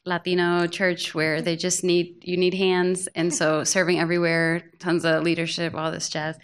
Latino 0.10 0.68
church 0.68 1.16
where 1.16 1.42
they 1.42 1.56
just 1.56 1.84
need 1.84 2.18
you 2.22 2.36
need 2.36 2.54
hands, 2.54 3.08
and 3.16 3.34
so 3.34 3.64
serving 3.64 4.00
everywhere, 4.00 4.64
tons 4.80 5.06
of 5.06 5.24
leadership, 5.24 5.74
all 5.74 5.92
this 5.92 6.10
jazz. 6.10 6.38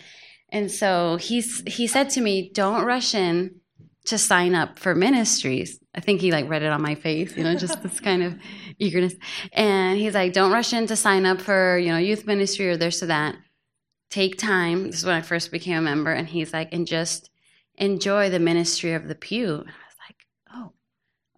And 0.49 0.71
so 0.71 1.17
he's 1.17 1.61
he 1.67 1.87
said 1.87 2.09
to 2.11 2.21
me, 2.21 2.51
"Don't 2.53 2.85
rush 2.85 3.13
in 3.13 3.59
to 4.05 4.17
sign 4.17 4.55
up 4.55 4.79
for 4.79 4.95
ministries." 4.95 5.79
I 5.93 5.99
think 5.99 6.21
he 6.21 6.31
like 6.31 6.47
read 6.49 6.63
it 6.63 6.71
on 6.71 6.81
my 6.81 6.95
face, 6.95 7.35
you 7.35 7.43
know, 7.43 7.55
just 7.55 7.81
this 7.83 7.99
kind 7.99 8.23
of 8.23 8.37
eagerness. 8.79 9.15
And 9.51 9.97
he's 9.99 10.13
like, 10.13 10.33
"Don't 10.33 10.51
rush 10.51 10.71
in 10.71 10.87
to 10.87 10.95
sign 10.95 11.25
up 11.25 11.41
for 11.41 11.77
you 11.77 11.89
know 11.89 11.97
youth 11.97 12.25
ministry 12.25 12.69
or 12.69 12.77
this 12.77 13.01
or 13.03 13.07
that. 13.07 13.35
Take 14.09 14.37
time." 14.37 14.85
This 14.85 14.99
is 14.99 15.05
when 15.05 15.15
I 15.15 15.21
first 15.21 15.51
became 15.51 15.79
a 15.79 15.81
member, 15.81 16.11
and 16.11 16.27
he's 16.27 16.53
like, 16.53 16.69
"And 16.71 16.87
just 16.87 17.29
enjoy 17.75 18.29
the 18.29 18.39
ministry 18.39 18.93
of 18.93 19.07
the 19.07 19.15
pew." 19.15 19.55
And 19.55 19.69
I 19.69 19.85
was 19.89 19.97
like, 20.07 20.17
"Oh, 20.53 20.73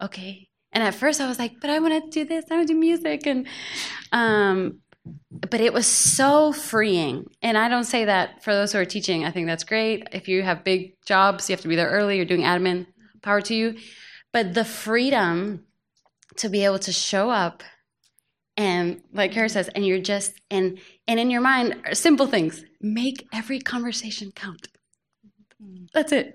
okay. 0.04 0.47
And 0.72 0.82
at 0.82 0.94
first 0.94 1.20
I 1.20 1.26
was 1.26 1.38
like, 1.38 1.60
but 1.60 1.70
I 1.70 1.78
want 1.78 2.04
to 2.04 2.10
do 2.10 2.28
this. 2.28 2.44
I 2.50 2.56
want 2.56 2.68
to 2.68 2.74
do 2.74 2.78
music. 2.78 3.26
And, 3.26 3.46
um, 4.12 4.80
but 5.30 5.60
it 5.60 5.72
was 5.72 5.86
so 5.86 6.52
freeing. 6.52 7.26
And 7.42 7.56
I 7.56 7.68
don't 7.68 7.84
say 7.84 8.04
that 8.04 8.42
for 8.44 8.52
those 8.52 8.72
who 8.72 8.78
are 8.78 8.84
teaching. 8.84 9.24
I 9.24 9.30
think 9.30 9.46
that's 9.46 9.64
great. 9.64 10.08
If 10.12 10.28
you 10.28 10.42
have 10.42 10.64
big 10.64 10.92
jobs, 11.06 11.48
you 11.48 11.54
have 11.54 11.62
to 11.62 11.68
be 11.68 11.76
there 11.76 11.90
early, 11.90 12.16
you're 12.16 12.26
doing 12.26 12.42
admin, 12.42 12.86
power 13.22 13.40
to 13.42 13.54
you. 13.54 13.76
But 14.32 14.54
the 14.54 14.64
freedom 14.64 15.64
to 16.36 16.48
be 16.48 16.64
able 16.64 16.78
to 16.80 16.92
show 16.92 17.30
up 17.30 17.62
and 18.58 19.02
like 19.12 19.30
Kara 19.32 19.48
says, 19.48 19.68
and 19.68 19.86
you're 19.86 20.00
just 20.00 20.32
and 20.50 20.80
and 21.06 21.20
in 21.20 21.30
your 21.30 21.40
mind, 21.40 21.76
simple 21.92 22.26
things. 22.26 22.64
Make 22.80 23.26
every 23.32 23.60
conversation 23.60 24.32
count. 24.32 24.68
That's 25.94 26.10
it. 26.10 26.34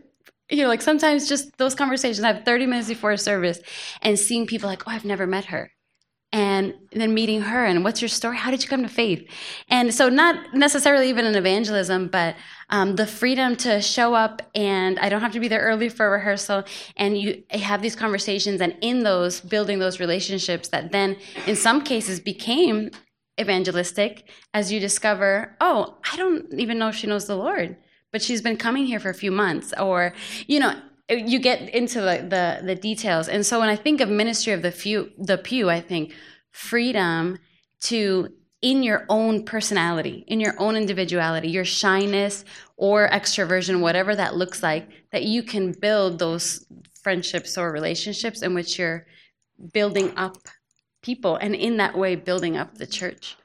You 0.50 0.64
know, 0.64 0.68
like 0.68 0.82
sometimes 0.82 1.28
just 1.28 1.58
those 1.58 1.76
conversations. 1.76 2.24
I 2.24 2.34
have 2.34 2.46
30 2.46 2.66
minutes 2.66 2.90
before 2.90 3.12
a 3.12 3.18
service 3.18 3.60
and 4.02 4.20
seeing 4.20 4.46
people 4.46 4.70
like, 4.70 4.84
oh, 4.88 4.92
I've 4.92 5.06
never 5.06 5.26
met 5.26 5.46
her. 5.46 5.72
And 6.32 6.74
then 6.92 7.14
meeting 7.14 7.42
her 7.42 7.64
and 7.64 7.84
what's 7.84 8.02
your 8.02 8.10
story? 8.10 8.38
How 8.38 8.50
did 8.50 8.64
you 8.64 8.68
come 8.68 8.82
to 8.82 8.90
faith? 8.90 9.24
And 9.70 9.94
so 9.94 10.10
not 10.10 10.54
necessarily 10.54 11.08
even 11.10 11.26
an 11.26 11.36
evangelism 11.36 12.08
but 12.08 12.36
um, 12.70 12.96
the 12.96 13.06
freedom 13.06 13.56
to 13.58 13.80
show 13.82 14.16
up 14.16 14.42
and 14.56 14.98
i 14.98 15.10
don't 15.10 15.22
have 15.22 15.34
to 15.34 15.40
be 15.40 15.48
there 15.48 15.62
early 15.62 15.90
for 15.90 16.10
rehearsal. 16.10 16.64
And 16.98 17.20
you 17.20 17.44
have 17.52 17.84
these 17.84 17.96
conversations 17.96 18.62
and 18.62 18.76
in 18.82 19.04
those 19.04 19.42
building 19.42 19.78
those 19.78 20.00
relationships 20.00 20.70
that 20.70 20.92
then 20.92 21.18
in 21.46 21.56
some 21.56 21.84
cases 21.84 22.20
became 22.20 22.90
evangelistic 23.40 24.30
as 24.54 24.72
you 24.72 24.80
discover 24.80 25.56
oh 25.60 25.98
i 26.12 26.16
don't 26.18 26.54
even 26.54 26.78
know 26.78 26.90
if 26.90 26.96
she 26.96 27.08
knows 27.08 27.26
the 27.26 27.36
lord 27.36 27.76
but 28.14 28.22
she's 28.22 28.42
been 28.42 28.56
coming 28.56 28.86
here 28.86 29.02
for 29.02 29.10
a 29.10 29.14
few 29.14 29.32
months 29.32 29.74
or 29.78 30.14
you 30.48 30.62
know 30.62 30.74
you 31.10 31.40
get 31.40 31.70
into 31.70 32.00
the, 32.00 32.26
the, 32.30 32.66
the 32.66 32.76
details. 32.76 33.28
And 33.28 33.46
so 33.46 33.60
when 33.60 33.70
I 33.70 33.76
think 33.76 34.02
of 34.02 34.10
ministry 34.10 34.54
of 34.54 34.62
the 34.62 34.72
few, 34.72 35.12
the 35.18 35.38
pew, 35.38 35.70
I 35.70 35.82
think 35.82 36.14
freedom 36.52 37.40
to 37.82 38.30
in 38.62 38.82
your 38.82 39.06
own 39.10 39.44
personality, 39.44 40.24
in 40.28 40.40
your 40.40 40.56
own 40.58 40.78
individuality, 40.78 41.50
your 41.50 41.66
shyness 41.66 42.46
or 42.78 43.10
extroversion, 43.10 43.82
whatever 43.82 44.16
that 44.16 44.38
looks 44.38 44.64
like, 44.64 44.88
that 45.12 45.24
you 45.24 45.44
can 45.44 45.74
build 45.74 46.18
those 46.18 46.66
friendships 47.02 47.58
or 47.58 47.74
relationships 47.74 48.42
in 48.42 48.54
which 48.54 48.80
you're 48.80 49.06
building 49.74 50.14
up 50.16 50.38
people 51.02 51.36
and 51.36 51.54
in 51.54 51.76
that 51.76 51.98
way 51.98 52.16
building 52.16 52.56
up 52.56 52.78
the 52.78 52.88
church. 52.88 53.36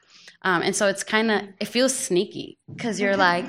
Um, 0.43 0.63
and 0.63 0.75
so 0.75 0.87
it's 0.87 1.03
kind 1.03 1.31
of 1.31 1.43
it 1.59 1.67
feels 1.67 1.95
sneaky 1.95 2.59
because 2.73 3.01
you're 3.01 3.17
like, 3.17 3.45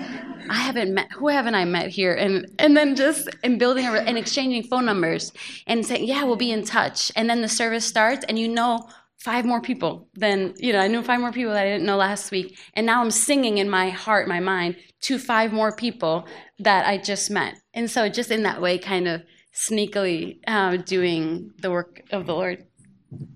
I 0.50 0.56
haven't 0.56 0.94
met 0.94 1.12
who 1.12 1.28
haven't 1.28 1.56
I 1.56 1.66
met 1.66 1.90
here, 1.90 2.14
and 2.14 2.48
and 2.58 2.76
then 2.76 2.96
just 2.96 3.30
and 3.44 3.60
building 3.60 3.86
a, 3.86 3.92
and 3.92 4.18
exchanging 4.18 4.64
phone 4.64 4.86
numbers 4.86 5.32
and 5.68 5.86
saying, 5.86 6.06
yeah, 6.06 6.24
we'll 6.24 6.36
be 6.36 6.52
in 6.52 6.64
touch, 6.64 7.12
and 7.16 7.30
then 7.30 7.42
the 7.42 7.48
service 7.48 7.86
starts, 7.86 8.26
and 8.28 8.40
you 8.40 8.48
know 8.48 8.88
five 9.20 9.46
more 9.46 9.62
people 9.62 10.08
than 10.14 10.54
you 10.58 10.72
know 10.72 10.80
i 10.80 10.88
knew 10.88 11.04
five 11.04 11.20
more 11.20 11.32
people 11.34 11.52
that 11.52 11.64
i 11.66 11.70
didn't 11.70 11.86
know 11.86 11.98
last 11.98 12.32
week. 12.32 12.58
And 12.74 12.86
now 12.86 13.02
i'm 13.02 13.12
singing 13.12 13.58
in 13.58 13.70
my 13.70 13.90
heart 13.90 14.28
my 14.28 14.40
mind 14.40 14.78
to 15.02 15.20
five 15.20 15.52
more 15.52 15.76
people 15.76 16.26
that 16.60 16.88
i 16.88 16.98
just 16.98 17.30
met. 17.30 17.56
And 17.74 17.92
so 17.92 18.10
just 18.10 18.32
in 18.32 18.44
that 18.44 18.62
way 18.62 18.78
kind 18.78 19.08
of 19.08 19.22
sneakily 19.54 20.40
uh, 20.48 20.78
doing 20.78 21.52
the 21.62 21.70
work 21.70 22.02
of 22.12 22.26
the 22.28 22.34
lord 22.34 22.66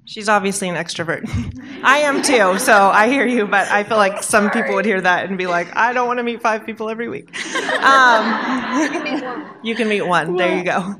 She's 0.05 0.29
obviously 0.29 0.69
an 0.69 0.75
extrovert. 0.75 1.23
I 1.83 1.99
am 1.99 2.21
too, 2.21 2.59
so 2.59 2.73
I 2.73 3.07
hear 3.07 3.25
you, 3.25 3.47
but 3.47 3.69
I 3.69 3.83
feel 3.83 3.97
like 3.97 4.21
some 4.21 4.51
people 4.51 4.75
would 4.75 4.85
hear 4.85 5.01
that 5.01 5.25
and 5.25 5.37
be 5.37 5.47
like, 5.47 5.75
I 5.75 5.93
don't 5.93 6.07
want 6.07 6.19
to 6.19 6.23
meet 6.23 6.41
five 6.41 6.65
people 6.65 6.89
every 6.89 7.09
week. 7.09 7.35
Um, 7.81 9.49
you 9.63 9.73
can 9.73 9.87
meet 9.87 10.05
one. 10.05 10.35
There 10.35 10.57
you 10.57 10.63
go. 10.63 10.95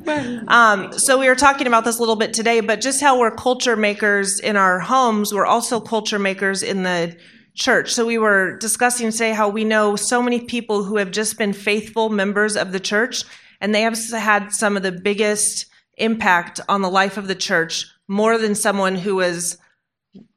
Um, 0.47 0.97
so 0.97 1.19
we 1.19 1.27
were 1.27 1.35
talking 1.35 1.67
about 1.67 1.83
this 1.83 1.97
a 1.97 1.99
little 1.99 2.15
bit 2.15 2.33
today, 2.33 2.61
but 2.61 2.81
just 2.81 2.99
how 2.99 3.19
we're 3.19 3.29
culture 3.29 3.75
makers 3.75 4.39
in 4.39 4.55
our 4.55 4.79
homes, 4.79 5.33
we're 5.33 5.45
also 5.45 5.79
culture 5.79 6.17
makers 6.17 6.63
in 6.63 6.83
the 6.83 7.15
church. 7.53 7.93
So 7.93 8.05
we 8.05 8.17
were 8.17 8.57
discussing 8.57 9.11
today 9.11 9.33
how 9.33 9.49
we 9.49 9.65
know 9.65 9.95
so 9.95 10.23
many 10.23 10.39
people 10.39 10.83
who 10.83 10.97
have 10.97 11.11
just 11.11 11.37
been 11.37 11.53
faithful 11.53 12.09
members 12.09 12.57
of 12.57 12.71
the 12.71 12.79
church, 12.79 13.23
and 13.61 13.75
they 13.75 13.81
have 13.81 13.99
had 14.11 14.51
some 14.51 14.75
of 14.77 14.83
the 14.83 14.91
biggest 14.91 15.67
impact 15.97 16.59
on 16.67 16.81
the 16.81 16.89
life 16.89 17.17
of 17.17 17.27
the 17.27 17.35
church 17.35 17.92
more 18.07 18.37
than 18.37 18.55
someone 18.55 18.95
who 18.95 19.15
was 19.15 19.57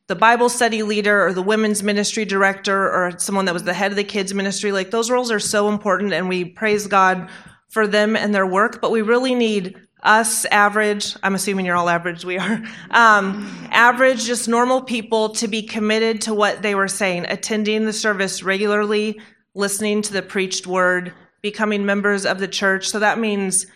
the 0.08 0.14
Bible 0.14 0.48
study 0.48 0.82
leader 0.82 1.26
or 1.26 1.32
the 1.32 1.42
women's 1.42 1.82
ministry 1.82 2.24
director 2.24 2.90
or 2.90 3.18
someone 3.18 3.44
that 3.46 3.54
was 3.54 3.64
the 3.64 3.74
head 3.74 3.90
of 3.90 3.96
the 3.96 4.04
kids 4.04 4.32
ministry. 4.32 4.70
Like 4.70 4.90
those 4.90 5.10
roles 5.10 5.30
are 5.30 5.40
so 5.40 5.68
important 5.68 6.12
and 6.12 6.28
we 6.28 6.44
praise 6.44 6.86
God 6.86 7.28
for 7.68 7.86
them 7.86 8.14
and 8.14 8.34
their 8.34 8.46
work, 8.46 8.80
but 8.80 8.92
we 8.92 9.02
really 9.02 9.34
need 9.34 9.76
us 10.02 10.44
average, 10.46 11.16
I'm 11.22 11.34
assuming 11.34 11.66
you're 11.66 11.76
all 11.76 11.88
average, 11.88 12.24
we 12.24 12.38
are, 12.38 12.62
um, 12.90 13.68
average, 13.72 14.24
just 14.24 14.48
normal 14.48 14.82
people 14.82 15.30
to 15.30 15.48
be 15.48 15.62
committed 15.62 16.20
to 16.22 16.34
what 16.34 16.62
they 16.62 16.76
were 16.76 16.86
saying, 16.86 17.26
attending 17.28 17.84
the 17.84 17.92
service 17.92 18.42
regularly, 18.42 19.20
listening 19.54 20.02
to 20.02 20.12
the 20.12 20.22
preached 20.22 20.66
word, 20.66 21.12
becoming 21.42 21.84
members 21.84 22.24
of 22.24 22.38
the 22.38 22.46
church. 22.46 22.88
So 22.88 23.00
that 23.00 23.18
means 23.18 23.66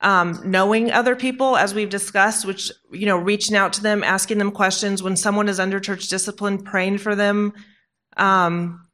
um, 0.00 0.40
knowing 0.44 0.92
other 0.92 1.16
people, 1.16 1.56
as 1.56 1.74
we've 1.74 1.90
discussed, 1.90 2.44
which, 2.44 2.70
you 2.90 3.06
know, 3.06 3.16
reaching 3.16 3.56
out 3.56 3.72
to 3.74 3.82
them, 3.82 4.04
asking 4.04 4.38
them 4.38 4.50
questions 4.50 5.02
when 5.02 5.16
someone 5.16 5.48
is 5.48 5.60
under 5.60 5.80
church 5.80 6.08
discipline, 6.08 6.62
praying 6.62 6.98
for 6.98 7.14
them, 7.14 7.54
um, 8.16 8.86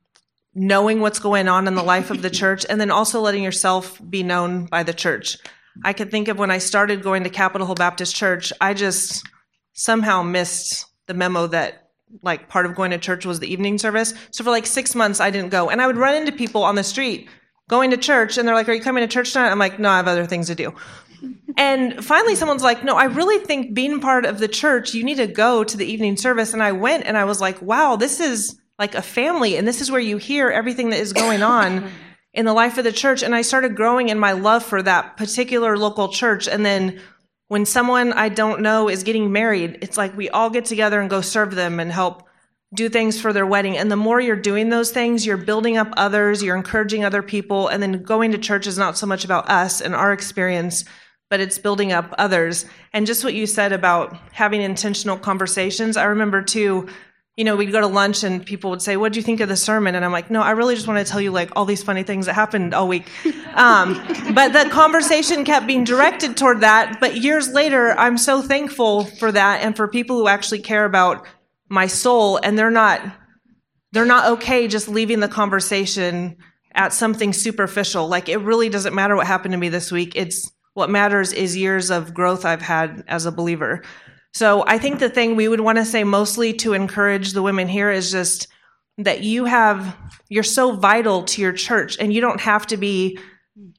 knowing 0.54 1.00
what's 1.00 1.18
going 1.18 1.48
on 1.48 1.66
in 1.66 1.74
the 1.74 1.82
life 1.82 2.10
of 2.10 2.22
the 2.22 2.30
church, 2.40 2.64
and 2.68 2.80
then 2.80 2.90
also 2.90 3.20
letting 3.20 3.42
yourself 3.42 4.00
be 4.08 4.22
known 4.22 4.66
by 4.66 4.82
the 4.82 4.94
church. 4.94 5.38
I 5.84 5.92
could 5.92 6.10
think 6.10 6.28
of 6.28 6.38
when 6.38 6.50
I 6.50 6.58
started 6.58 7.02
going 7.02 7.24
to 7.24 7.30
Capitol 7.30 7.66
Hill 7.66 7.76
Baptist 7.76 8.14
Church, 8.14 8.52
I 8.60 8.74
just 8.74 9.26
somehow 9.72 10.22
missed 10.22 10.86
the 11.06 11.14
memo 11.14 11.46
that 11.48 11.90
like 12.22 12.48
part 12.48 12.66
of 12.66 12.74
going 12.74 12.90
to 12.90 12.98
church 12.98 13.24
was 13.24 13.40
the 13.40 13.50
evening 13.50 13.78
service. 13.78 14.14
So 14.30 14.44
for 14.44 14.50
like 14.50 14.66
six 14.66 14.94
months, 14.94 15.20
I 15.20 15.30
didn't 15.30 15.50
go. 15.50 15.70
And 15.70 15.80
I 15.80 15.86
would 15.86 15.96
run 15.96 16.16
into 16.16 16.32
people 16.32 16.64
on 16.64 16.74
the 16.74 16.84
street 16.84 17.28
going 17.70 17.92
to 17.92 17.96
church 17.96 18.36
and 18.36 18.46
they're 18.46 18.54
like, 18.54 18.68
Are 18.68 18.74
you 18.74 18.82
coming 18.82 19.02
to 19.02 19.08
church 19.08 19.32
tonight? 19.32 19.50
I'm 19.50 19.58
like, 19.58 19.78
No, 19.78 19.88
I 19.88 19.96
have 19.96 20.08
other 20.08 20.26
things 20.26 20.48
to 20.48 20.54
do. 20.54 20.74
And 21.56 22.04
finally, 22.04 22.34
someone's 22.34 22.62
like, 22.62 22.84
No, 22.84 22.96
I 22.96 23.04
really 23.04 23.38
think 23.38 23.72
being 23.72 24.00
part 24.00 24.26
of 24.26 24.38
the 24.38 24.48
church, 24.48 24.92
you 24.92 25.04
need 25.04 25.16
to 25.16 25.28
go 25.28 25.64
to 25.64 25.76
the 25.76 25.86
evening 25.86 26.16
service. 26.16 26.52
And 26.52 26.62
I 26.62 26.72
went 26.72 27.06
and 27.06 27.16
I 27.16 27.24
was 27.24 27.40
like, 27.40 27.62
Wow, 27.62 27.96
this 27.96 28.20
is 28.20 28.60
like 28.78 28.94
a 28.94 29.02
family. 29.02 29.56
And 29.56 29.66
this 29.66 29.80
is 29.80 29.90
where 29.90 30.00
you 30.00 30.16
hear 30.16 30.50
everything 30.50 30.90
that 30.90 30.98
is 30.98 31.12
going 31.12 31.42
on 31.42 31.90
in 32.34 32.44
the 32.44 32.52
life 32.52 32.76
of 32.76 32.84
the 32.84 32.92
church. 32.92 33.22
And 33.22 33.34
I 33.34 33.42
started 33.42 33.76
growing 33.76 34.08
in 34.08 34.18
my 34.18 34.32
love 34.32 34.64
for 34.64 34.82
that 34.82 35.16
particular 35.16 35.78
local 35.78 36.08
church. 36.08 36.48
And 36.48 36.66
then 36.66 37.00
when 37.48 37.66
someone 37.66 38.12
I 38.12 38.28
don't 38.28 38.62
know 38.62 38.88
is 38.88 39.04
getting 39.04 39.32
married, 39.32 39.78
it's 39.82 39.96
like 39.96 40.16
we 40.16 40.28
all 40.28 40.50
get 40.50 40.64
together 40.64 41.00
and 41.00 41.08
go 41.08 41.20
serve 41.20 41.54
them 41.54 41.78
and 41.78 41.92
help 41.92 42.24
do 42.72 42.88
things 42.88 43.20
for 43.20 43.32
their 43.32 43.46
wedding. 43.46 43.76
And 43.76 43.90
the 43.90 43.96
more 43.96 44.20
you're 44.20 44.36
doing 44.36 44.68
those 44.68 44.90
things, 44.92 45.26
you're 45.26 45.36
building 45.36 45.76
up 45.76 45.92
others, 45.96 46.42
you're 46.42 46.56
encouraging 46.56 47.04
other 47.04 47.22
people. 47.22 47.68
And 47.68 47.82
then 47.82 48.02
going 48.02 48.32
to 48.32 48.38
church 48.38 48.66
is 48.66 48.78
not 48.78 48.96
so 48.96 49.06
much 49.06 49.24
about 49.24 49.48
us 49.50 49.80
and 49.80 49.94
our 49.94 50.12
experience, 50.12 50.84
but 51.30 51.40
it's 51.40 51.58
building 51.58 51.90
up 51.92 52.14
others. 52.16 52.66
And 52.92 53.06
just 53.06 53.24
what 53.24 53.34
you 53.34 53.46
said 53.46 53.72
about 53.72 54.16
having 54.32 54.62
intentional 54.62 55.18
conversations, 55.18 55.96
I 55.96 56.04
remember 56.04 56.42
too. 56.42 56.88
You 57.36 57.44
know, 57.44 57.56
we'd 57.56 57.72
go 57.72 57.80
to 57.80 57.86
lunch 57.86 58.22
and 58.22 58.44
people 58.44 58.70
would 58.70 58.82
say, 58.82 58.98
"What 58.98 59.12
do 59.12 59.18
you 59.18 59.22
think 59.22 59.40
of 59.40 59.48
the 59.48 59.56
sermon?" 59.56 59.94
And 59.94 60.04
I'm 60.04 60.12
like, 60.12 60.30
"No, 60.30 60.42
I 60.42 60.50
really 60.50 60.74
just 60.74 60.86
want 60.86 61.04
to 61.04 61.10
tell 61.10 61.20
you 61.22 61.30
like 61.30 61.50
all 61.56 61.64
these 61.64 61.82
funny 61.82 62.02
things 62.02 62.26
that 62.26 62.34
happened 62.34 62.74
all 62.74 62.88
week." 62.88 63.06
Um, 63.52 63.94
but 64.32 64.52
the 64.52 64.70
conversation 64.70 65.44
kept 65.44 65.66
being 65.66 65.82
directed 65.82 66.36
toward 66.36 66.60
that. 66.60 66.98
But 67.00 67.16
years 67.16 67.48
later, 67.48 67.98
I'm 67.98 68.16
so 68.16 68.40
thankful 68.40 69.04
for 69.04 69.32
that 69.32 69.62
and 69.62 69.76
for 69.76 69.88
people 69.88 70.16
who 70.16 70.28
actually 70.28 70.60
care 70.60 70.84
about 70.84 71.26
my 71.70 71.86
soul 71.86 72.38
and 72.42 72.58
they're 72.58 72.70
not 72.70 73.00
they're 73.92 74.04
not 74.04 74.32
okay 74.32 74.68
just 74.68 74.88
leaving 74.88 75.20
the 75.20 75.28
conversation 75.28 76.36
at 76.74 76.92
something 76.92 77.32
superficial. 77.32 78.06
Like 78.06 78.28
it 78.28 78.38
really 78.38 78.68
doesn't 78.68 78.94
matter 78.94 79.16
what 79.16 79.26
happened 79.26 79.52
to 79.52 79.58
me 79.58 79.68
this 79.68 79.90
week. 79.90 80.12
It's 80.14 80.50
what 80.74 80.90
matters 80.90 81.32
is 81.32 81.56
years 81.56 81.90
of 81.90 82.14
growth 82.14 82.44
i've 82.44 82.62
had 82.62 83.02
as 83.08 83.24
a 83.26 83.32
believer. 83.32 83.82
So 84.32 84.64
i 84.66 84.78
think 84.78 84.98
the 84.98 85.08
thing 85.08 85.36
we 85.36 85.48
would 85.48 85.60
want 85.60 85.78
to 85.78 85.84
say 85.84 86.04
mostly 86.04 86.52
to 86.54 86.74
encourage 86.74 87.32
the 87.32 87.42
women 87.42 87.68
here 87.68 87.90
is 87.90 88.10
just 88.10 88.48
that 88.98 89.22
you 89.22 89.44
have 89.46 89.96
you're 90.28 90.42
so 90.42 90.72
vital 90.72 91.22
to 91.22 91.40
your 91.40 91.52
church 91.52 91.96
and 91.98 92.12
you 92.12 92.20
don't 92.20 92.40
have 92.40 92.66
to 92.66 92.76
be 92.76 93.18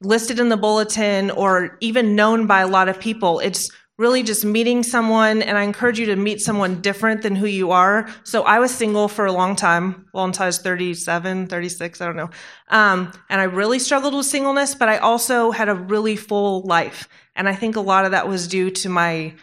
listed 0.00 0.38
in 0.38 0.48
the 0.48 0.56
bulletin 0.56 1.30
or 1.30 1.76
even 1.80 2.14
known 2.14 2.46
by 2.46 2.60
a 2.60 2.68
lot 2.68 2.88
of 2.88 3.00
people. 3.00 3.40
It's 3.40 3.70
really 4.02 4.24
just 4.24 4.44
meeting 4.44 4.82
someone 4.82 5.42
and 5.42 5.56
i 5.56 5.62
encourage 5.62 5.96
you 5.96 6.06
to 6.06 6.16
meet 6.16 6.40
someone 6.40 6.80
different 6.80 7.22
than 7.22 7.36
who 7.36 7.46
you 7.46 7.70
are. 7.70 8.08
So 8.24 8.42
i 8.42 8.58
was 8.58 8.72
single 8.74 9.06
for 9.06 9.26
a 9.26 9.32
long 9.32 9.54
time 9.54 10.06
well 10.12 10.24
until 10.24 10.42
i 10.42 10.46
was 10.46 10.58
37 10.58 11.46
36 11.46 12.00
i 12.00 12.04
don't 12.04 12.16
know. 12.16 12.30
Um, 12.68 13.12
and 13.30 13.40
i 13.40 13.44
really 13.44 13.78
struggled 13.78 14.12
with 14.12 14.26
singleness 14.26 14.74
but 14.74 14.88
i 14.88 14.98
also 14.98 15.52
had 15.52 15.68
a 15.68 15.74
really 15.74 16.16
full 16.16 16.62
life. 16.62 17.08
And 17.36 17.48
i 17.48 17.54
think 17.54 17.76
a 17.76 17.80
lot 17.80 18.04
of 18.04 18.10
that 18.10 18.28
was 18.28 18.48
due 18.48 18.70
to 18.82 18.88
my 18.88 19.34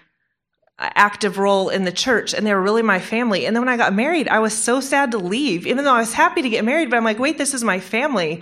uh, 0.78 0.90
active 0.96 1.38
role 1.38 1.70
in 1.70 1.86
the 1.86 1.92
church 1.94 2.34
and 2.34 2.46
they 2.46 2.54
were 2.54 2.62
really 2.62 2.84
my 2.84 3.00
family. 3.00 3.46
And 3.46 3.56
then 3.56 3.62
when 3.62 3.74
i 3.74 3.78
got 3.78 3.94
married 3.94 4.28
i 4.28 4.40
was 4.40 4.54
so 4.54 4.82
sad 4.82 5.12
to 5.12 5.18
leave 5.18 5.66
even 5.66 5.86
though 5.86 5.96
i 5.96 6.00
was 6.00 6.14
happy 6.14 6.42
to 6.42 6.50
get 6.50 6.66
married 6.66 6.90
but 6.90 6.98
i'm 6.98 7.06
like 7.06 7.20
wait 7.20 7.38
this 7.38 7.54
is 7.54 7.64
my 7.64 7.80
family. 7.80 8.42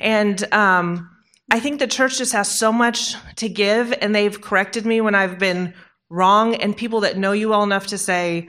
And 0.00 0.36
um, 0.52 1.13
I 1.50 1.60
think 1.60 1.78
the 1.78 1.86
church 1.86 2.18
just 2.18 2.32
has 2.32 2.50
so 2.50 2.72
much 2.72 3.14
to 3.36 3.48
give, 3.48 3.92
and 4.00 4.14
they've 4.14 4.40
corrected 4.40 4.86
me 4.86 5.00
when 5.00 5.14
I've 5.14 5.38
been 5.38 5.74
wrong 6.08 6.54
and 6.54 6.76
people 6.76 7.00
that 7.00 7.18
know 7.18 7.32
you 7.32 7.50
well 7.50 7.62
enough 7.62 7.88
to 7.88 7.98
say, 7.98 8.48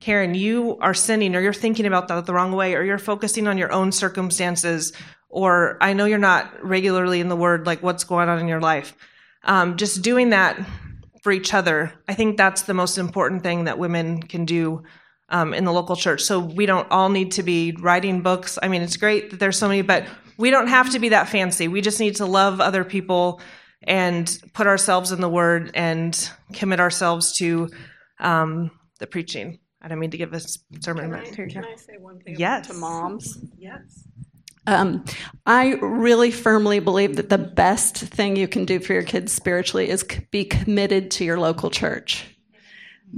Karen, 0.00 0.34
you 0.34 0.78
are 0.80 0.94
sinning 0.94 1.34
or 1.34 1.40
you're 1.40 1.52
thinking 1.52 1.86
about 1.86 2.08
that 2.08 2.26
the 2.26 2.34
wrong 2.34 2.52
way 2.52 2.74
or 2.74 2.84
you're 2.84 2.98
focusing 2.98 3.48
on 3.48 3.58
your 3.58 3.72
own 3.72 3.90
circumstances 3.90 4.92
or 5.28 5.76
I 5.80 5.92
know 5.92 6.04
you're 6.04 6.18
not 6.18 6.64
regularly 6.64 7.20
in 7.20 7.28
the 7.28 7.36
word, 7.36 7.66
like 7.66 7.82
what's 7.82 8.04
going 8.04 8.28
on 8.28 8.38
in 8.38 8.48
your 8.48 8.60
life. 8.60 8.96
Um, 9.44 9.76
just 9.76 10.02
doing 10.02 10.30
that 10.30 10.58
for 11.22 11.32
each 11.32 11.52
other, 11.52 11.92
I 12.06 12.14
think 12.14 12.36
that's 12.36 12.62
the 12.62 12.74
most 12.74 12.98
important 12.98 13.42
thing 13.42 13.64
that 13.64 13.78
women 13.78 14.22
can 14.22 14.44
do 14.44 14.84
um, 15.28 15.52
in 15.52 15.64
the 15.64 15.72
local 15.72 15.96
church. 15.96 16.22
So 16.22 16.38
we 16.38 16.64
don't 16.64 16.90
all 16.90 17.08
need 17.08 17.32
to 17.32 17.42
be 17.42 17.72
writing 17.72 18.22
books. 18.22 18.58
I 18.62 18.68
mean, 18.68 18.82
it's 18.82 18.96
great 18.96 19.30
that 19.30 19.40
there's 19.40 19.58
so 19.58 19.68
many, 19.68 19.82
but 19.82 20.06
we 20.38 20.50
don't 20.50 20.68
have 20.68 20.90
to 20.92 20.98
be 20.98 21.10
that 21.10 21.28
fancy. 21.28 21.68
We 21.68 21.82
just 21.82 22.00
need 22.00 22.16
to 22.16 22.26
love 22.26 22.60
other 22.60 22.84
people 22.84 23.40
and 23.82 24.38
put 24.54 24.66
ourselves 24.66 25.12
in 25.12 25.20
the 25.20 25.28
word 25.28 25.72
and 25.74 26.30
commit 26.52 26.80
ourselves 26.80 27.32
to 27.38 27.68
um, 28.18 28.70
the 28.98 29.06
preaching. 29.06 29.58
I 29.82 29.88
don't 29.88 29.98
mean 29.98 30.10
to 30.10 30.16
give 30.16 30.32
a 30.32 30.40
sermon. 30.40 31.10
Can 31.10 31.48
I, 31.48 31.48
can 31.48 31.64
I 31.64 31.76
say 31.76 31.96
one 31.98 32.18
thing 32.20 32.36
yes. 32.38 32.68
to 32.68 32.74
moms? 32.74 33.38
Yes. 33.58 34.04
Um, 34.66 35.04
I 35.46 35.74
really 35.74 36.30
firmly 36.30 36.78
believe 36.78 37.16
that 37.16 37.30
the 37.30 37.38
best 37.38 37.96
thing 37.96 38.36
you 38.36 38.46
can 38.48 38.64
do 38.64 38.80
for 38.80 38.92
your 38.92 39.02
kids 39.02 39.32
spiritually 39.32 39.88
is 39.88 40.04
c- 40.08 40.26
be 40.30 40.44
committed 40.44 41.10
to 41.12 41.24
your 41.24 41.38
local 41.38 41.70
church. 41.70 42.37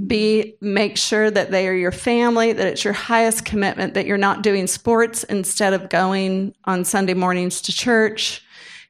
Be 0.07 0.55
make 0.61 0.97
sure 0.97 1.29
that 1.29 1.51
they 1.51 1.67
are 1.67 1.73
your 1.73 1.91
family, 1.91 2.53
that 2.53 2.67
it's 2.67 2.83
your 2.83 2.93
highest 2.93 3.45
commitment, 3.45 3.93
that 3.93 4.05
you're 4.05 4.17
not 4.17 4.41
doing 4.41 4.67
sports 4.67 5.23
instead 5.25 5.73
of 5.73 5.89
going 5.89 6.55
on 6.65 6.85
Sunday 6.85 7.13
mornings 7.13 7.61
to 7.61 7.73
church, 7.73 8.43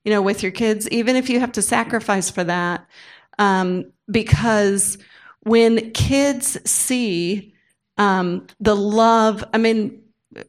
you 0.05 0.11
know, 0.11 0.21
with 0.21 0.43
your 0.43 0.51
kids, 0.51 0.87
even 0.89 1.15
if 1.15 1.29
you 1.29 1.39
have 1.39 1.51
to 1.53 1.61
sacrifice 1.61 2.29
for 2.29 2.43
that. 2.43 2.85
Um, 3.39 3.91
because 4.09 4.97
when 5.41 5.91
kids 5.91 6.57
see 6.69 7.53
um, 7.97 8.45
the 8.59 8.75
love, 8.75 9.43
I 9.53 9.57
mean, 9.57 10.01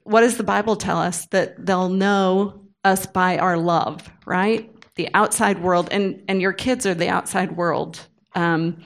what 0.04 0.20
does 0.20 0.36
the 0.36 0.44
Bible 0.44 0.76
tell 0.76 0.98
us? 0.98 1.26
That 1.26 1.64
they'll 1.64 1.88
know 1.88 2.60
us 2.84 3.06
by 3.06 3.38
our 3.38 3.56
love, 3.56 4.08
right? 4.26 4.70
The 4.96 5.08
outside 5.14 5.62
world, 5.62 5.88
and 5.90 6.22
and 6.28 6.40
your 6.40 6.52
kids 6.52 6.86
are 6.86 6.94
the 6.94 7.08
outside 7.08 7.56
world, 7.56 8.06
um, 8.34 8.82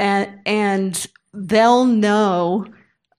and 0.00 0.40
and 0.46 1.06
they'll 1.32 1.84
know 1.84 2.66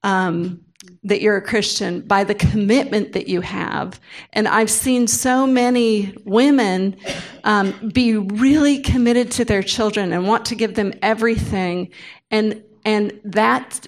um, 0.03 0.65
that 1.03 1.21
you're 1.21 1.37
a 1.37 1.41
Christian 1.41 2.01
by 2.01 2.23
the 2.23 2.35
commitment 2.35 3.13
that 3.13 3.27
you 3.27 3.41
have. 3.41 3.99
And 4.33 4.47
I've 4.47 4.69
seen 4.69 5.07
so 5.07 5.47
many 5.47 6.13
women 6.25 6.97
um, 7.43 7.91
be 7.93 8.17
really 8.17 8.79
committed 8.79 9.31
to 9.31 9.45
their 9.45 9.63
children 9.63 10.11
and 10.11 10.27
want 10.27 10.45
to 10.45 10.55
give 10.55 10.75
them 10.75 10.93
everything, 11.01 11.91
and 12.31 12.63
and 12.83 13.19
that 13.23 13.87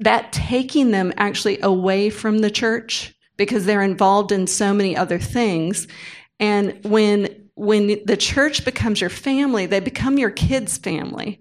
that 0.00 0.32
taking 0.32 0.90
them 0.90 1.12
actually 1.16 1.60
away 1.60 2.10
from 2.10 2.38
the 2.38 2.50
church 2.50 3.14
because 3.36 3.66
they're 3.66 3.82
involved 3.82 4.32
in 4.32 4.46
so 4.46 4.72
many 4.72 4.96
other 4.96 5.18
things. 5.18 5.86
And 6.40 6.82
when 6.84 7.28
when 7.54 8.00
the 8.04 8.16
church 8.16 8.64
becomes 8.64 9.00
your 9.00 9.10
family, 9.10 9.66
they 9.66 9.80
become 9.80 10.18
your 10.18 10.30
kids' 10.30 10.78
family. 10.78 11.40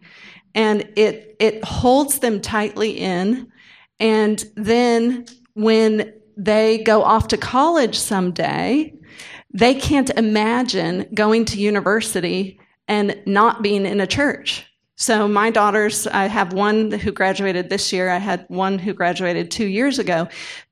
And 0.55 0.81
it 0.95 1.35
it 1.39 1.63
holds 1.63 2.19
them 2.19 2.41
tightly 2.41 2.91
in. 2.91 3.51
And 3.99 4.43
then 4.55 5.25
when 5.53 6.13
they 6.37 6.79
go 6.79 7.03
off 7.03 7.27
to 7.29 7.37
college 7.37 7.97
someday, 7.97 8.93
they 9.53 9.75
can't 9.75 10.09
imagine 10.11 11.07
going 11.13 11.45
to 11.45 11.59
university 11.59 12.59
and 12.87 13.21
not 13.25 13.61
being 13.61 13.85
in 13.85 14.01
a 14.01 14.07
church 14.07 14.65
so 14.95 15.27
my 15.27 15.49
daughters, 15.49 16.05
I 16.05 16.27
have 16.27 16.53
one 16.53 16.91
who 16.91 17.11
graduated 17.11 17.69
this 17.69 17.91
year. 17.91 18.09
I 18.09 18.19
had 18.19 18.45
one 18.47 18.77
who 18.77 18.93
graduated 18.93 19.49
two 19.49 19.65
years 19.65 19.97
ago. 19.97 20.27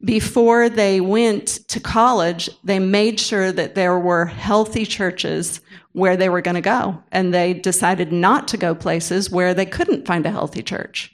Before 0.06 0.70
they 0.70 1.02
went 1.02 1.48
to 1.70 1.80
college, 1.80 2.50
they 2.64 2.78
made 2.78 3.20
sure 3.20 3.52
that 3.52 3.74
there 3.74 3.98
were 3.98 4.26
healthy 4.26 4.86
churches 4.86 5.60
where 5.94 6.16
they 6.16 6.30
were 6.30 6.42
going 6.42 6.56
to 6.56 6.62
go. 6.62 7.02
And 7.12 7.34
they 7.34 7.54
decided 7.54 8.12
not 8.12 8.48
to 8.50 8.58
go 8.58 8.74
places 8.74 9.30
where 9.30 9.54
they 9.54 9.66
couldn't 9.66 10.06
find 10.06 10.26
a 10.26 10.32
healthy 10.32 10.64
church. 10.64 11.14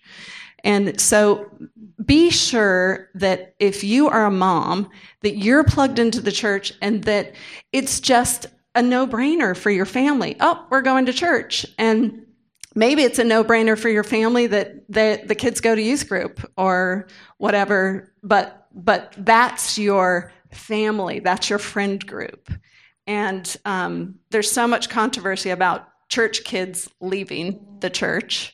And 0.63 0.99
so 0.99 1.49
be 2.03 2.30
sure 2.30 3.09
that 3.15 3.55
if 3.59 3.84
you 3.84 4.09
are 4.09 4.25
a 4.25 4.32
mom, 4.32 4.89
that 5.21 5.38
you're 5.38 5.63
plugged 5.63 5.99
into 5.99 6.21
the 6.21 6.32
church 6.32 6.73
and 6.82 7.03
that 7.05 7.34
it's 7.71 7.99
just 7.99 8.47
a 8.75 8.82
no 8.82 9.07
brainer 9.07 9.55
for 9.55 9.71
your 9.71 9.86
family. 9.86 10.36
Oh, 10.39 10.65
we're 10.69 10.82
going 10.82 11.05
to 11.07 11.13
church. 11.13 11.65
And 11.78 12.28
maybe 12.78 13.01
it's 13.01 13.19
a 13.19 13.23
no-brainer 13.23 13.78
for 13.78 13.89
your 13.89 14.03
family 14.03 14.45
that 14.47 14.88
the, 14.88 15.21
the 15.25 15.36
kids 15.36 15.59
go 15.59 15.75
to 15.75 15.82
youth 15.82 16.07
group 16.07 16.39
or 16.57 17.07
whatever 17.38 18.13
but 18.23 18.67
but 18.73 19.13
that's 19.17 19.78
your 19.78 20.32
family 20.51 21.19
that's 21.19 21.49
your 21.49 21.59
friend 21.59 22.05
group 22.05 22.51
and 23.08 23.55
um, 23.66 24.16
there's 24.30 24.51
so 24.51 24.68
much 24.68 24.89
controversy 24.89 25.49
about 25.49 25.88
church 26.10 26.43
kids 26.43 26.89
leaving 27.01 27.66
the 27.80 27.89
church. 27.89 28.53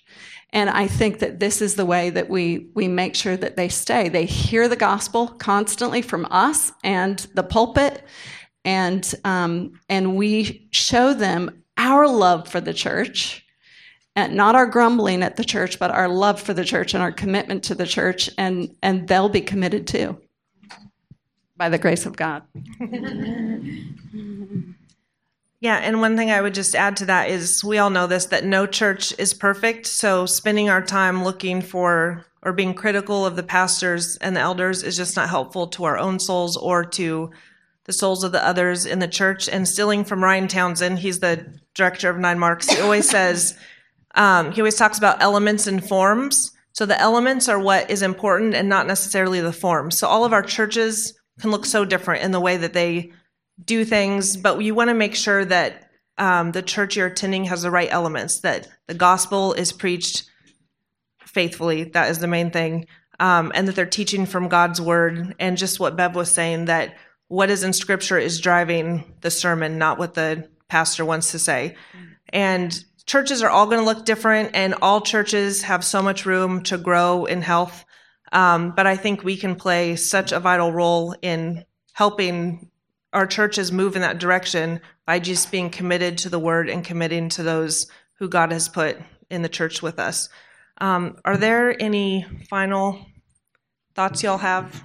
And 0.52 0.70
i 0.70 0.88
think 0.88 1.20
that 1.20 1.40
this 1.40 1.62
is 1.62 1.76
the 1.76 1.86
way 1.86 2.12
that 2.12 2.30
we 2.30 2.68
we 2.76 2.88
make 2.88 3.16
sure 3.16 3.36
that 3.36 3.56
they 3.56 3.70
stay. 3.70 4.10
They 4.10 4.26
hear 4.26 4.68
the 4.68 4.76
gospel 4.76 5.28
constantly 5.28 6.04
from 6.04 6.28
us 6.30 6.72
and 6.84 7.18
the 7.34 7.44
pulpit. 7.44 8.04
And 8.64 9.14
um, 9.26 9.80
and 9.90 10.16
we 10.16 10.68
show 10.72 11.14
them 11.14 11.64
our 11.78 12.08
love 12.08 12.48
for 12.48 12.62
the 12.62 12.74
church 12.74 13.44
and 14.16 14.36
not 14.36 14.56
our 14.56 14.68
grumbling 14.68 15.24
at 15.24 15.38
the 15.38 15.44
church, 15.44 15.80
but 15.80 15.90
our 15.90 16.08
love 16.08 16.40
for 16.40 16.54
the 16.54 16.64
church 16.64 16.94
and 16.94 17.02
our 17.02 17.12
commitment 17.12 17.64
to 17.64 17.76
the 17.76 17.88
church, 17.88 18.30
and, 18.38 18.76
and 18.84 19.08
they'll 19.08 19.28
be 19.28 19.42
committed 19.42 19.88
too 19.88 20.23
by 21.64 21.70
the 21.70 21.78
grace 21.78 22.06
of 22.06 22.18
God. 22.18 22.44
Yeah, 25.62 25.78
and 25.78 26.02
one 26.02 26.18
thing 26.18 26.30
I 26.30 26.42
would 26.42 26.54
just 26.54 26.76
add 26.76 26.98
to 26.98 27.06
that 27.06 27.30
is 27.30 27.64
we 27.64 27.78
all 27.78 27.90
know 27.90 28.06
this 28.06 28.26
that 28.26 28.44
no 28.44 28.66
church 28.66 29.18
is 29.18 29.34
perfect. 29.34 29.88
So 29.88 30.26
spending 30.26 30.70
our 30.70 30.82
time 30.82 31.24
looking 31.24 31.62
for 31.62 32.26
or 32.42 32.52
being 32.52 32.74
critical 32.74 33.26
of 33.26 33.38
the 33.38 33.44
pastors 33.44 34.18
and 34.18 34.36
the 34.36 34.42
elders 34.42 34.84
is 34.84 34.98
just 34.98 35.16
not 35.16 35.30
helpful 35.30 35.68
to 35.68 35.86
our 35.86 35.98
own 35.98 36.20
souls 36.20 36.58
or 36.58 36.84
to 37.00 37.32
the 37.86 37.94
souls 37.94 38.26
of 38.26 38.34
the 38.34 38.46
others 38.46 38.86
in 38.86 39.00
the 39.00 39.08
church. 39.08 39.48
And 39.48 39.66
stealing 39.66 40.04
from 40.04 40.22
Ryan 40.22 40.50
Townsend, 40.50 41.00
he's 41.00 41.22
the 41.22 41.46
director 41.76 42.10
of 42.10 42.18
Nine 42.18 42.40
Marks, 42.40 42.70
he 42.70 42.82
always 42.82 43.10
says, 43.10 43.58
um, 44.16 44.52
he 44.52 44.60
always 44.60 44.76
talks 44.76 44.98
about 44.98 45.22
elements 45.22 45.66
and 45.66 45.82
forms. 45.88 46.52
So 46.74 46.86
the 46.86 47.00
elements 47.00 47.48
are 47.48 47.58
what 47.58 47.90
is 47.90 48.02
important 48.02 48.54
and 48.54 48.68
not 48.68 48.86
necessarily 48.86 49.40
the 49.40 49.54
forms. 49.54 49.98
So 49.98 50.10
all 50.10 50.26
of 50.26 50.34
our 50.34 50.44
churches 50.44 51.14
can 51.40 51.52
look 51.52 51.66
so 51.66 51.86
different 51.86 52.24
in 52.24 52.32
the 52.32 52.40
way 52.40 52.58
that 52.58 52.74
they 52.74 53.12
do 53.64 53.86
things, 53.86 54.38
but 54.38 54.62
you 54.62 54.76
want 54.76 54.90
to 54.90 54.94
make 54.94 55.16
sure 55.16 55.46
that 55.46 55.90
um, 56.18 56.52
the 56.52 56.62
church 56.62 56.96
you're 56.96 57.08
attending 57.08 57.46
has 57.46 57.64
the 57.64 57.72
right 57.72 57.90
elements, 57.92 58.40
that 58.42 58.68
the 58.88 58.94
gospel 58.94 59.54
is 59.54 59.72
preached 59.72 60.30
faithfully. 61.26 61.86
That 61.86 62.12
is 62.12 62.20
the 62.20 62.28
main 62.28 62.52
thing. 62.52 62.88
Um, 63.20 63.52
and 63.54 63.68
that 63.68 63.76
they're 63.76 63.86
teaching 63.86 64.26
from 64.26 64.48
God's 64.48 64.82
word. 64.82 65.36
And 65.40 65.58
just 65.58 65.80
what 65.80 65.96
Bev 65.96 66.16
was 66.16 66.32
saying, 66.32 66.66
that 66.66 66.96
what 67.28 67.50
is 67.50 67.64
in 67.64 67.74
scripture 67.74 68.18
is 68.18 68.42
driving 68.42 69.16
the 69.22 69.32
sermon, 69.32 69.78
not 69.78 69.98
what 69.98 70.16
the 70.16 70.50
pastor 70.68 71.06
wants 71.06 71.32
to 71.32 71.40
say. 71.40 71.76
And 72.30 72.84
churches 73.06 73.44
are 73.44 73.50
all 73.50 73.68
going 73.68 73.80
to 73.80 73.86
look 73.86 74.06
different, 74.06 74.52
and 74.56 74.76
all 74.82 75.02
churches 75.02 75.62
have 75.62 75.86
so 75.86 76.02
much 76.02 76.26
room 76.26 76.64
to 76.64 76.78
grow 76.78 77.26
in 77.26 77.42
health. 77.42 77.86
Um, 78.34 78.72
but 78.72 78.88
I 78.88 78.98
think 78.98 79.24
we 79.24 79.38
can 79.38 79.56
play 79.56 79.96
such 79.96 80.32
a 80.32 80.40
vital 80.40 80.72
role 80.72 81.16
in 81.22 81.64
helping 81.94 82.70
our 83.14 83.28
churches 83.28 83.72
move 83.72 83.96
in 83.96 84.02
that 84.02 84.18
direction 84.18 84.82
by 85.06 85.20
just 85.20 85.52
being 85.52 85.70
committed 85.70 86.18
to 86.18 86.30
the 86.30 86.40
word 86.40 86.68
and 86.68 86.84
committing 86.84 87.30
to 87.30 87.44
those 87.44 87.88
who 88.18 88.28
God 88.28 88.52
has 88.52 88.68
put 88.68 88.98
in 89.30 89.44
the 89.44 89.50
church 89.50 89.84
with 89.84 90.00
us. 90.00 90.30
Um, 90.80 91.18
are 91.24 91.38
there 91.38 91.80
any 91.82 92.26
final 92.50 93.06
thoughts 93.94 94.24
y'all 94.24 94.40
have? 94.40 94.84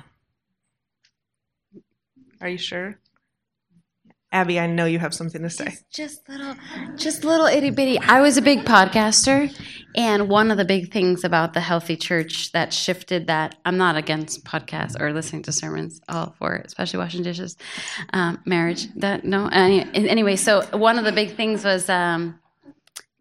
Are 2.42 2.48
you 2.48 2.58
sure? 2.58 2.98
Abby, 4.30 4.60
I 4.60 4.66
know 4.66 4.84
you 4.84 4.98
have 4.98 5.14
something 5.14 5.40
to 5.42 5.48
say. 5.48 5.64
Just, 5.64 5.90
just 5.90 6.28
little, 6.28 6.54
just 6.96 7.24
little 7.24 7.46
itty 7.46 7.70
bitty. 7.70 7.98
I 7.98 8.20
was 8.20 8.36
a 8.36 8.42
big 8.42 8.66
podcaster, 8.66 9.50
and 9.96 10.28
one 10.28 10.50
of 10.50 10.58
the 10.58 10.66
big 10.66 10.92
things 10.92 11.24
about 11.24 11.54
the 11.54 11.60
healthy 11.60 11.96
church 11.96 12.52
that 12.52 12.74
shifted 12.74 13.28
that 13.28 13.56
I'm 13.64 13.78
not 13.78 13.96
against 13.96 14.44
podcasts 14.44 15.00
or 15.00 15.14
listening 15.14 15.44
to 15.44 15.52
sermons, 15.52 16.02
all 16.10 16.34
for 16.38 16.56
it, 16.56 16.66
especially 16.66 16.98
washing 16.98 17.22
dishes, 17.22 17.56
um, 18.12 18.40
marriage. 18.44 18.92
That 18.96 19.24
no, 19.24 19.48
any, 19.48 19.82
anyway. 19.94 20.36
So 20.36 20.62
one 20.76 20.98
of 20.98 21.06
the 21.06 21.12
big 21.12 21.34
things 21.34 21.64
was 21.64 21.88
um, 21.88 22.38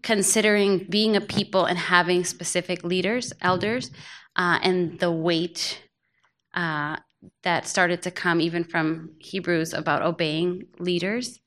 considering 0.03 0.87
being 0.89 1.15
a 1.15 1.21
people 1.21 1.63
and 1.63 1.77
having 1.77 2.25
specific 2.25 2.83
leaders, 2.83 3.31
elders, 3.41 3.91
uh, 4.35 4.59
and 4.61 4.99
the 4.99 5.11
weight. 5.11 5.81
Uh, 6.53 6.97
that 7.43 7.67
started 7.67 8.01
to 8.03 8.11
come 8.11 8.41
even 8.41 8.63
from 8.63 9.11
Hebrews 9.19 9.73
about 9.73 10.03
obeying 10.03 10.67
leaders 10.79 11.39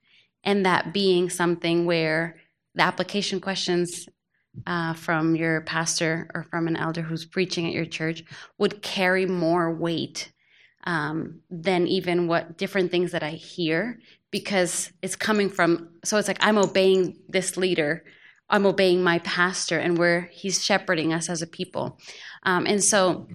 and 0.44 0.64
that 0.66 0.92
being 0.92 1.30
something 1.30 1.86
where 1.86 2.36
the 2.74 2.82
application 2.82 3.40
questions 3.40 4.08
uh, 4.66 4.94
from 4.94 5.36
your 5.36 5.60
pastor 5.62 6.30
or 6.34 6.42
from 6.44 6.66
an 6.66 6.76
elder 6.76 7.02
who's 7.02 7.24
preaching 7.24 7.66
at 7.66 7.72
your 7.72 7.84
church 7.84 8.24
would 8.58 8.82
carry 8.82 9.26
more 9.26 9.72
weight 9.72 10.32
um, 10.84 11.40
than 11.50 11.86
even 11.86 12.26
what 12.26 12.56
different 12.56 12.90
things 12.90 13.12
that 13.12 13.22
I 13.22 13.30
hear 13.30 14.00
because 14.30 14.92
it's 15.02 15.16
coming 15.16 15.48
from. 15.48 15.90
So 16.04 16.16
it's 16.16 16.28
like 16.28 16.38
I'm 16.40 16.58
obeying 16.58 17.18
this 17.28 17.56
leader, 17.56 18.04
I'm 18.48 18.66
obeying 18.66 19.02
my 19.02 19.18
pastor, 19.20 19.78
and 19.78 19.98
where 19.98 20.22
he's 20.32 20.64
shepherding 20.64 21.12
us 21.12 21.28
as 21.28 21.42
a 21.42 21.46
people. 21.46 21.98
Um, 22.44 22.66
and 22.66 22.82
so 22.82 23.28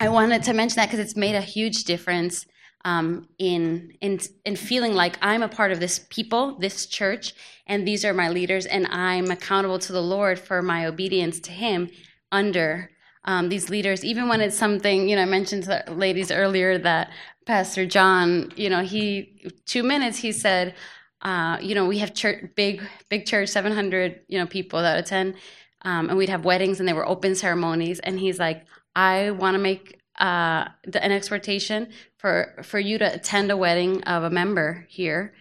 I 0.00 0.08
wanted 0.08 0.42
to 0.44 0.52
mention 0.52 0.76
that 0.76 0.86
because 0.86 1.00
it's 1.00 1.16
made 1.16 1.34
a 1.34 1.40
huge 1.40 1.84
difference 1.84 2.46
um, 2.84 3.28
in 3.38 3.92
in 4.00 4.20
in 4.44 4.56
feeling 4.56 4.94
like 4.94 5.18
I'm 5.20 5.42
a 5.42 5.48
part 5.48 5.72
of 5.72 5.80
this 5.80 6.06
people, 6.10 6.58
this 6.58 6.86
church, 6.86 7.34
and 7.66 7.86
these 7.86 8.04
are 8.04 8.14
my 8.14 8.28
leaders, 8.28 8.66
and 8.66 8.86
I'm 8.86 9.30
accountable 9.30 9.78
to 9.80 9.92
the 9.92 10.02
Lord 10.02 10.38
for 10.38 10.62
my 10.62 10.86
obedience 10.86 11.40
to 11.40 11.50
Him 11.50 11.90
under 12.30 12.90
um, 13.24 13.48
these 13.48 13.68
leaders. 13.68 14.04
Even 14.04 14.28
when 14.28 14.40
it's 14.40 14.56
something, 14.56 15.08
you 15.08 15.16
know, 15.16 15.22
I 15.22 15.26
mentioned 15.26 15.64
to 15.64 15.82
the 15.86 15.92
ladies 15.92 16.30
earlier 16.30 16.78
that 16.78 17.10
Pastor 17.46 17.84
John, 17.84 18.52
you 18.56 18.70
know, 18.70 18.82
he 18.82 19.50
two 19.66 19.82
minutes 19.82 20.18
he 20.18 20.32
said, 20.32 20.74
uh, 21.22 21.58
you 21.60 21.74
know, 21.74 21.86
we 21.86 21.98
have 21.98 22.14
church, 22.14 22.44
big 22.54 22.82
big 23.08 23.26
church, 23.26 23.48
700, 23.48 24.20
you 24.28 24.38
know, 24.38 24.46
people 24.46 24.80
that 24.80 24.98
attend, 24.98 25.34
um, 25.82 26.08
and 26.08 26.16
we'd 26.16 26.28
have 26.28 26.44
weddings, 26.44 26.78
and 26.78 26.88
they 26.88 26.92
were 26.92 27.08
open 27.08 27.34
ceremonies, 27.34 27.98
and 28.00 28.20
he's 28.20 28.38
like, 28.38 28.64
I 28.98 29.30
want 29.30 29.54
to 29.54 29.60
make 29.60 30.00
uh, 30.18 30.66
an 30.92 31.12
exhortation 31.12 31.90
for 32.16 32.56
for 32.64 32.80
you 32.80 32.98
to 32.98 33.14
attend 33.14 33.52
a 33.52 33.56
wedding 33.56 34.02
of 34.02 34.24
a 34.24 34.30
member 34.30 34.86
here, 34.88 35.34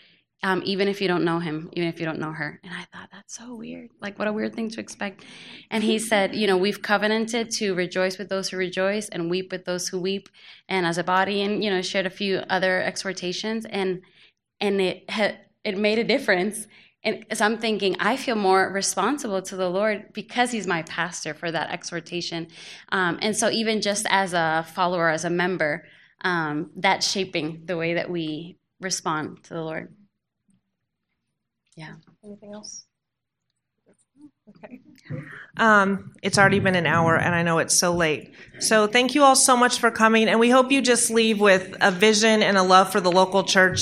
um, 0.43 0.61
even 0.63 0.87
if 0.87 1.01
you 1.01 1.07
don't 1.07 1.25
know 1.25 1.39
him, 1.39 1.71
even 1.73 1.89
if 1.89 1.99
you 1.99 2.05
don't 2.05 2.19
know 2.19 2.33
her. 2.33 2.59
And 2.63 2.71
I 2.71 2.85
thought 2.93 3.09
that's 3.11 3.35
so 3.35 3.55
weird. 3.55 3.89
Like 3.99 4.19
what 4.19 4.27
a 4.27 4.33
weird 4.33 4.53
thing 4.53 4.69
to 4.69 4.79
expect. 4.79 5.25
And 5.71 5.83
he 5.83 5.97
said, 6.11 6.35
you 6.35 6.45
know, 6.45 6.55
we've 6.55 6.83
covenanted 6.83 7.49
to 7.53 7.73
rejoice 7.73 8.19
with 8.19 8.29
those 8.29 8.49
who 8.49 8.57
rejoice 8.57 9.09
and 9.09 9.27
weep 9.27 9.51
with 9.51 9.65
those 9.65 9.87
who 9.87 9.99
weep, 9.99 10.29
and 10.69 10.85
as 10.85 10.99
a 10.99 11.03
body, 11.03 11.41
and 11.41 11.63
you 11.63 11.71
know, 11.71 11.81
shared 11.81 12.05
a 12.05 12.11
few 12.11 12.43
other 12.47 12.79
exhortations, 12.83 13.65
and 13.65 14.03
and 14.59 14.79
it 14.79 15.09
had 15.09 15.39
it 15.63 15.79
made 15.79 15.97
a 15.97 16.03
difference. 16.03 16.67
And 17.07 17.25
so 17.33 17.45
I'm 17.45 17.57
thinking, 17.57 17.95
I 18.01 18.17
feel 18.17 18.35
more 18.35 18.69
responsible 18.69 19.41
to 19.43 19.55
the 19.55 19.69
Lord 19.69 20.11
because 20.11 20.51
He's 20.51 20.67
my 20.67 20.81
pastor 20.83 21.33
for 21.33 21.49
that 21.49 21.69
exhortation. 21.69 22.47
Um, 22.89 23.17
and 23.21 23.33
so, 23.33 23.49
even 23.49 23.79
just 23.79 24.05
as 24.09 24.33
a 24.33 24.65
follower, 24.75 25.09
as 25.09 25.23
a 25.23 25.29
member, 25.29 25.85
um, 26.21 26.71
that's 26.75 27.09
shaping 27.09 27.61
the 27.63 27.77
way 27.77 27.93
that 27.93 28.09
we 28.09 28.57
respond 28.81 29.41
to 29.45 29.53
the 29.53 29.61
Lord. 29.61 29.95
Yeah. 31.77 31.93
Anything 32.25 32.53
else? 32.53 32.85
Okay. 34.49 34.81
Um, 35.55 36.13
it's 36.21 36.37
already 36.37 36.59
been 36.59 36.75
an 36.75 36.85
hour, 36.85 37.15
and 37.17 37.33
I 37.33 37.41
know 37.43 37.59
it's 37.59 37.75
so 37.75 37.93
late. 37.93 38.33
So, 38.59 38.85
thank 38.85 39.15
you 39.15 39.23
all 39.23 39.37
so 39.37 39.55
much 39.55 39.79
for 39.79 39.91
coming, 39.91 40.27
and 40.27 40.41
we 40.41 40.49
hope 40.49 40.73
you 40.73 40.81
just 40.81 41.09
leave 41.09 41.39
with 41.39 41.73
a 41.79 41.89
vision 41.89 42.43
and 42.43 42.57
a 42.57 42.63
love 42.63 42.91
for 42.91 42.99
the 42.99 43.11
local 43.11 43.45
church 43.45 43.79